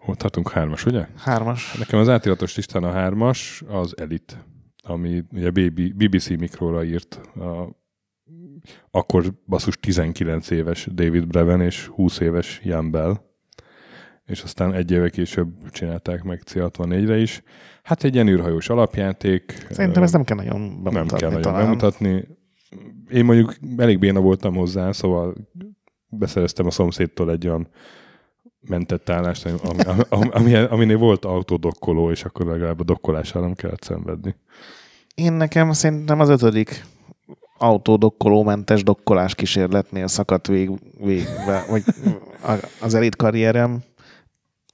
Hol 0.00 0.16
tartunk? 0.16 0.50
Hármas, 0.50 0.86
ugye? 0.86 1.06
Hármas. 1.16 1.74
Nekem 1.78 1.98
az 1.98 2.08
átiratos 2.08 2.56
listán 2.56 2.84
a 2.84 2.90
hármas 2.90 3.62
az 3.68 3.98
Elite, 3.98 4.44
ami 4.82 5.24
ugye 5.32 5.50
BBC 5.94 6.28
Mikróra 6.28 6.84
írt 6.84 7.14
a, 7.14 7.78
akkor 8.90 9.24
basszus 9.46 9.76
19 9.76 10.50
éves 10.50 10.88
David 10.92 11.26
Breven 11.26 11.60
és 11.60 11.86
20 11.86 12.20
éves 12.20 12.60
Jan 12.64 12.90
Bell 12.90 13.28
és 14.30 14.42
aztán 14.42 14.74
egy 14.74 14.90
éve 14.90 15.10
később 15.10 15.70
csinálták 15.70 16.22
meg 16.22 16.42
C64-re 16.46 17.18
is. 17.18 17.42
Hát 17.82 18.04
egy 18.04 18.14
ilyen 18.14 18.28
űrhajós 18.28 18.68
alapjáték. 18.68 19.66
Szerintem 19.70 20.02
ezt 20.02 20.12
nem 20.12 20.24
kell 20.24 20.36
nagyon 20.36 20.82
bemutatni. 20.82 20.96
Nem 20.96 21.06
kell 21.06 21.28
nagyon 21.28 21.42
talán. 21.42 21.64
bemutatni. 21.64 22.28
Én 23.10 23.24
mondjuk 23.24 23.54
elég 23.76 23.98
béna 23.98 24.20
voltam 24.20 24.54
hozzá, 24.54 24.92
szóval 24.92 25.34
beszereztem 26.08 26.66
a 26.66 26.70
szomszédtól 26.70 27.30
egy 27.30 27.46
olyan 27.46 27.68
mentett 28.68 29.10
állást, 29.10 29.46
ami, 29.46 29.82
ami, 30.08 30.28
ami, 30.30 30.54
aminél 30.54 30.98
volt 30.98 31.24
autódokkoló, 31.24 32.10
és 32.10 32.24
akkor 32.24 32.46
legalább 32.46 32.80
a 32.80 32.84
dokkolással 32.84 33.42
nem 33.42 33.54
kellett 33.54 33.82
szenvedni. 33.82 34.36
Én 35.14 35.32
nekem 35.32 35.72
szerintem 35.72 36.20
az 36.20 36.28
ötödik 36.28 36.84
autódokkolómentes 37.58 38.82
dokkolás 38.82 39.34
kísérletnél 39.34 40.06
szakadt 40.06 40.46
vég, 40.46 40.70
végbe, 40.98 41.64
vagy 41.68 41.82
az 42.80 42.94
elit 42.94 43.16
karrierem. 43.16 43.82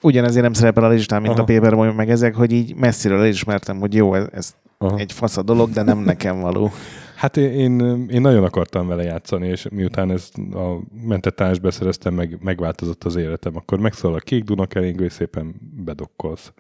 ugyanezért 0.03 0.43
nem 0.43 0.53
szerepel 0.53 0.85
a 0.85 0.89
listán, 0.89 1.21
mint 1.23 1.35
Aha. 1.35 1.43
a 1.43 1.45
Paperboy, 1.45 1.93
meg 1.93 2.11
ezek, 2.11 2.35
hogy 2.35 2.53
így 2.53 2.75
messziről 2.75 3.21
elismertem, 3.21 3.79
hogy 3.79 3.95
jó, 3.95 4.15
ez, 4.15 4.27
ez 4.33 4.55
Aha. 4.79 4.99
egy 4.99 5.13
fasz 5.13 5.37
a 5.37 5.43
dolog, 5.43 5.71
de 5.71 5.83
nem 5.83 5.99
nekem 5.99 6.41
való. 6.41 6.71
Hát 7.17 7.37
én, 7.37 7.51
én, 7.53 8.07
én 8.09 8.21
nagyon 8.21 8.45
akartam 8.45 8.87
vele 8.87 9.03
játszani, 9.03 9.49
és 9.49 9.69
miután 9.71 10.11
ezt 10.11 10.39
a 10.39 10.81
mentetás 11.03 11.59
beszereztem, 11.59 12.15
meg, 12.15 12.39
megváltozott 12.41 13.05
az 13.05 13.17
életem, 13.17 13.57
akkor 13.57 13.79
megszól 13.81 14.15
a 14.15 14.19
kék 14.19 14.45
Dunakering, 14.45 15.01
és 15.01 15.13
szépen 15.13 15.55
bedokkolsz. 15.85 16.53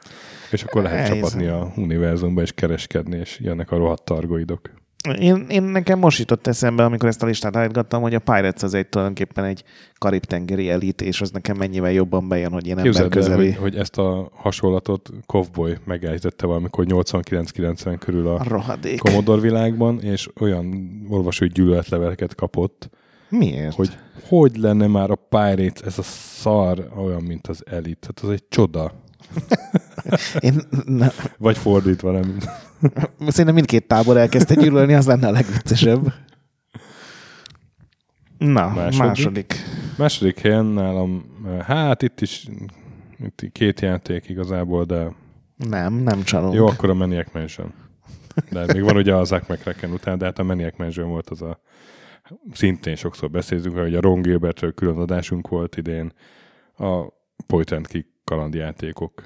És 0.50 0.62
akkor 0.62 0.82
lehet 0.82 1.08
Ez- 1.08 1.14
csapatni 1.14 1.46
a 1.46 1.72
univerzumba, 1.76 2.42
és 2.42 2.52
kereskedni, 2.52 3.16
és 3.18 3.40
jönnek 3.40 3.70
a 3.70 3.76
rohadt 3.76 4.04
targoidok. 4.04 4.70
Én, 5.14 5.46
én 5.48 5.62
nekem 5.62 5.98
most 5.98 6.18
jutott 6.18 6.46
eszembe, 6.46 6.84
amikor 6.84 7.08
ezt 7.08 7.22
a 7.22 7.26
listát 7.26 7.56
állítgattam, 7.56 8.02
hogy 8.02 8.14
a 8.14 8.18
Pirates 8.18 8.62
az 8.62 8.74
egy 8.74 8.86
tulajdonképpen 8.86 9.44
egy 9.44 9.64
karib-tengeri 9.98 10.70
elit, 10.70 11.02
és 11.02 11.20
az 11.20 11.30
nekem 11.30 11.56
mennyivel 11.56 11.92
jobban 11.92 12.28
bejön, 12.28 12.52
hogy 12.52 12.64
ilyen 12.64 12.78
ember 12.78 12.92
Képzeld 12.92 13.16
el, 13.16 13.20
közeli. 13.22 13.50
hogy, 13.50 13.60
hogy 13.60 13.76
ezt 13.76 13.98
a 13.98 14.30
hasonlatot 14.34 15.10
Kovboy 15.26 15.76
megállította 15.84 16.46
valamikor 16.46 16.84
89-90 16.88 17.96
körül 17.98 18.26
A 18.28 18.42
rohadék. 18.48 18.98
Commodore 18.98 19.40
világban, 19.40 20.00
és 20.00 20.28
olyan 20.40 20.90
olvasói 21.08 21.48
gyűlöletleveleket 21.48 22.34
kapott, 22.34 22.90
Miért? 23.28 23.74
hogy 23.74 23.90
hogy 24.28 24.56
lenne 24.56 24.86
már 24.86 25.10
a 25.10 25.14
Pirates, 25.28 25.82
ez 25.84 25.98
a 25.98 26.02
szar 26.02 26.88
olyan, 26.96 27.22
mint 27.22 27.46
az 27.46 27.62
Elite. 27.70 28.06
Hát 28.06 28.20
az 28.20 28.30
egy 28.30 28.44
csoda. 28.48 28.92
Én, 30.40 30.60
ne, 30.86 31.08
Vagy 31.38 31.58
fordítva, 31.58 32.10
nem. 32.10 32.36
szerintem 33.18 33.54
mindkét 33.54 33.86
tábor 33.86 34.16
elkezdte 34.16 34.54
gyűlölni, 34.54 34.94
az 34.94 35.06
lenne 35.06 35.28
a 35.28 35.30
legviccesebb. 35.30 36.12
Na, 38.38 38.68
Második? 38.74 38.98
második. 38.98 39.54
második. 39.98 40.38
Helyen 40.40 40.64
nálam, 40.64 41.24
hát 41.66 42.02
itt 42.02 42.20
is 42.20 42.46
itt 43.18 43.52
két 43.52 43.80
játék 43.80 44.28
igazából, 44.28 44.84
de 44.84 45.12
Nem, 45.56 45.94
nem 45.94 46.22
csalunk. 46.22 46.54
jó, 46.54 46.66
akkor 46.66 46.90
a 46.90 46.94
Maniac 46.94 47.32
Mansion. 47.32 47.72
De 48.50 48.64
még 48.72 48.82
van 48.82 48.96
ugye 48.96 49.14
a 49.14 49.24
Zack 49.24 49.48
McCracken 49.48 49.90
után, 49.92 50.18
de 50.18 50.24
hát 50.24 50.38
a 50.38 50.42
Maniac 50.42 50.78
Mansion 50.78 51.08
volt 51.08 51.30
az 51.30 51.42
a 51.42 51.60
szintén 52.52 52.96
sokszor 52.96 53.30
beszéltünk, 53.30 53.78
hogy 53.78 53.94
a 53.94 54.00
Ron 54.00 54.22
Gilbertről 54.22 54.74
külön 54.74 54.96
adásunk 54.98 55.48
volt 55.48 55.76
idén, 55.76 56.12
a 56.76 57.02
Point 57.46 57.70
and 57.72 57.86
Kick 57.86 58.08
kalandjátékok 58.26 59.22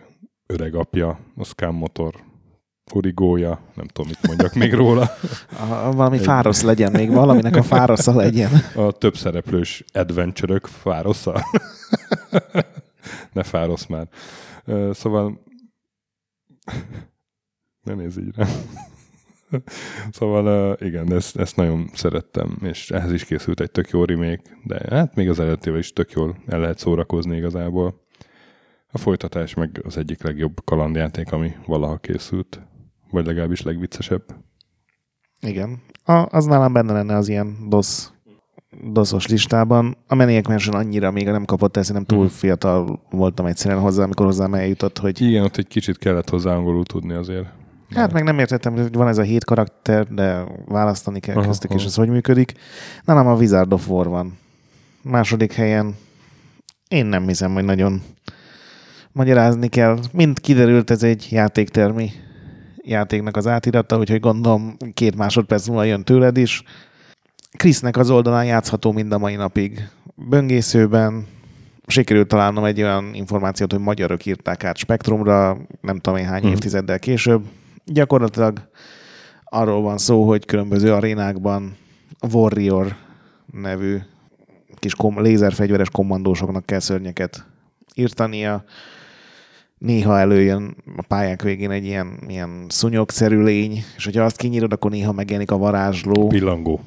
öreg 0.46 0.74
apja, 0.74 1.18
a 1.36 1.44
Scam 1.44 1.74
Motor 1.74 2.14
origója, 2.92 3.60
nem 3.74 3.86
tudom, 3.86 4.08
mit 4.08 4.26
mondjak 4.26 4.54
még 4.54 4.74
róla. 4.74 5.10
A, 5.60 5.92
valami 5.92 6.16
Egy- 6.16 6.24
fárosz 6.24 6.62
legyen 6.62 6.92
még, 6.92 7.10
valaminek 7.10 7.56
a 7.56 7.62
fárosza 7.62 8.14
legyen. 8.14 8.50
A 8.74 8.92
több 8.92 9.16
szereplős 9.16 9.84
adventure 9.92 10.60
fárosza. 10.62 11.44
ne 13.32 13.42
fárosz 13.42 13.86
már. 13.86 14.08
Szóval 14.92 15.40
ne 17.86 17.94
nézz 17.94 18.16
így 18.18 18.34
rá. 18.36 18.46
Szóval 20.10 20.76
igen, 20.80 21.12
ezt, 21.12 21.36
ezt 21.36 21.56
nagyon 21.56 21.90
szerettem, 21.94 22.58
és 22.62 22.90
ehhez 22.90 23.12
is 23.12 23.24
készült 23.24 23.60
egy 23.60 23.70
tök 23.70 23.88
jó 23.90 24.04
remake, 24.04 24.42
de 24.64 24.80
hát 24.90 25.14
még 25.14 25.28
az 25.28 25.40
előttével 25.40 25.78
is 25.78 25.92
tök 25.92 26.12
jól 26.12 26.36
el 26.46 26.60
lehet 26.60 26.78
szórakozni 26.78 27.36
igazából. 27.36 28.08
A 28.92 28.98
folytatás 28.98 29.54
meg 29.54 29.80
az 29.84 29.96
egyik 29.96 30.22
legjobb 30.22 30.64
kalandjáték, 30.64 31.32
ami 31.32 31.52
valaha 31.66 31.96
készült, 31.96 32.60
vagy 33.10 33.26
legalábbis 33.26 33.62
legviccesebb. 33.62 34.22
Igen. 35.40 35.82
A, 36.04 36.26
az 36.36 36.44
nálam 36.44 36.72
benne 36.72 36.92
lenne 36.92 37.16
az 37.16 37.28
ilyen 37.28 37.56
DOS, 37.68 38.06
DOS-os 38.92 39.26
listában. 39.26 39.96
A 40.06 40.14
Maniac 40.14 40.48
Mansion 40.48 40.74
annyira 40.74 41.10
még 41.10 41.26
nem 41.26 41.44
kapott 41.44 41.76
el, 41.76 41.82
szerintem 41.82 42.16
túl 42.16 42.26
Mhm. 42.26 42.34
fiatal 42.34 43.02
voltam 43.10 43.46
egyszerűen 43.46 43.80
hozzá, 43.80 44.02
amikor 44.04 44.26
hozzám 44.26 44.54
eljutott, 44.54 44.98
hogy 44.98 45.20
Igen, 45.20 45.44
ott 45.44 45.56
egy 45.56 45.68
kicsit 45.68 45.98
kellett 45.98 46.28
hozzá 46.28 46.54
angolul 46.54 46.84
tudni 46.84 47.12
azért. 47.14 47.46
hát 47.94 48.12
meg 48.12 48.22
nem 48.24 48.38
értettem, 48.38 48.72
hogy 48.72 48.92
van 48.94 49.08
ez 49.08 49.18
a 49.18 49.22
hét 49.22 49.44
karakter, 49.44 50.06
de 50.06 50.44
választani 50.66 51.20
kell 51.20 51.36
Aha, 51.36 51.46
köztük, 51.46 51.72
és 51.74 51.84
ez 51.84 51.94
hogy 51.94 52.08
működik. 52.08 52.52
Nálam 53.04 53.26
a 53.26 53.34
Wizard 53.34 53.72
of 53.72 53.88
War 53.88 54.08
van. 54.08 54.38
Második 55.02 55.52
helyen 55.52 55.96
én 56.88 57.06
nem 57.06 57.26
hiszem, 57.26 57.52
hogy 57.52 57.64
nagyon 57.64 58.02
magyarázni 59.12 59.68
kell. 59.68 59.98
Mind 60.12 60.40
kiderült, 60.40 60.90
ez 60.90 61.02
egy 61.02 61.26
játéktermi 61.30 62.10
játéknak 62.82 63.36
az 63.36 63.46
átirata, 63.46 63.98
úgyhogy 63.98 64.20
gondolom 64.20 64.76
két 64.94 65.16
másodperc 65.16 65.66
múlva 65.66 65.84
jön 65.84 66.04
tőled 66.04 66.36
is. 66.36 66.62
Krisznek 67.56 67.96
az 67.96 68.10
oldalán 68.10 68.44
játszható 68.44 68.92
mind 68.92 69.12
a 69.12 69.18
mai 69.18 69.34
napig. 69.34 69.88
Böngészőben 70.14 71.26
sikerült 71.86 72.28
találnom 72.28 72.64
egy 72.64 72.82
olyan 72.82 73.10
információt, 73.14 73.72
hogy 73.72 73.80
magyarok 73.80 74.26
írták 74.26 74.64
át 74.64 74.76
Spektrumra, 74.76 75.56
nem 75.80 75.98
tudom 75.98 76.18
én 76.18 76.26
hány 76.26 76.42
Mhm. 76.42 76.50
évtizeddel 76.50 76.98
később. 76.98 77.44
Gyakorlatilag 77.84 78.68
arról 79.44 79.82
van 79.82 79.98
szó, 79.98 80.26
hogy 80.26 80.44
különböző 80.44 80.92
arénákban 80.92 81.76
Warrior 82.32 82.96
nevű 83.52 83.98
kis 84.78 84.94
kom- 84.94 85.20
lézerfegyveres 85.20 85.90
kommandósoknak 85.90 86.66
kell 86.66 86.78
szörnyeket 86.78 87.46
írtania. 87.94 88.64
Néha 89.80 90.18
előjön 90.18 90.76
a 90.96 91.04
pályák 91.08 91.42
végén 91.42 91.70
egy 91.70 91.84
ilyen, 91.84 92.18
ilyen 92.28 92.66
szúnyogszerű 92.68 93.42
lény, 93.42 93.82
és 93.96 94.04
hogyha 94.04 94.22
azt 94.24 94.36
kinyírod, 94.36 94.72
akkor 94.72 94.90
néha 94.90 95.12
megjelenik 95.12 95.50
a 95.50 95.56
varázsló. 95.58 96.26
Pillangó. 96.26 96.80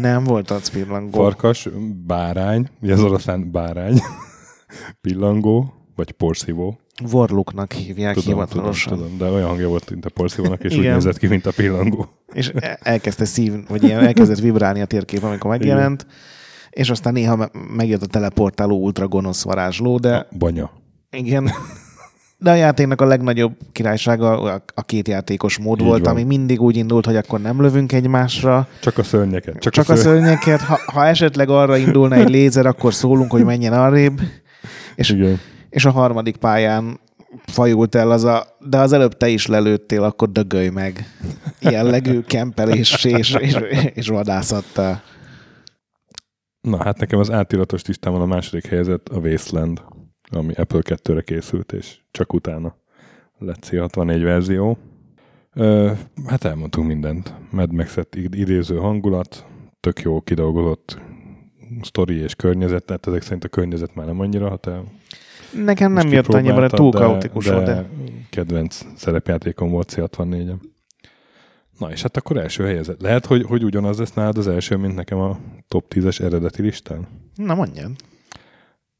Nem 0.00 0.24
volt 0.24 0.50
az 0.50 0.68
pillangó. 0.70 1.10
Farkas, 1.22 1.68
bárány, 2.06 2.68
ugye 2.80 2.92
az 2.92 3.02
oroszlán 3.02 3.50
bárány, 3.50 3.98
pillangó, 5.00 5.74
vagy 5.96 6.10
porszívó. 6.12 6.78
Warlocknak 7.12 7.72
hívják 7.72 8.14
Tudom, 8.14 8.30
tudom, 8.30 8.48
hivatalosan. 8.48 8.96
tudom, 8.96 9.18
de 9.18 9.24
olyan 9.30 9.48
hangja 9.48 9.68
volt, 9.68 9.90
mint 9.90 10.04
a 10.04 10.10
porszívónak, 10.10 10.64
és 10.64 10.72
úgy 10.72 10.78
Igen. 10.78 10.94
nézett 10.94 11.18
ki, 11.18 11.26
mint 11.26 11.46
a 11.46 11.52
pillangó. 11.56 12.08
És 12.32 12.52
elkezdte 12.80 13.24
szív, 13.24 13.52
vagy 13.68 13.82
ilyen 13.82 14.00
elkezdett 14.06 14.38
vibrálni 14.38 14.80
a 14.80 14.84
térkép, 14.86 15.22
amikor 15.22 15.50
megjelent, 15.50 16.06
és 16.70 16.90
aztán 16.90 17.12
néha 17.12 17.36
me- 17.36 17.52
megjött 17.76 18.02
a 18.02 18.06
teleportáló 18.06 18.78
ultra 18.82 19.08
gonosz 19.08 19.42
varázsló, 19.42 19.98
de 19.98 20.26
Banya. 20.38 20.70
igen. 21.10 21.50
De 22.42 22.50
a 22.50 22.54
játéknak 22.54 23.00
a 23.00 23.04
legnagyobb 23.06 23.52
királysága 23.72 24.40
a- 24.40 24.62
a 24.74 24.82
két 24.82 25.08
játékos 25.08 25.58
mód 25.58 25.80
Így 25.80 25.86
volt, 25.86 26.04
van. 26.04 26.10
ami 26.14 26.22
mindig 26.22 26.60
úgy 26.60 26.76
indult, 26.76 27.06
hogy 27.06 27.16
akkor 27.16 27.40
nem 27.40 27.60
lövünk 27.60 27.92
egymásra, 27.92 28.68
Csak 28.80 28.98
a 28.98 29.02
szörnyeket. 29.02 29.58
Csak, 29.58 29.72
csak 29.72 29.88
a 29.88 29.96
szörnyeket. 29.96 30.60
Ha, 30.60 30.78
ha 30.86 31.06
esetleg 31.06 31.48
arra 31.48 31.76
indulna 31.76 32.14
egy 32.14 32.28
lézer, 32.28 32.66
akkor 32.66 32.94
szólunk, 32.94 33.30
hogy 33.30 33.44
menjen 33.44 33.72
arrébb. 33.72 34.20
És, 34.94 35.10
Igen. 35.10 35.38
és 35.70 35.84
a 35.84 35.90
harmadik 35.90 36.36
pályán 36.36 37.00
fajult 37.46 37.94
el 37.94 38.10
az 38.10 38.24
a, 38.24 38.56
de 38.68 38.78
az 38.78 38.92
előbb 38.92 39.16
te 39.16 39.28
is 39.28 39.46
lelőttél, 39.46 40.02
akkor 40.02 40.30
dögölj 40.32 40.68
meg. 40.68 41.04
Jellegű 41.60 42.20
kempelés 42.20 43.04
és, 43.04 43.34
és, 43.34 43.56
és 43.94 44.08
vadászattal. 44.08 45.02
Na, 46.60 46.82
hát 46.82 46.98
nekem 46.98 47.18
az 47.18 47.30
átiratos 47.30 47.84
listámon 47.86 48.20
a 48.20 48.26
második 48.26 48.66
helyzet 48.66 49.08
a 49.08 49.16
Wasteland, 49.18 49.80
ami 50.30 50.54
Apple 50.54 50.80
2-re 50.84 51.20
készült, 51.20 51.72
és 51.72 51.98
csak 52.10 52.32
utána 52.32 52.76
lett 53.38 53.66
C64 53.70 54.20
verzió. 54.22 54.78
Ö, 55.54 55.90
hát 56.26 56.44
elmondtunk 56.44 56.86
mindent. 56.86 57.34
Mad 57.50 57.72
max 57.72 57.96
id- 57.96 58.34
idéző 58.34 58.76
hangulat, 58.76 59.46
tök 59.80 60.00
jó 60.00 60.20
kidolgozott 60.20 60.98
sztori 61.82 62.14
és 62.14 62.34
környezet, 62.34 62.84
tehát 62.84 63.06
ezek 63.06 63.22
szerint 63.22 63.44
a 63.44 63.48
környezet 63.48 63.94
már 63.94 64.06
nem 64.06 64.20
annyira, 64.20 64.48
ha 64.48 64.56
te 64.56 64.82
Nekem 65.64 65.92
nem 65.92 66.08
jött 66.08 66.26
annyira, 66.26 66.60
mert 66.60 66.74
túl 66.74 66.90
kaotikus 66.90 67.46
volt, 67.46 67.64
de 67.64 67.88
kedvenc 68.30 68.86
szerepjátékom 68.96 69.70
volt 69.70 69.92
C64-en. 69.96 70.56
Na 71.78 71.90
és 71.90 72.02
hát 72.02 72.16
akkor 72.16 72.36
első 72.36 72.64
helyezett. 72.64 73.00
Lehet, 73.00 73.26
hogy, 73.26 73.42
hogy 73.42 73.64
ugyanaz 73.64 73.98
lesz 73.98 74.12
nálad 74.12 74.38
az 74.38 74.48
első, 74.48 74.76
mint 74.76 74.94
nekem 74.94 75.18
a 75.18 75.38
top 75.68 75.94
10-es 75.94 76.20
eredeti 76.20 76.62
listán? 76.62 77.06
na 77.34 77.54
mondjad. 77.54 77.90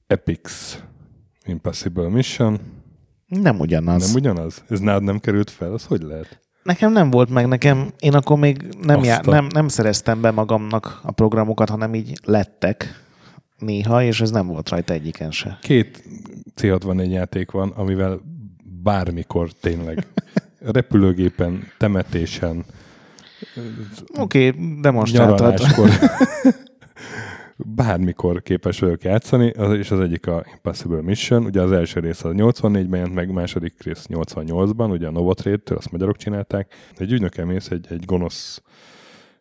Epix 0.07 0.79
Impossible 1.47 2.09
Mission. 2.09 2.59
Nem 3.27 3.59
ugyanaz. 3.61 4.07
Nem 4.07 4.15
ugyanaz? 4.15 4.65
Ez 4.69 4.81
nálad 4.81 5.03
nem 5.03 5.19
került 5.19 5.51
fel? 5.51 5.73
Az 5.73 5.85
hogy 5.85 6.03
lehet? 6.03 6.41
Nekem 6.63 6.93
nem 6.93 7.11
volt 7.11 7.31
meg, 7.31 7.47
nekem, 7.47 7.91
én 7.99 8.15
akkor 8.15 8.39
még 8.39 8.63
nem, 8.83 8.99
Azt 8.99 9.07
já- 9.07 9.27
nem, 9.27 9.47
nem 9.47 9.69
szereztem 9.69 10.21
be 10.21 10.31
magamnak 10.31 11.01
a 11.03 11.13
programokat, 11.13 11.69
hanem 11.69 11.95
így 11.95 12.13
lettek 12.25 13.05
néha, 13.59 14.03
és 14.03 14.21
ez 14.21 14.31
nem 14.31 14.47
volt 14.47 14.69
rajta 14.69 14.93
egyiken 14.93 15.31
se. 15.31 15.59
Két 15.63 16.03
C64 16.57 17.09
játék 17.11 17.51
van, 17.51 17.71
amivel 17.71 18.21
bármikor 18.83 19.51
tényleg 19.53 20.07
repülőgépen, 20.59 21.63
temetésen, 21.79 22.65
Oké, 24.19 24.49
okay, 24.49 24.81
demonstráltad. 24.81 25.39
nyaraláskor 25.39 25.91
bármikor 27.67 28.43
képes 28.43 28.79
vagyok 28.79 29.03
játszani, 29.03 29.51
az, 29.51 29.73
és 29.73 29.91
az 29.91 30.01
egyik 30.01 30.27
a 30.27 30.45
Impossible 30.53 31.03
Mission, 31.03 31.45
ugye 31.45 31.61
az 31.61 31.73
első 31.73 32.01
rész 32.01 32.25
az 32.25 32.33
84-ben 32.37 32.99
jelent 32.99 33.15
meg, 33.15 33.33
második 33.33 33.83
rész 33.83 34.07
88-ban, 34.09 34.91
ugye 34.91 35.07
a 35.07 35.11
Novotrade-től, 35.11 35.77
azt 35.77 35.91
magyarok 35.91 36.17
csinálták. 36.17 36.75
Egy 36.97 37.13
ügynöke 37.13 37.45
mész 37.45 37.71
egy, 37.71 37.87
egy 37.91 38.05
gonosz 38.05 38.63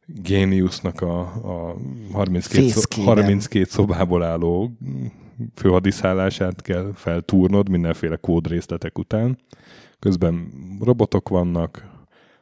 géniusznak 0.05 1.01
a, 1.01 1.20
a 1.22 1.76
32, 2.11 2.39
szó, 2.41 2.49
Fészkében. 2.49 3.07
32 3.07 3.65
szobából 3.65 4.24
álló 4.24 4.72
főhadiszállását 5.55 6.61
kell 6.61 6.91
feltúrnod 6.95 7.70
mindenféle 7.70 8.15
kódrészletek 8.15 8.97
után. 8.97 9.38
Közben 9.99 10.51
robotok 10.82 11.30
vannak, 11.30 11.89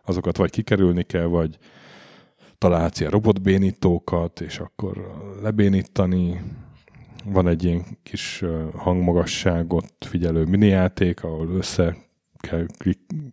azokat 0.06 0.38
vagy 0.38 0.52
kikerülni 0.52 1.04
kell, 1.04 1.26
vagy 1.26 1.58
találhatsz 2.58 3.00
ilyen 3.00 3.12
robotbénítókat, 3.12 4.42
és 4.42 4.60
akkor 4.60 5.12
lebénítani. 5.42 6.42
Van 7.26 7.48
egy 7.48 7.64
ilyen 7.64 7.86
kis 8.04 8.44
hangmagasságot 8.76 9.94
figyelő 10.00 10.46
minijáték, 10.46 11.24
ahol 11.24 11.50
össze 11.50 11.98
kell 12.38 12.66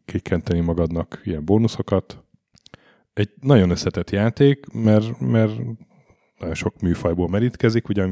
klikkenteni 0.05 0.61
magadnak 0.61 1.20
ilyen 1.25 1.45
bónuszokat. 1.45 2.25
Egy 3.12 3.31
nagyon 3.41 3.70
összetett 3.70 4.11
játék, 4.11 4.66
mert, 4.72 5.20
mert 5.20 5.53
nagyon 6.39 6.55
sok 6.55 6.81
műfajból 6.81 7.29
merítkezik, 7.29 7.89
ugye 7.89 8.03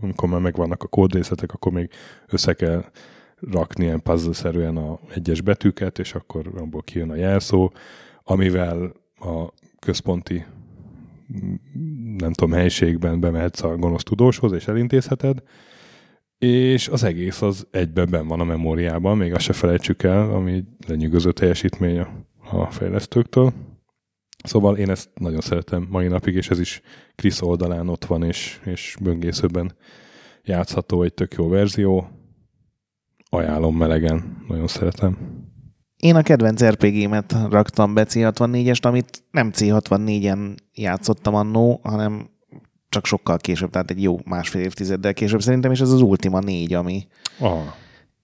amikor 0.00 0.28
már 0.28 0.40
megvannak 0.40 0.82
a 0.82 0.86
kódrészletek, 0.88 1.52
akkor 1.52 1.72
még 1.72 1.90
össze 2.28 2.52
kell 2.52 2.84
rakni 3.50 3.84
ilyen 3.84 4.02
puzzle-szerűen 4.02 4.76
a 4.76 4.98
egyes 5.14 5.40
betűket, 5.40 5.98
és 5.98 6.14
akkor 6.14 6.50
abból 6.56 6.82
kijön 6.82 7.10
a 7.10 7.14
jelszó, 7.14 7.72
amivel 8.22 8.92
a 9.18 9.52
központi 9.78 10.44
nem 12.16 12.32
tudom, 12.32 12.52
helyiségben 12.52 13.20
bemehetsz 13.20 13.62
a 13.62 13.76
gonosz 13.76 14.02
tudóshoz, 14.02 14.52
és 14.52 14.66
elintézheted, 14.66 15.42
és 16.38 16.88
az 16.88 17.02
egész 17.04 17.42
az 17.42 17.66
egyben 17.70 18.10
ben 18.10 18.26
van 18.26 18.40
a 18.40 18.44
memóriában, 18.44 19.16
még 19.16 19.34
azt 19.34 19.44
se 19.44 19.52
felejtsük 19.52 20.02
el, 20.02 20.30
ami 20.30 20.52
egy 20.52 20.66
lenyűgöző 20.86 21.32
teljesítmény 21.32 21.98
a, 21.98 22.08
a 22.50 22.70
fejlesztőktől. 22.70 23.52
Szóval 24.44 24.76
én 24.76 24.90
ezt 24.90 25.10
nagyon 25.14 25.40
szeretem 25.40 25.86
mai 25.90 26.06
napig, 26.06 26.34
és 26.34 26.50
ez 26.50 26.60
is 26.60 26.80
Krisz 27.14 27.42
oldalán 27.42 27.88
ott 27.88 28.04
van, 28.04 28.22
és, 28.22 28.60
és 28.64 28.96
böngészőben 29.00 29.76
játszható 30.42 31.02
egy 31.02 31.14
tök 31.14 31.34
jó 31.34 31.48
verzió. 31.48 32.08
Ajánlom 33.30 33.76
melegen, 33.76 34.44
nagyon 34.48 34.66
szeretem. 34.66 35.16
Én 36.02 36.16
a 36.16 36.22
kedvenc 36.22 36.64
RPG-met 36.64 37.36
raktam 37.50 37.94
be 37.94 38.06
C64-est, 38.08 38.82
amit 38.82 39.22
nem 39.30 39.50
C64-en 39.54 40.54
játszottam 40.74 41.34
annó, 41.34 41.80
hanem 41.82 42.30
csak 42.88 43.06
sokkal 43.06 43.36
később, 43.36 43.70
tehát 43.70 43.90
egy 43.90 44.02
jó 44.02 44.18
másfél 44.24 44.62
évtizeddel 44.62 45.14
később 45.14 45.42
szerintem, 45.42 45.70
és 45.70 45.80
ez 45.80 45.90
az 45.90 46.00
Ultima 46.00 46.38
4, 46.40 46.74
ami 46.74 47.06
ah. 47.38 47.60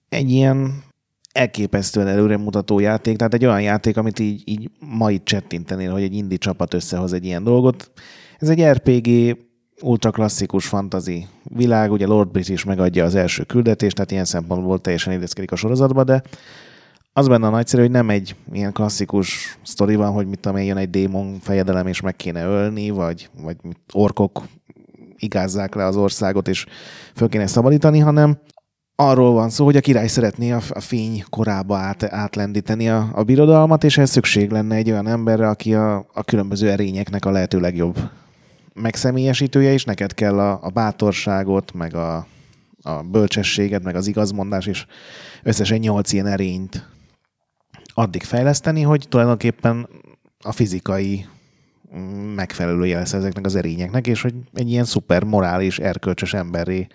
egy 0.09 0.31
ilyen 0.31 0.83
elképesztően 1.31 2.07
előremutató 2.07 2.79
játék, 2.79 3.17
tehát 3.17 3.33
egy 3.33 3.45
olyan 3.45 3.61
játék, 3.61 3.97
amit 3.97 4.19
így, 4.19 4.41
így 4.45 4.69
ma 4.79 5.11
itt 5.11 5.25
csettintenél, 5.25 5.91
hogy 5.91 6.03
egy 6.03 6.15
indi 6.15 6.37
csapat 6.37 6.73
összehoz 6.73 7.13
egy 7.13 7.25
ilyen 7.25 7.43
dolgot. 7.43 7.91
Ez 8.37 8.49
egy 8.49 8.63
RPG, 8.63 9.37
ultra 9.81 10.11
klasszikus 10.11 10.67
fantazi 10.67 11.27
világ, 11.43 11.91
ugye 11.91 12.05
Lord 12.05 12.31
British 12.31 12.65
megadja 12.65 13.05
az 13.05 13.15
első 13.15 13.43
küldetést, 13.43 13.95
tehát 13.95 14.11
ilyen 14.11 14.25
szempontból 14.25 14.79
teljesen 14.81 15.13
illeszkedik 15.13 15.51
a 15.51 15.55
sorozatba, 15.55 16.03
de 16.03 16.21
az 17.13 17.27
benne 17.27 17.47
a 17.47 17.49
nagyszerű, 17.49 17.81
hogy 17.81 17.91
nem 17.91 18.09
egy 18.09 18.35
ilyen 18.51 18.73
klasszikus 18.73 19.59
sztori 19.63 19.95
van, 19.95 20.11
hogy 20.11 20.27
mit 20.27 20.39
tudom 20.39 20.57
én, 20.57 20.65
jön 20.65 20.77
egy 20.77 20.89
démon 20.89 21.39
fejedelem, 21.39 21.87
és 21.87 22.01
meg 22.01 22.15
kéne 22.15 22.45
ölni, 22.45 22.89
vagy, 22.89 23.29
vagy 23.41 23.55
orkok 23.93 24.43
igázzák 25.17 25.75
le 25.75 25.85
az 25.85 25.95
országot, 25.95 26.47
és 26.47 26.65
föl 27.15 27.29
kéne 27.29 27.47
szabadítani, 27.47 27.99
hanem 27.99 28.37
arról 28.95 29.33
van 29.33 29.49
szó, 29.49 29.65
hogy 29.65 29.75
a 29.75 29.81
király 29.81 30.07
szeretné 30.07 30.51
a, 30.51 30.61
a 30.69 30.79
fény 30.79 31.23
korába 31.29 31.77
át, 31.77 32.03
átlendíteni 32.03 32.89
a, 32.89 33.09
a 33.13 33.23
birodalmat, 33.23 33.83
és 33.83 33.97
ez 33.97 34.09
szükség 34.09 34.51
lenne 34.51 34.75
egy 34.75 34.91
olyan 34.91 35.07
emberre, 35.07 35.49
aki 35.49 35.73
a, 35.73 35.97
a 36.13 36.23
különböző 36.23 36.69
erényeknek 36.69 37.25
a 37.25 37.31
lehető 37.31 37.59
legjobb 37.59 37.97
megszemélyesítője, 38.73 39.71
és 39.71 39.83
neked 39.83 40.13
kell 40.13 40.39
a, 40.39 40.59
a 40.61 40.69
bátorságot, 40.69 41.73
meg 41.73 41.95
a, 41.95 42.27
a 42.81 43.01
bölcsességet, 43.03 43.83
meg 43.83 43.95
az 43.95 44.07
igazmondás, 44.07 44.65
és 44.65 44.85
összesen 45.43 45.77
nyolc 45.77 46.13
ilyen 46.13 46.27
erényt 46.27 46.87
addig 47.99 48.23
fejleszteni, 48.23 48.81
hogy 48.81 49.05
tulajdonképpen 49.09 49.87
a 50.43 50.51
fizikai 50.51 51.25
megfelelője 52.35 52.97
lesz 52.97 53.13
ezeknek 53.13 53.45
az 53.45 53.55
erényeknek, 53.55 54.07
és 54.07 54.21
hogy 54.21 54.33
egy 54.53 54.69
ilyen 54.69 54.85
szuper 54.85 55.23
morális, 55.23 55.79
erkölcsös 55.79 56.33
emberré 56.33 56.87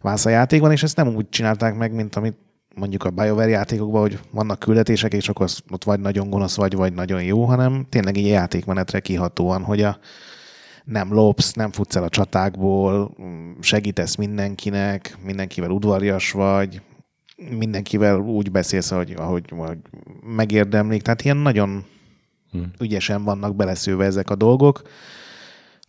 válsz 0.00 0.24
a 0.24 0.30
játékban, 0.30 0.72
és 0.72 0.82
ezt 0.82 0.96
nem 0.96 1.08
úgy 1.08 1.28
csinálták 1.28 1.76
meg, 1.76 1.92
mint 1.92 2.16
amit 2.16 2.36
mondjuk 2.74 3.04
a 3.04 3.10
BioWare 3.10 3.48
játékokban, 3.48 4.00
hogy 4.00 4.18
vannak 4.30 4.58
küldetések, 4.58 5.12
és 5.12 5.28
akkor 5.28 5.48
ott 5.70 5.84
vagy 5.84 6.00
nagyon 6.00 6.30
gonosz 6.30 6.56
vagy, 6.56 6.74
vagy 6.74 6.92
nagyon 6.92 7.22
jó, 7.22 7.44
hanem 7.44 7.86
tényleg 7.88 8.16
így 8.16 8.28
a 8.28 8.32
játékmenetre 8.32 9.00
kihatóan, 9.00 9.62
hogy 9.62 9.82
a, 9.82 9.98
nem 10.84 11.12
lopsz, 11.12 11.52
nem 11.52 11.72
futsz 11.72 11.96
el 11.96 12.02
a 12.02 12.08
csatákból, 12.08 13.16
segítesz 13.60 14.14
mindenkinek, 14.14 15.18
mindenkivel 15.24 15.70
udvarjas 15.70 16.32
vagy, 16.32 16.82
mindenkivel 17.58 18.18
úgy 18.20 18.50
beszélsz, 18.50 18.90
ahogy, 18.90 19.14
ahogy, 19.16 19.44
ahogy 19.50 19.78
megérdemlik. 20.22 21.02
Tehát 21.02 21.22
ilyen 21.22 21.36
nagyon 21.36 21.84
hmm. 22.50 22.70
ügyesen 22.80 23.24
vannak 23.24 23.56
beleszőve 23.56 24.04
ezek 24.04 24.30
a 24.30 24.34
dolgok. 24.34 24.82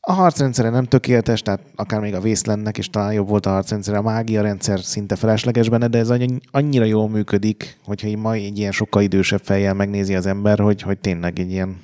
A 0.01 0.11
harcrendszere 0.11 0.69
nem 0.69 0.85
tökéletes, 0.85 1.41
tehát 1.41 1.61
akár 1.75 1.99
még 1.99 2.13
a 2.13 2.21
vészlennek 2.21 2.77
is 2.77 2.89
talán 2.89 3.13
jobb 3.13 3.27
volt 3.27 3.45
a 3.45 3.49
harcrendszer, 3.49 3.95
a 3.95 4.01
mágia 4.01 4.41
rendszer 4.41 4.79
szinte 4.79 5.15
felesleges 5.15 5.69
benne, 5.69 5.87
de 5.87 5.97
ez 5.97 6.13
annyira 6.51 6.85
jól 6.85 7.09
működik, 7.09 7.77
hogyha 7.83 8.17
ma 8.17 8.33
egy 8.33 8.57
ilyen 8.57 8.71
sokkal 8.71 9.01
idősebb 9.01 9.41
fejjel 9.43 9.73
megnézi 9.73 10.15
az 10.15 10.25
ember, 10.25 10.59
hogy, 10.59 10.81
hogy 10.81 10.99
tényleg 10.99 11.39
egy 11.39 11.51
ilyen, 11.51 11.81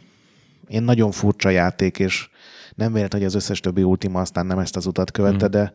ilyen 0.68 0.84
nagyon 0.84 1.12
furcsa 1.12 1.50
játék, 1.50 2.00
és 2.00 2.30
nem 2.76 2.94
véletlen, 2.94 3.22
hogy 3.22 3.30
az 3.30 3.36
összes 3.36 3.60
többi 3.60 3.84
Ultima 3.84 4.22
aztán 4.22 4.46
nem 4.46 4.60
ezt 4.60 4.76
az 4.76 4.86
utat 4.86 5.12
követte, 5.12 5.48
mm. 5.48 5.52
de, 5.52 5.74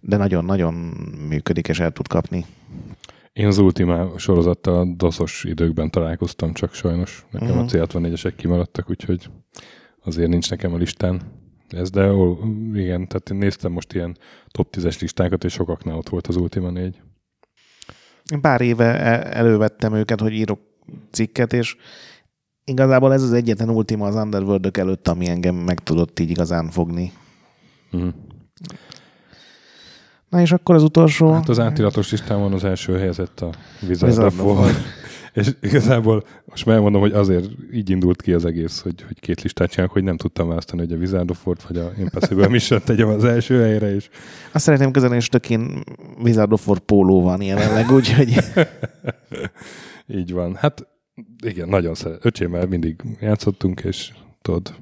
de 0.00 0.16
nagyon-nagyon 0.16 0.74
működik, 1.28 1.68
és 1.68 1.80
el 1.80 1.90
tud 1.90 2.08
kapni. 2.08 2.44
Én 3.36 3.46
az 3.46 3.58
Ultima 3.58 4.18
sorozattal 4.18 4.94
doszos 4.96 5.44
időkben 5.44 5.90
találkoztam, 5.90 6.52
csak 6.52 6.74
sajnos 6.74 7.26
nekem 7.30 7.48
uh-huh. 7.48 7.62
a 7.62 7.64
mhm. 7.64 7.74
C64-esek 7.74 8.32
kimaradtak, 8.36 8.90
úgyhogy 8.90 9.30
azért 10.04 10.28
nincs 10.28 10.50
nekem 10.50 10.74
a 10.74 10.76
listán 10.76 11.20
ez, 11.68 11.90
de 11.90 12.12
ó, 12.12 12.38
igen, 12.74 13.08
tehát 13.08 13.30
én 13.30 13.36
néztem 13.36 13.72
most 13.72 13.92
ilyen 13.92 14.16
top 14.48 14.76
10-es 14.76 15.00
listákat, 15.00 15.44
és 15.44 15.52
sokaknál 15.52 15.96
ott 15.96 16.08
volt 16.08 16.26
az 16.26 16.36
Ultima 16.36 16.70
4. 16.70 17.00
Pár 18.40 18.60
éve 18.60 19.00
e- 19.00 19.38
elővettem 19.38 19.94
őket, 19.94 20.20
hogy 20.20 20.32
írok 20.32 20.60
cikket, 21.10 21.52
és 21.52 21.76
igazából 22.64 23.12
ez 23.12 23.22
az 23.22 23.32
egyetlen 23.32 23.70
Ultima 23.70 24.06
az 24.06 24.14
underworld 24.14 24.78
előtt, 24.78 25.08
ami 25.08 25.28
engem 25.28 25.54
meg 25.54 25.78
tudott 25.80 26.20
így 26.20 26.30
igazán 26.30 26.70
fogni. 26.70 27.12
Uh-huh. 27.92 28.12
Na 30.36 30.42
és 30.42 30.52
akkor 30.52 30.74
az 30.74 30.82
utolsó... 30.82 31.32
Hát 31.32 31.48
az 31.48 31.58
átiratos 31.58 32.12
van 32.28 32.52
az 32.52 32.64
első 32.64 32.98
helyezett 32.98 33.40
a 33.40 33.50
Wizard. 33.88 34.32
És 35.32 35.50
igazából 35.60 36.22
most 36.44 36.66
már 36.66 36.80
mondom, 36.80 37.00
hogy 37.00 37.12
azért 37.12 37.48
így 37.72 37.90
indult 37.90 38.22
ki 38.22 38.32
az 38.32 38.44
egész, 38.44 38.80
hogy, 38.80 39.02
hogy 39.06 39.20
két 39.20 39.42
listát 39.42 39.70
csinálok, 39.70 39.92
hogy 39.92 40.04
nem 40.04 40.16
tudtam 40.16 40.48
választani, 40.48 40.80
hogy 40.80 40.92
a 40.92 40.96
Wizard 40.96 41.30
of 41.30 41.46
War 41.46 41.56
vagy 41.68 41.76
a 41.76 41.90
Impossible 41.98 42.48
Mission 42.48 42.80
tegyem 42.84 43.08
az 43.08 43.24
első 43.24 43.60
helyre 43.60 43.94
is. 43.94 44.08
Azt 44.52 44.64
szeretném 44.64 44.90
közölni, 44.90 45.14
hogy 45.14 45.28
tökén 45.28 45.82
Wizard 46.22 46.52
of 46.52 46.68
War 46.68 46.78
póló 46.78 47.22
van 47.22 47.42
jelenleg, 47.42 47.90
úgyhogy... 47.90 48.34
így 50.18 50.32
van. 50.32 50.54
Hát 50.54 50.86
igen, 51.44 51.68
nagyon 51.68 51.94
szeret. 51.94 52.24
Öcsémmel 52.24 52.66
mindig 52.66 53.02
játszottunk, 53.20 53.80
és 53.80 54.12
tudod, 54.42 54.74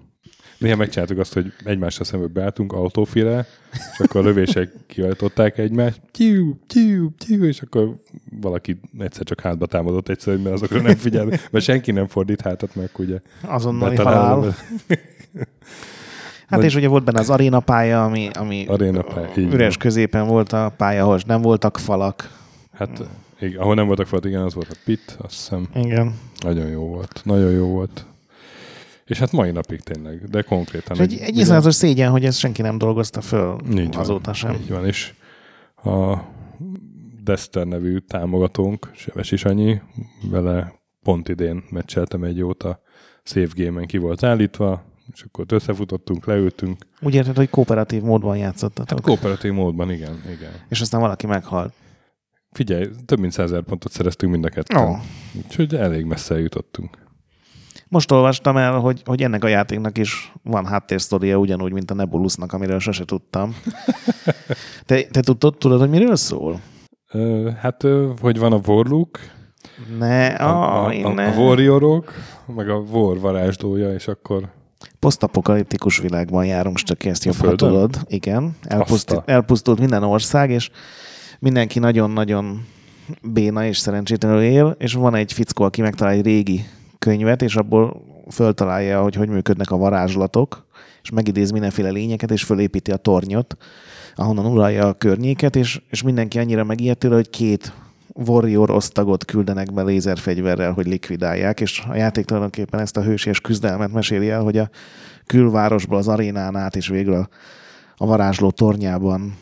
Néha 0.64 0.76
megcsináltuk 0.76 1.18
azt, 1.18 1.32
hogy 1.32 1.52
egymásra 1.64 2.04
szemben 2.04 2.30
beálltunk 2.32 2.72
autófire, 2.72 3.46
és 3.72 3.98
akkor 3.98 4.20
a 4.20 4.24
lövések 4.24 4.72
kiajtották 4.86 5.58
egymást, 5.58 6.00
tyú, 6.10 6.58
tyú, 6.66 7.10
tyú, 7.26 7.44
és 7.44 7.60
akkor 7.60 7.94
valaki 8.40 8.80
egyszer 8.98 9.24
csak 9.24 9.40
hátba 9.40 9.66
támadott 9.66 10.08
egyszer, 10.08 10.36
mert 10.36 10.54
azokra 10.54 10.80
nem 10.80 10.96
figyel, 10.96 11.24
mert 11.24 11.64
senki 11.64 11.92
nem 11.92 12.06
fordít 12.06 12.40
hátat 12.40 12.74
meg, 12.74 12.90
ugye. 12.98 13.18
Azonnali 13.40 13.96
halál. 13.96 14.54
Hát 16.46 16.58
Vagy... 16.58 16.64
és 16.64 16.74
ugye 16.74 16.88
volt 16.88 17.04
benne 17.04 17.20
az 17.20 17.30
aréna 17.30 17.60
pálya, 17.60 18.04
ami, 18.04 18.28
ami 18.34 18.66
aréna 18.66 19.02
pálya, 19.02 19.30
üres 19.36 19.74
van. 19.74 19.78
középen 19.78 20.26
volt 20.26 20.52
a 20.52 20.72
pálya, 20.76 21.02
ahol 21.02 21.20
nem 21.26 21.42
voltak 21.42 21.78
falak. 21.78 22.38
Hát 22.72 23.02
igen, 23.40 23.60
ahol 23.60 23.74
nem 23.74 23.86
voltak 23.86 24.06
falak, 24.06 24.24
igen, 24.24 24.42
az 24.42 24.54
volt 24.54 24.70
a 24.70 24.76
pit, 24.84 25.16
azt 25.18 25.34
hiszem. 25.34 25.68
Igen. 25.74 26.14
Nagyon 26.44 26.66
jó 26.68 26.86
volt, 26.86 27.20
nagyon 27.24 27.50
jó 27.50 27.66
volt. 27.66 28.06
És 29.06 29.18
hát 29.18 29.32
mai 29.32 29.50
napig 29.50 29.80
tényleg, 29.80 30.24
de 30.24 30.42
konkrétan. 30.42 31.00
egy, 31.00 31.18
egy 31.20 31.38
iszonyatos 31.38 31.74
szégyen, 31.74 32.10
hogy 32.10 32.24
ezt 32.24 32.38
senki 32.38 32.62
nem 32.62 32.78
dolgozta 32.78 33.20
föl 33.20 33.58
így 33.76 33.96
azóta 33.96 34.24
van, 34.24 34.34
sem. 34.34 34.52
Így 34.52 34.70
van, 34.70 34.86
és 34.86 35.14
a 35.84 36.18
Dester 37.24 37.66
nevű 37.66 37.98
támogatónk, 37.98 38.90
Seves 38.94 39.32
is 39.32 39.44
annyi, 39.44 39.80
vele 40.30 40.74
pont 41.02 41.28
idén 41.28 41.64
meccseltem 41.70 42.24
egy 42.24 42.36
jót 42.36 42.62
a 42.62 42.80
Safe 43.22 43.52
Game-en 43.54 43.86
ki 43.86 43.98
volt 43.98 44.22
állítva, 44.22 44.84
és 45.12 45.22
akkor 45.22 45.44
összefutottunk, 45.48 46.26
leültünk. 46.26 46.86
Úgy 47.00 47.14
érted, 47.14 47.36
hogy 47.36 47.50
kooperatív 47.50 48.02
módban 48.02 48.36
játszottatok? 48.36 48.98
Hát 48.98 49.06
kooperatív 49.06 49.52
módban, 49.52 49.90
igen, 49.90 50.22
igen. 50.26 50.52
És 50.68 50.80
aztán 50.80 51.00
valaki 51.00 51.26
meghalt. 51.26 51.72
Figyelj, 52.52 52.88
több 53.06 53.18
mint 53.18 53.32
százer 53.32 53.62
pontot 53.62 53.92
szereztünk 53.92 54.32
mind 54.32 54.44
a 54.44 54.48
ketten. 54.48 54.82
Oh. 54.82 54.98
Úgyhogy 55.44 55.74
elég 55.74 56.04
messze 56.04 56.38
jutottunk. 56.38 57.03
Most 57.94 58.10
olvastam 58.10 58.56
el, 58.56 58.78
hogy, 58.78 59.02
hogy 59.04 59.22
ennek 59.22 59.44
a 59.44 59.48
játéknak 59.48 59.98
is 59.98 60.32
van 60.42 60.66
háttérsztoria 60.66 61.36
ugyanúgy, 61.36 61.72
mint 61.72 61.90
a 61.90 61.94
Nebulusnak, 61.94 62.52
amiről 62.52 62.78
sose 62.78 63.04
tudtam. 63.04 63.56
Te, 64.86 65.02
te 65.02 65.20
tudod, 65.20 65.56
tudod, 65.58 65.80
hogy 65.80 65.88
miről 65.88 66.16
szól? 66.16 66.60
Ö, 67.12 67.50
hát, 67.60 67.86
hogy 68.20 68.38
van 68.38 68.52
a 68.52 68.60
Warlook, 68.66 69.18
Ne, 69.98 70.26
a, 70.26 70.84
a, 70.84 71.04
a, 71.04 71.12
ne. 71.12 71.28
a 71.28 71.38
Warriorok, 71.38 72.12
meg 72.46 72.68
a 72.68 72.74
War 72.74 73.18
varázslója, 73.18 73.92
és 73.92 74.08
akkor 74.08 74.48
Posztapokaliptikus 74.98 75.98
világban 75.98 76.44
járunk, 76.44 76.76
csak 76.76 77.04
ezt 77.04 77.24
jobban 77.24 77.56
tudod. 77.56 77.96
Igen. 78.06 78.56
Elpusztult, 78.62 79.28
elpusztult 79.28 79.78
minden 79.78 80.02
ország, 80.02 80.50
és 80.50 80.70
mindenki 81.38 81.78
nagyon-nagyon 81.78 82.66
béna 83.22 83.64
és 83.64 83.78
szerencsétlenül 83.78 84.40
él, 84.40 84.76
és 84.78 84.92
van 84.92 85.14
egy 85.14 85.32
fickó, 85.32 85.64
aki 85.64 85.80
megtalál 85.80 86.12
egy 86.12 86.24
régi 86.24 86.64
könyvet, 87.04 87.42
és 87.42 87.56
abból 87.56 88.02
föltalálja, 88.30 89.02
hogy 89.02 89.14
hogy 89.14 89.28
működnek 89.28 89.70
a 89.70 89.76
varázslatok, 89.76 90.66
és 91.02 91.10
megidéz 91.10 91.50
mindenféle 91.50 91.90
lényeket, 91.90 92.30
és 92.30 92.42
fölépíti 92.42 92.90
a 92.90 92.96
tornyot, 92.96 93.56
ahonnan 94.14 94.46
uralja 94.46 94.86
a 94.86 94.92
környéket, 94.92 95.56
és, 95.56 95.80
és 95.90 96.02
mindenki 96.02 96.38
annyira 96.38 96.64
megijedt 96.64 97.04
hogy 97.04 97.30
két 97.30 97.72
warrior 98.14 98.70
osztagot 98.70 99.24
küldenek 99.24 99.72
be 99.72 99.82
lézerfegyverrel, 99.82 100.72
hogy 100.72 100.86
likvidálják, 100.86 101.60
és 101.60 101.82
a 101.88 101.94
játék 101.94 102.24
tulajdonképpen 102.24 102.80
ezt 102.80 102.96
a 102.96 103.02
hősies 103.02 103.40
küzdelmet 103.40 103.92
meséli 103.92 104.30
el, 104.30 104.42
hogy 104.42 104.58
a 104.58 104.70
külvárosból 105.26 105.98
az 105.98 106.08
arénán 106.08 106.56
át, 106.56 106.76
és 106.76 106.88
végül 106.88 107.14
a, 107.14 107.28
a 107.96 108.06
varázsló 108.06 108.50
tornyában 108.50 109.36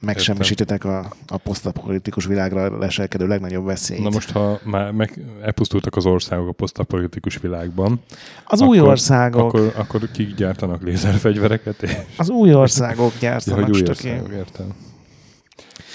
megsemmisítetek 0.00 0.84
a, 0.84 1.12
a 1.26 1.36
posztapokaliptikus 1.36 2.24
világra 2.24 2.78
leselkedő 2.78 3.26
legnagyobb 3.26 3.64
veszélyt. 3.64 4.02
Na 4.02 4.10
most, 4.10 4.30
ha 4.30 4.60
már 4.64 4.90
meg 4.92 5.18
elpusztultak 5.42 5.96
az 5.96 6.06
országok 6.06 6.48
a 6.48 6.52
posztapolitikus 6.52 7.38
világban, 7.38 8.00
az 8.44 8.60
új 8.60 8.80
országok, 8.80 9.54
Akkor, 9.54 9.72
akkor 9.76 10.10
kik 10.12 10.34
gyártanak 10.34 10.82
lézerfegyvereket? 10.82 11.82
És, 11.82 11.96
az 12.16 12.28
új 12.28 12.54
országok 12.54 13.12
ja, 13.12 13.18
gyártanak 13.20 13.64
hogy 13.64 13.74
új 13.74 13.88
országok, 13.88 14.32
értem. 14.32 14.66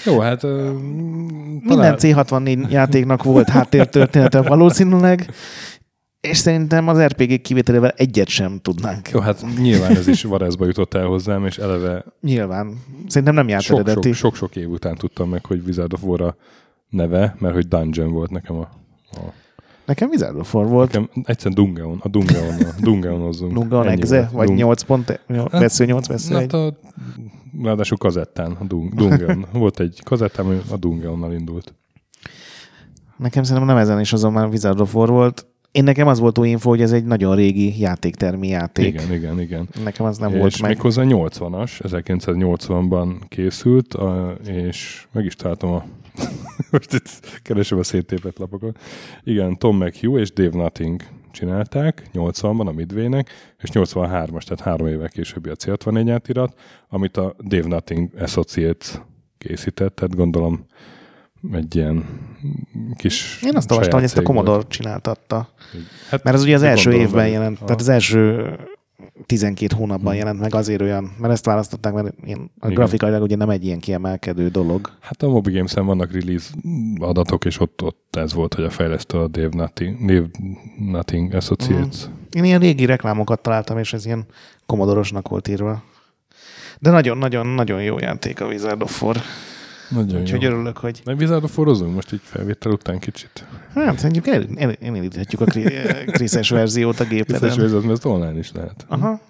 Jó, 0.04 0.18
hát... 0.18 0.42
ö, 0.44 0.70
Minden 1.62 1.94
C64 1.98 2.70
játéknak 2.70 3.22
volt 3.22 3.48
háttértörténete 3.48 4.42
valószínűleg, 4.42 5.30
és 6.22 6.36
szerintem 6.36 6.88
az 6.88 7.00
RPG 7.02 7.40
kivételével 7.40 7.90
egyet 7.96 8.28
sem 8.28 8.58
tudnánk. 8.62 9.10
Jó, 9.10 9.20
hát 9.20 9.44
nyilván 9.60 9.96
ez 9.96 10.06
is 10.06 10.22
varázsba 10.22 10.66
jutott 10.66 10.94
el 10.94 11.06
hozzám, 11.06 11.46
és 11.46 11.58
eleve 11.58 12.04
Nyilván. 12.20 12.82
Szerintem 13.08 13.34
nem 13.34 13.48
járt 13.48 13.70
eredeti. 13.70 14.12
sok-sok, 14.12 14.34
sok 14.34 14.56
év 14.56 14.70
után 14.70 14.94
tudtam 14.94 15.28
meg, 15.28 15.46
hogy 15.46 15.62
Wizard 15.66 15.92
of 15.92 16.02
War 16.02 16.20
a 16.20 16.36
neve, 16.88 17.36
mert 17.38 17.54
hogy 17.54 17.68
Dungeon 17.68 18.12
volt 18.12 18.30
nekem 18.30 18.56
a... 18.56 18.68
a 19.10 19.18
Nekem 19.84 20.08
Wizard 20.08 20.36
of 20.38 20.54
War 20.54 20.66
volt. 20.68 20.92
nekem 20.92 21.10
egyszerűen 21.24 21.64
Dungeon, 21.64 21.98
a 22.02 22.08
Dungeon, 22.08 22.54
a 22.60 22.80
Dungeonozzunk. 22.80 23.68
Nexe, 23.70 24.16
volt. 24.16 24.30
vagy 24.30 24.46
Dung- 24.46 24.58
8 24.58 24.82
pont, 24.82 25.20
vesző 25.50 25.84
8, 25.84 26.06
vesző 26.06 26.34
Hát 26.34 26.42
1. 26.42 26.54
a, 26.54 26.72
ráadásul 27.62 27.98
kazettán, 27.98 28.52
a 28.60 28.64
Dung, 28.64 28.94
Dungeon. 28.94 29.46
Volt 29.52 29.80
egy 29.80 30.00
kazettám, 30.04 30.46
ami 30.46 30.60
a 30.70 30.76
Dungeonnal 30.76 31.32
indult. 31.32 31.74
Nekem 33.16 33.42
szerintem 33.42 33.66
nem 33.66 33.76
ezen 33.82 34.00
is 34.00 34.12
azon 34.12 34.32
már 34.32 34.46
Wizard 34.46 34.80
of 34.80 34.94
War 34.94 35.08
volt. 35.08 35.46
Én 35.72 35.84
nekem 35.84 36.06
az 36.06 36.18
volt 36.18 36.38
új 36.38 36.48
info, 36.48 36.68
hogy 36.68 36.80
ez 36.80 36.92
egy 36.92 37.04
nagyon 37.04 37.34
régi 37.34 37.80
játéktermi 37.80 38.48
játék. 38.48 38.86
Igen, 38.86 39.12
igen, 39.12 39.40
igen. 39.40 39.68
Nekem 39.84 40.06
az 40.06 40.18
nem 40.18 40.32
és 40.32 40.38
volt 40.38 40.60
meg. 40.60 40.70
méghozzá 40.70 41.02
80-as, 41.06 41.70
1980-ban 41.82 43.14
készült, 43.28 43.94
a, 43.94 44.36
és 44.46 45.06
meg 45.12 45.24
is 45.24 45.34
találtam 45.34 45.70
a 45.70 45.84
most 46.70 46.92
itt 46.92 47.40
keresem 47.42 47.78
a 47.78 47.82
széttépett 47.82 48.38
lapokat. 48.38 48.78
Igen, 49.22 49.58
Tom 49.58 49.76
McHugh 49.76 50.20
és 50.20 50.32
Dave 50.32 50.56
Nutting 50.56 51.02
csinálták 51.30 52.02
80-ban 52.14 52.66
a 52.66 52.72
Midway-nek, 52.72 53.30
és 53.62 53.70
83-as, 53.72 54.42
tehát 54.42 54.60
három 54.60 54.86
évvel 54.86 55.08
későbbi 55.08 55.48
a 55.48 55.54
C64 55.54 56.10
átirat, 56.12 56.58
amit 56.88 57.16
a 57.16 57.34
Dave 57.48 57.68
Nutting 57.68 58.10
Associates 58.18 59.00
készített, 59.38 59.94
tehát 59.94 60.16
gondolom 60.16 60.66
egy 61.52 61.76
ilyen 61.76 62.04
kis 62.96 63.40
Én 63.42 63.56
azt 63.56 63.70
olvastam, 63.70 63.94
hogy 63.94 64.04
ezt 64.04 64.18
a. 64.18 64.22
Commodore 64.22 64.62
csináltatta. 64.68 65.48
Hát, 66.08 66.22
Mert 66.22 66.36
az 66.36 66.42
ugye 66.42 66.54
az 66.54 66.62
első 66.62 66.92
évben 66.92 67.28
jelent, 67.28 67.58
tehát 67.58 67.80
az 67.80 67.88
első 67.88 68.50
12 69.26 69.76
hónapban 69.76 70.14
jelent 70.14 70.40
meg, 70.40 70.54
azért 70.54 70.80
olyan, 70.80 71.12
mert 71.18 71.32
ezt 71.32 71.44
választották, 71.44 71.92
mert 71.92 72.14
ilyen, 72.24 72.50
a 72.58 72.64
Igen. 72.66 72.74
grafikailag 72.74 73.22
ugye 73.22 73.36
nem 73.36 73.50
egy 73.50 73.64
ilyen 73.64 73.78
kiemelkedő 73.78 74.48
dolog. 74.48 74.90
Hát 75.00 75.22
a 75.22 75.28
Moby 75.28 75.52
Games-en 75.52 75.86
vannak 75.86 76.12
release 76.12 76.50
adatok, 76.98 77.44
és 77.44 77.60
ott, 77.60 77.82
ott 77.82 78.16
ez 78.16 78.32
volt, 78.32 78.54
hogy 78.54 78.64
a 78.64 78.70
fejlesztő 78.70 79.18
a 79.18 79.28
Dave 79.28 79.48
Nothing, 79.52 80.04
Dave 80.04 80.26
Nothing 80.78 81.34
Associates. 81.34 82.06
Mm. 82.06 82.12
Én 82.30 82.44
ilyen 82.44 82.60
régi 82.60 82.84
reklámokat 82.84 83.40
találtam, 83.40 83.78
és 83.78 83.92
ez 83.92 84.06
ilyen 84.06 84.26
komodorosnak 84.66 85.28
volt 85.28 85.48
írva. 85.48 85.82
De 86.78 86.90
nagyon-nagyon-nagyon 86.90 87.82
jó 87.82 87.98
játék 87.98 88.40
a 88.40 88.46
Wizard 88.46 88.82
of 88.82 89.02
War. 89.02 89.16
Nagyon 89.94 90.20
Úgyhogy 90.20 90.42
jó. 90.42 90.48
örülök, 90.50 90.76
hogy 90.76 91.00
Nem 91.04 91.16
Wizard 91.16 91.44
of 91.44 91.58
War-ozunk 91.58 91.94
most 91.94 92.12
így 92.12 92.20
felvétel 92.22 92.72
után 92.72 92.98
kicsit. 92.98 93.46
hát 93.74 94.02
mondjuk 94.02 94.26
el, 94.26 94.44
el, 94.56 94.72
elindíthatjuk 94.80 95.40
a 95.40 95.44
kri- 95.44 95.84
kriszes 96.12 96.50
verziót 96.60 97.00
a 97.00 97.04
Biztos, 97.04 97.26
gépeden. 97.26 97.50
hogy 97.54 97.84
ez, 97.84 97.90
ezt 97.90 98.04
online 98.04 98.38
is 98.38 98.52
lehet. 98.52 98.84
Aha. 98.88 99.20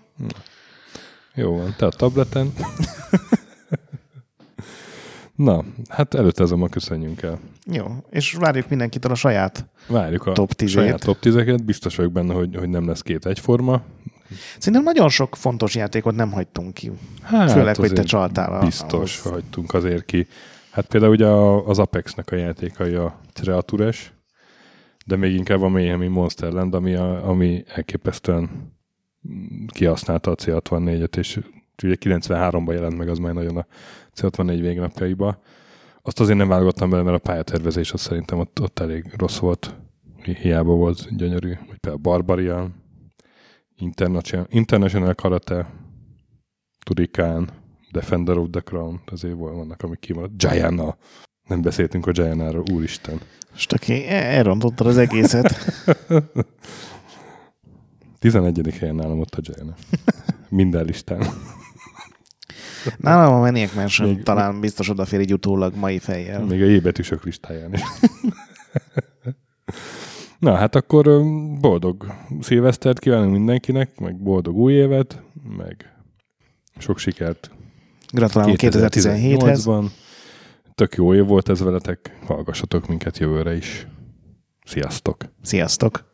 Jó 1.34 1.56
van, 1.56 1.74
te 1.78 1.86
a 1.86 1.90
tableten. 1.90 2.52
Na, 5.36 5.64
hát 5.88 6.14
előtte 6.14 6.42
azonban 6.42 6.68
köszönjünk 6.68 7.22
el. 7.22 7.38
Jó, 7.66 7.86
és 8.10 8.32
várjuk 8.32 8.68
mindenkitől 8.68 9.12
a 9.12 9.14
saját. 9.14 9.66
Várjuk 9.86 10.26
a 10.26 10.32
Top 10.32 10.52
10-ét. 10.56 10.68
saját 10.68 11.00
top 11.00 11.18
10 11.18 11.36
Biztos 11.64 11.96
vagyok 11.96 12.12
benne, 12.12 12.34
hogy, 12.34 12.56
hogy 12.56 12.68
nem 12.68 12.86
lesz 12.88 13.02
két 13.02 13.26
egyforma. 13.26 13.82
Szerintem 14.58 14.82
nagyon 14.82 15.08
sok 15.08 15.36
fontos 15.36 15.74
játékot 15.74 16.14
nem 16.14 16.32
hagytunk 16.32 16.74
ki. 16.74 16.90
Hát 17.22 17.50
Főleg, 17.50 17.76
hogy 17.76 17.92
te 17.92 18.02
csaltál. 18.02 18.52
a- 18.52 18.64
Biztos 18.64 19.18
ahhoz. 19.20 19.32
hagytunk 19.32 19.74
azért 19.74 20.04
ki. 20.04 20.26
Hát 20.72 20.86
például 20.86 21.12
ugye 21.12 21.26
az 21.70 21.78
Apexnek 21.78 22.30
a 22.30 22.36
játékai 22.36 22.94
a 22.94 23.20
Creatures, 23.32 24.12
de 25.06 25.16
még 25.16 25.34
inkább 25.34 25.62
a 25.62 25.68
Mayhemi 25.68 26.06
Monsterland, 26.06 26.74
ami, 26.74 26.94
a, 26.94 27.28
ami 27.28 27.64
elképesztően 27.66 28.72
kihasználta 29.66 30.30
a 30.30 30.34
C64-et, 30.34 31.16
és 31.16 31.40
ugye 31.82 31.96
93-ban 32.00 32.72
jelent 32.72 32.96
meg 32.96 33.08
az 33.08 33.18
már 33.18 33.34
nagyon 33.34 33.56
a 33.56 33.66
C64 34.16 34.58
végnapjaiba. 34.60 35.40
Azt 36.02 36.20
azért 36.20 36.38
nem 36.38 36.48
válogattam 36.48 36.90
bele, 36.90 37.02
mert 37.02 37.16
a 37.16 37.28
pályatervezés 37.28 37.92
az 37.92 38.00
szerintem 38.00 38.38
ott, 38.38 38.60
ott 38.60 38.78
elég 38.78 39.14
rossz 39.16 39.38
volt. 39.38 39.74
Hi- 40.22 40.36
Hiába 40.36 40.72
volt 40.74 41.16
gyönyörű. 41.16 41.48
Vagy 41.48 41.78
például 41.78 42.02
Barbarian, 42.02 42.74
International, 43.76 44.46
International 44.50 45.14
Karate, 45.14 45.70
Turikán, 46.84 47.61
Defender 47.92 48.36
of 48.36 48.48
the 48.50 48.60
Crown, 48.60 49.00
azért 49.06 49.36
vannak, 49.36 49.82
amik 49.82 49.98
kimaradt. 49.98 50.36
Gianna. 50.36 50.96
Nem 51.48 51.62
beszéltünk 51.62 52.06
a 52.06 52.10
Giannáról, 52.10 52.64
úristen. 52.72 53.20
Most 53.50 53.72
aki 53.72 54.06
elrontottad 54.08 54.86
az 54.86 54.96
egészet. 54.96 55.54
11. 58.18 58.74
helyen 58.78 58.94
nálam 58.94 59.20
ott 59.20 59.34
a 59.34 59.40
Gianna. 59.40 59.74
Minden 60.48 60.84
listán. 60.84 61.26
Nálam 62.96 63.34
a 63.34 63.38
Maniac 63.38 63.74
Mansion 63.74 64.08
Még- 64.08 64.22
talán 64.22 64.60
biztos 64.60 64.88
odafér 64.88 65.20
így 65.20 65.32
utólag 65.32 65.74
mai 65.76 65.98
fejjel. 65.98 66.44
Még 66.44 66.62
a 66.62 66.66
jébetűsök 66.66 67.24
listáján 67.24 67.72
is. 67.72 67.80
Na, 70.38 70.54
hát 70.54 70.74
akkor 70.74 71.04
boldog 71.60 72.06
szilvesztert 72.40 72.98
kívánunk 72.98 73.32
mindenkinek, 73.32 73.98
meg 73.98 74.22
boldog 74.22 74.56
új 74.56 74.72
évet, 74.72 75.22
meg 75.56 75.96
sok 76.78 76.98
sikert 76.98 77.50
Gratulálunk 78.14 78.58
2017-hez. 78.60 79.02
2018-ban. 79.02 79.86
Tök 80.74 80.94
jó 80.94 81.14
év 81.14 81.24
volt 81.24 81.48
ez 81.48 81.60
veletek, 81.60 82.18
hallgassatok 82.26 82.88
minket 82.88 83.18
jövőre 83.18 83.56
is. 83.56 83.86
Sziasztok! 84.64 85.24
Sziasztok! 85.42 86.10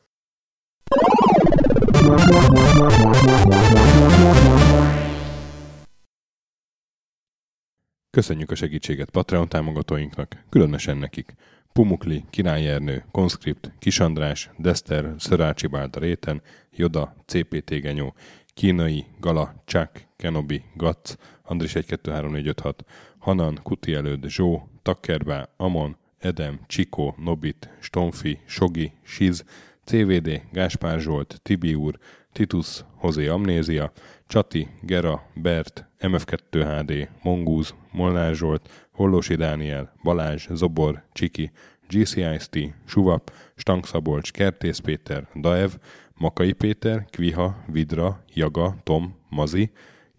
Köszönjük 8.10 8.50
a 8.50 8.54
segítséget 8.54 9.10
Patreon 9.10 9.48
támogatóinknak, 9.48 10.44
különösen 10.48 10.96
nekik. 10.96 11.34
Pumukli, 11.72 12.24
Király 12.30 12.68
Ernő, 12.68 13.04
Konskript, 13.10 13.72
Kisandrás, 13.78 14.50
Dester, 14.56 15.14
Szörácsi 15.18 15.66
Bálda 15.66 16.00
Réten, 16.00 16.42
Joda, 16.70 17.14
CPT 17.26 17.70
Genyó, 17.70 18.14
Kínai, 18.54 19.06
Gala, 19.20 19.62
Csák, 19.64 20.08
Kenobi, 20.16 20.62
Gatz, 20.74 21.16
Andris 21.48 21.74
123456, 21.74 22.84
Hanan, 23.18 23.60
Kuti 23.62 23.94
előd, 23.94 24.24
Zsó, 24.28 24.68
Takkerbá, 24.82 25.48
Amon, 25.56 25.96
Edem, 26.18 26.60
Csikó, 26.66 27.14
Nobit, 27.18 27.70
Stonfi, 27.80 28.38
Sogi, 28.46 28.92
Siz, 29.02 29.44
CVD, 29.84 30.42
Gáspár 30.52 31.00
Zsolt, 31.00 31.40
Tibi 31.42 31.74
úr, 31.74 31.98
Titus, 32.32 32.84
Hozé 32.96 33.26
Amnézia, 33.26 33.92
Csati, 34.26 34.68
Gera, 34.82 35.22
Bert, 35.34 35.86
MF2HD, 36.00 37.08
Mongúz, 37.22 37.74
Molnár 37.92 38.34
Zsolt, 38.34 38.88
Hollósi 38.92 39.34
Dániel, 39.34 39.92
Balázs, 40.02 40.46
Zobor, 40.52 41.02
Csiki, 41.12 41.50
GCIST, 41.88 42.74
Suvap, 42.84 43.32
Stankszabolcs, 43.54 44.30
Kertész 44.30 44.78
Péter, 44.78 45.28
Daev, 45.34 45.70
Makai 46.14 46.52
Péter, 46.52 47.06
Kviha, 47.10 47.64
Vidra, 47.66 48.24
Jaga, 48.34 48.76
Tom, 48.82 49.14
Mazi, 49.28 49.70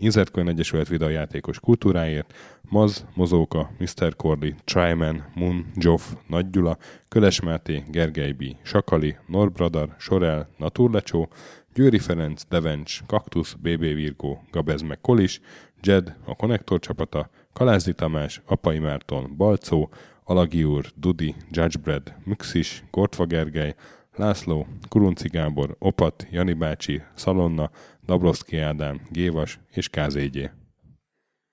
Inzertkönyv 0.02 0.48
Egyesület 0.48 0.88
videójátékos 0.88 1.60
kultúráért, 1.60 2.34
Maz, 2.70 3.06
Mozóka, 3.16 3.72
Mr. 3.78 4.16
Corley, 4.16 4.52
Tryman, 4.64 5.26
Moon, 5.34 5.66
Joff, 5.76 6.02
Nagy 6.28 6.50
Gyula, 6.50 6.78
Köles 7.08 7.42
Máté, 7.42 7.84
Gergely 7.88 8.32
B., 8.32 8.44
Sakali, 8.64 9.18
Norbradar, 9.28 9.96
Sorel, 9.98 10.50
Naturlecsó, 10.58 11.30
Győri 11.74 12.00
Ferenc, 12.00 12.44
Devencs, 12.50 13.00
Kaktusz, 13.06 13.54
BB 13.54 13.80
Virgó, 13.80 14.44
Gabez 14.52 14.82
meg 14.82 15.02
Kolis, 15.02 15.42
Jed, 15.82 16.16
a 16.26 16.36
Konnektor 16.36 16.80
csapata, 16.80 17.30
Kalázdi 17.54 17.94
Tamás, 17.94 18.42
Apai 18.46 18.80
Márton, 18.80 19.34
Balcó, 19.38 19.90
Alagi 20.24 20.64
úr, 20.64 20.86
Dudi, 20.96 21.36
Judgebred, 21.52 22.16
Müxis, 22.24 22.84
Gortva 22.92 23.26
Gergely, 23.26 23.76
László, 24.16 24.68
Kurunci 24.90 25.28
Gábor, 25.28 25.76
Opat, 25.80 26.28
Jani 26.32 26.54
bácsi, 26.54 27.02
Szalonna, 27.14 27.72
Dabrowski 28.10 28.58
Ádám, 28.58 29.00
Gévas 29.14 29.60
és 29.78 29.90
KZG. 29.90 30.59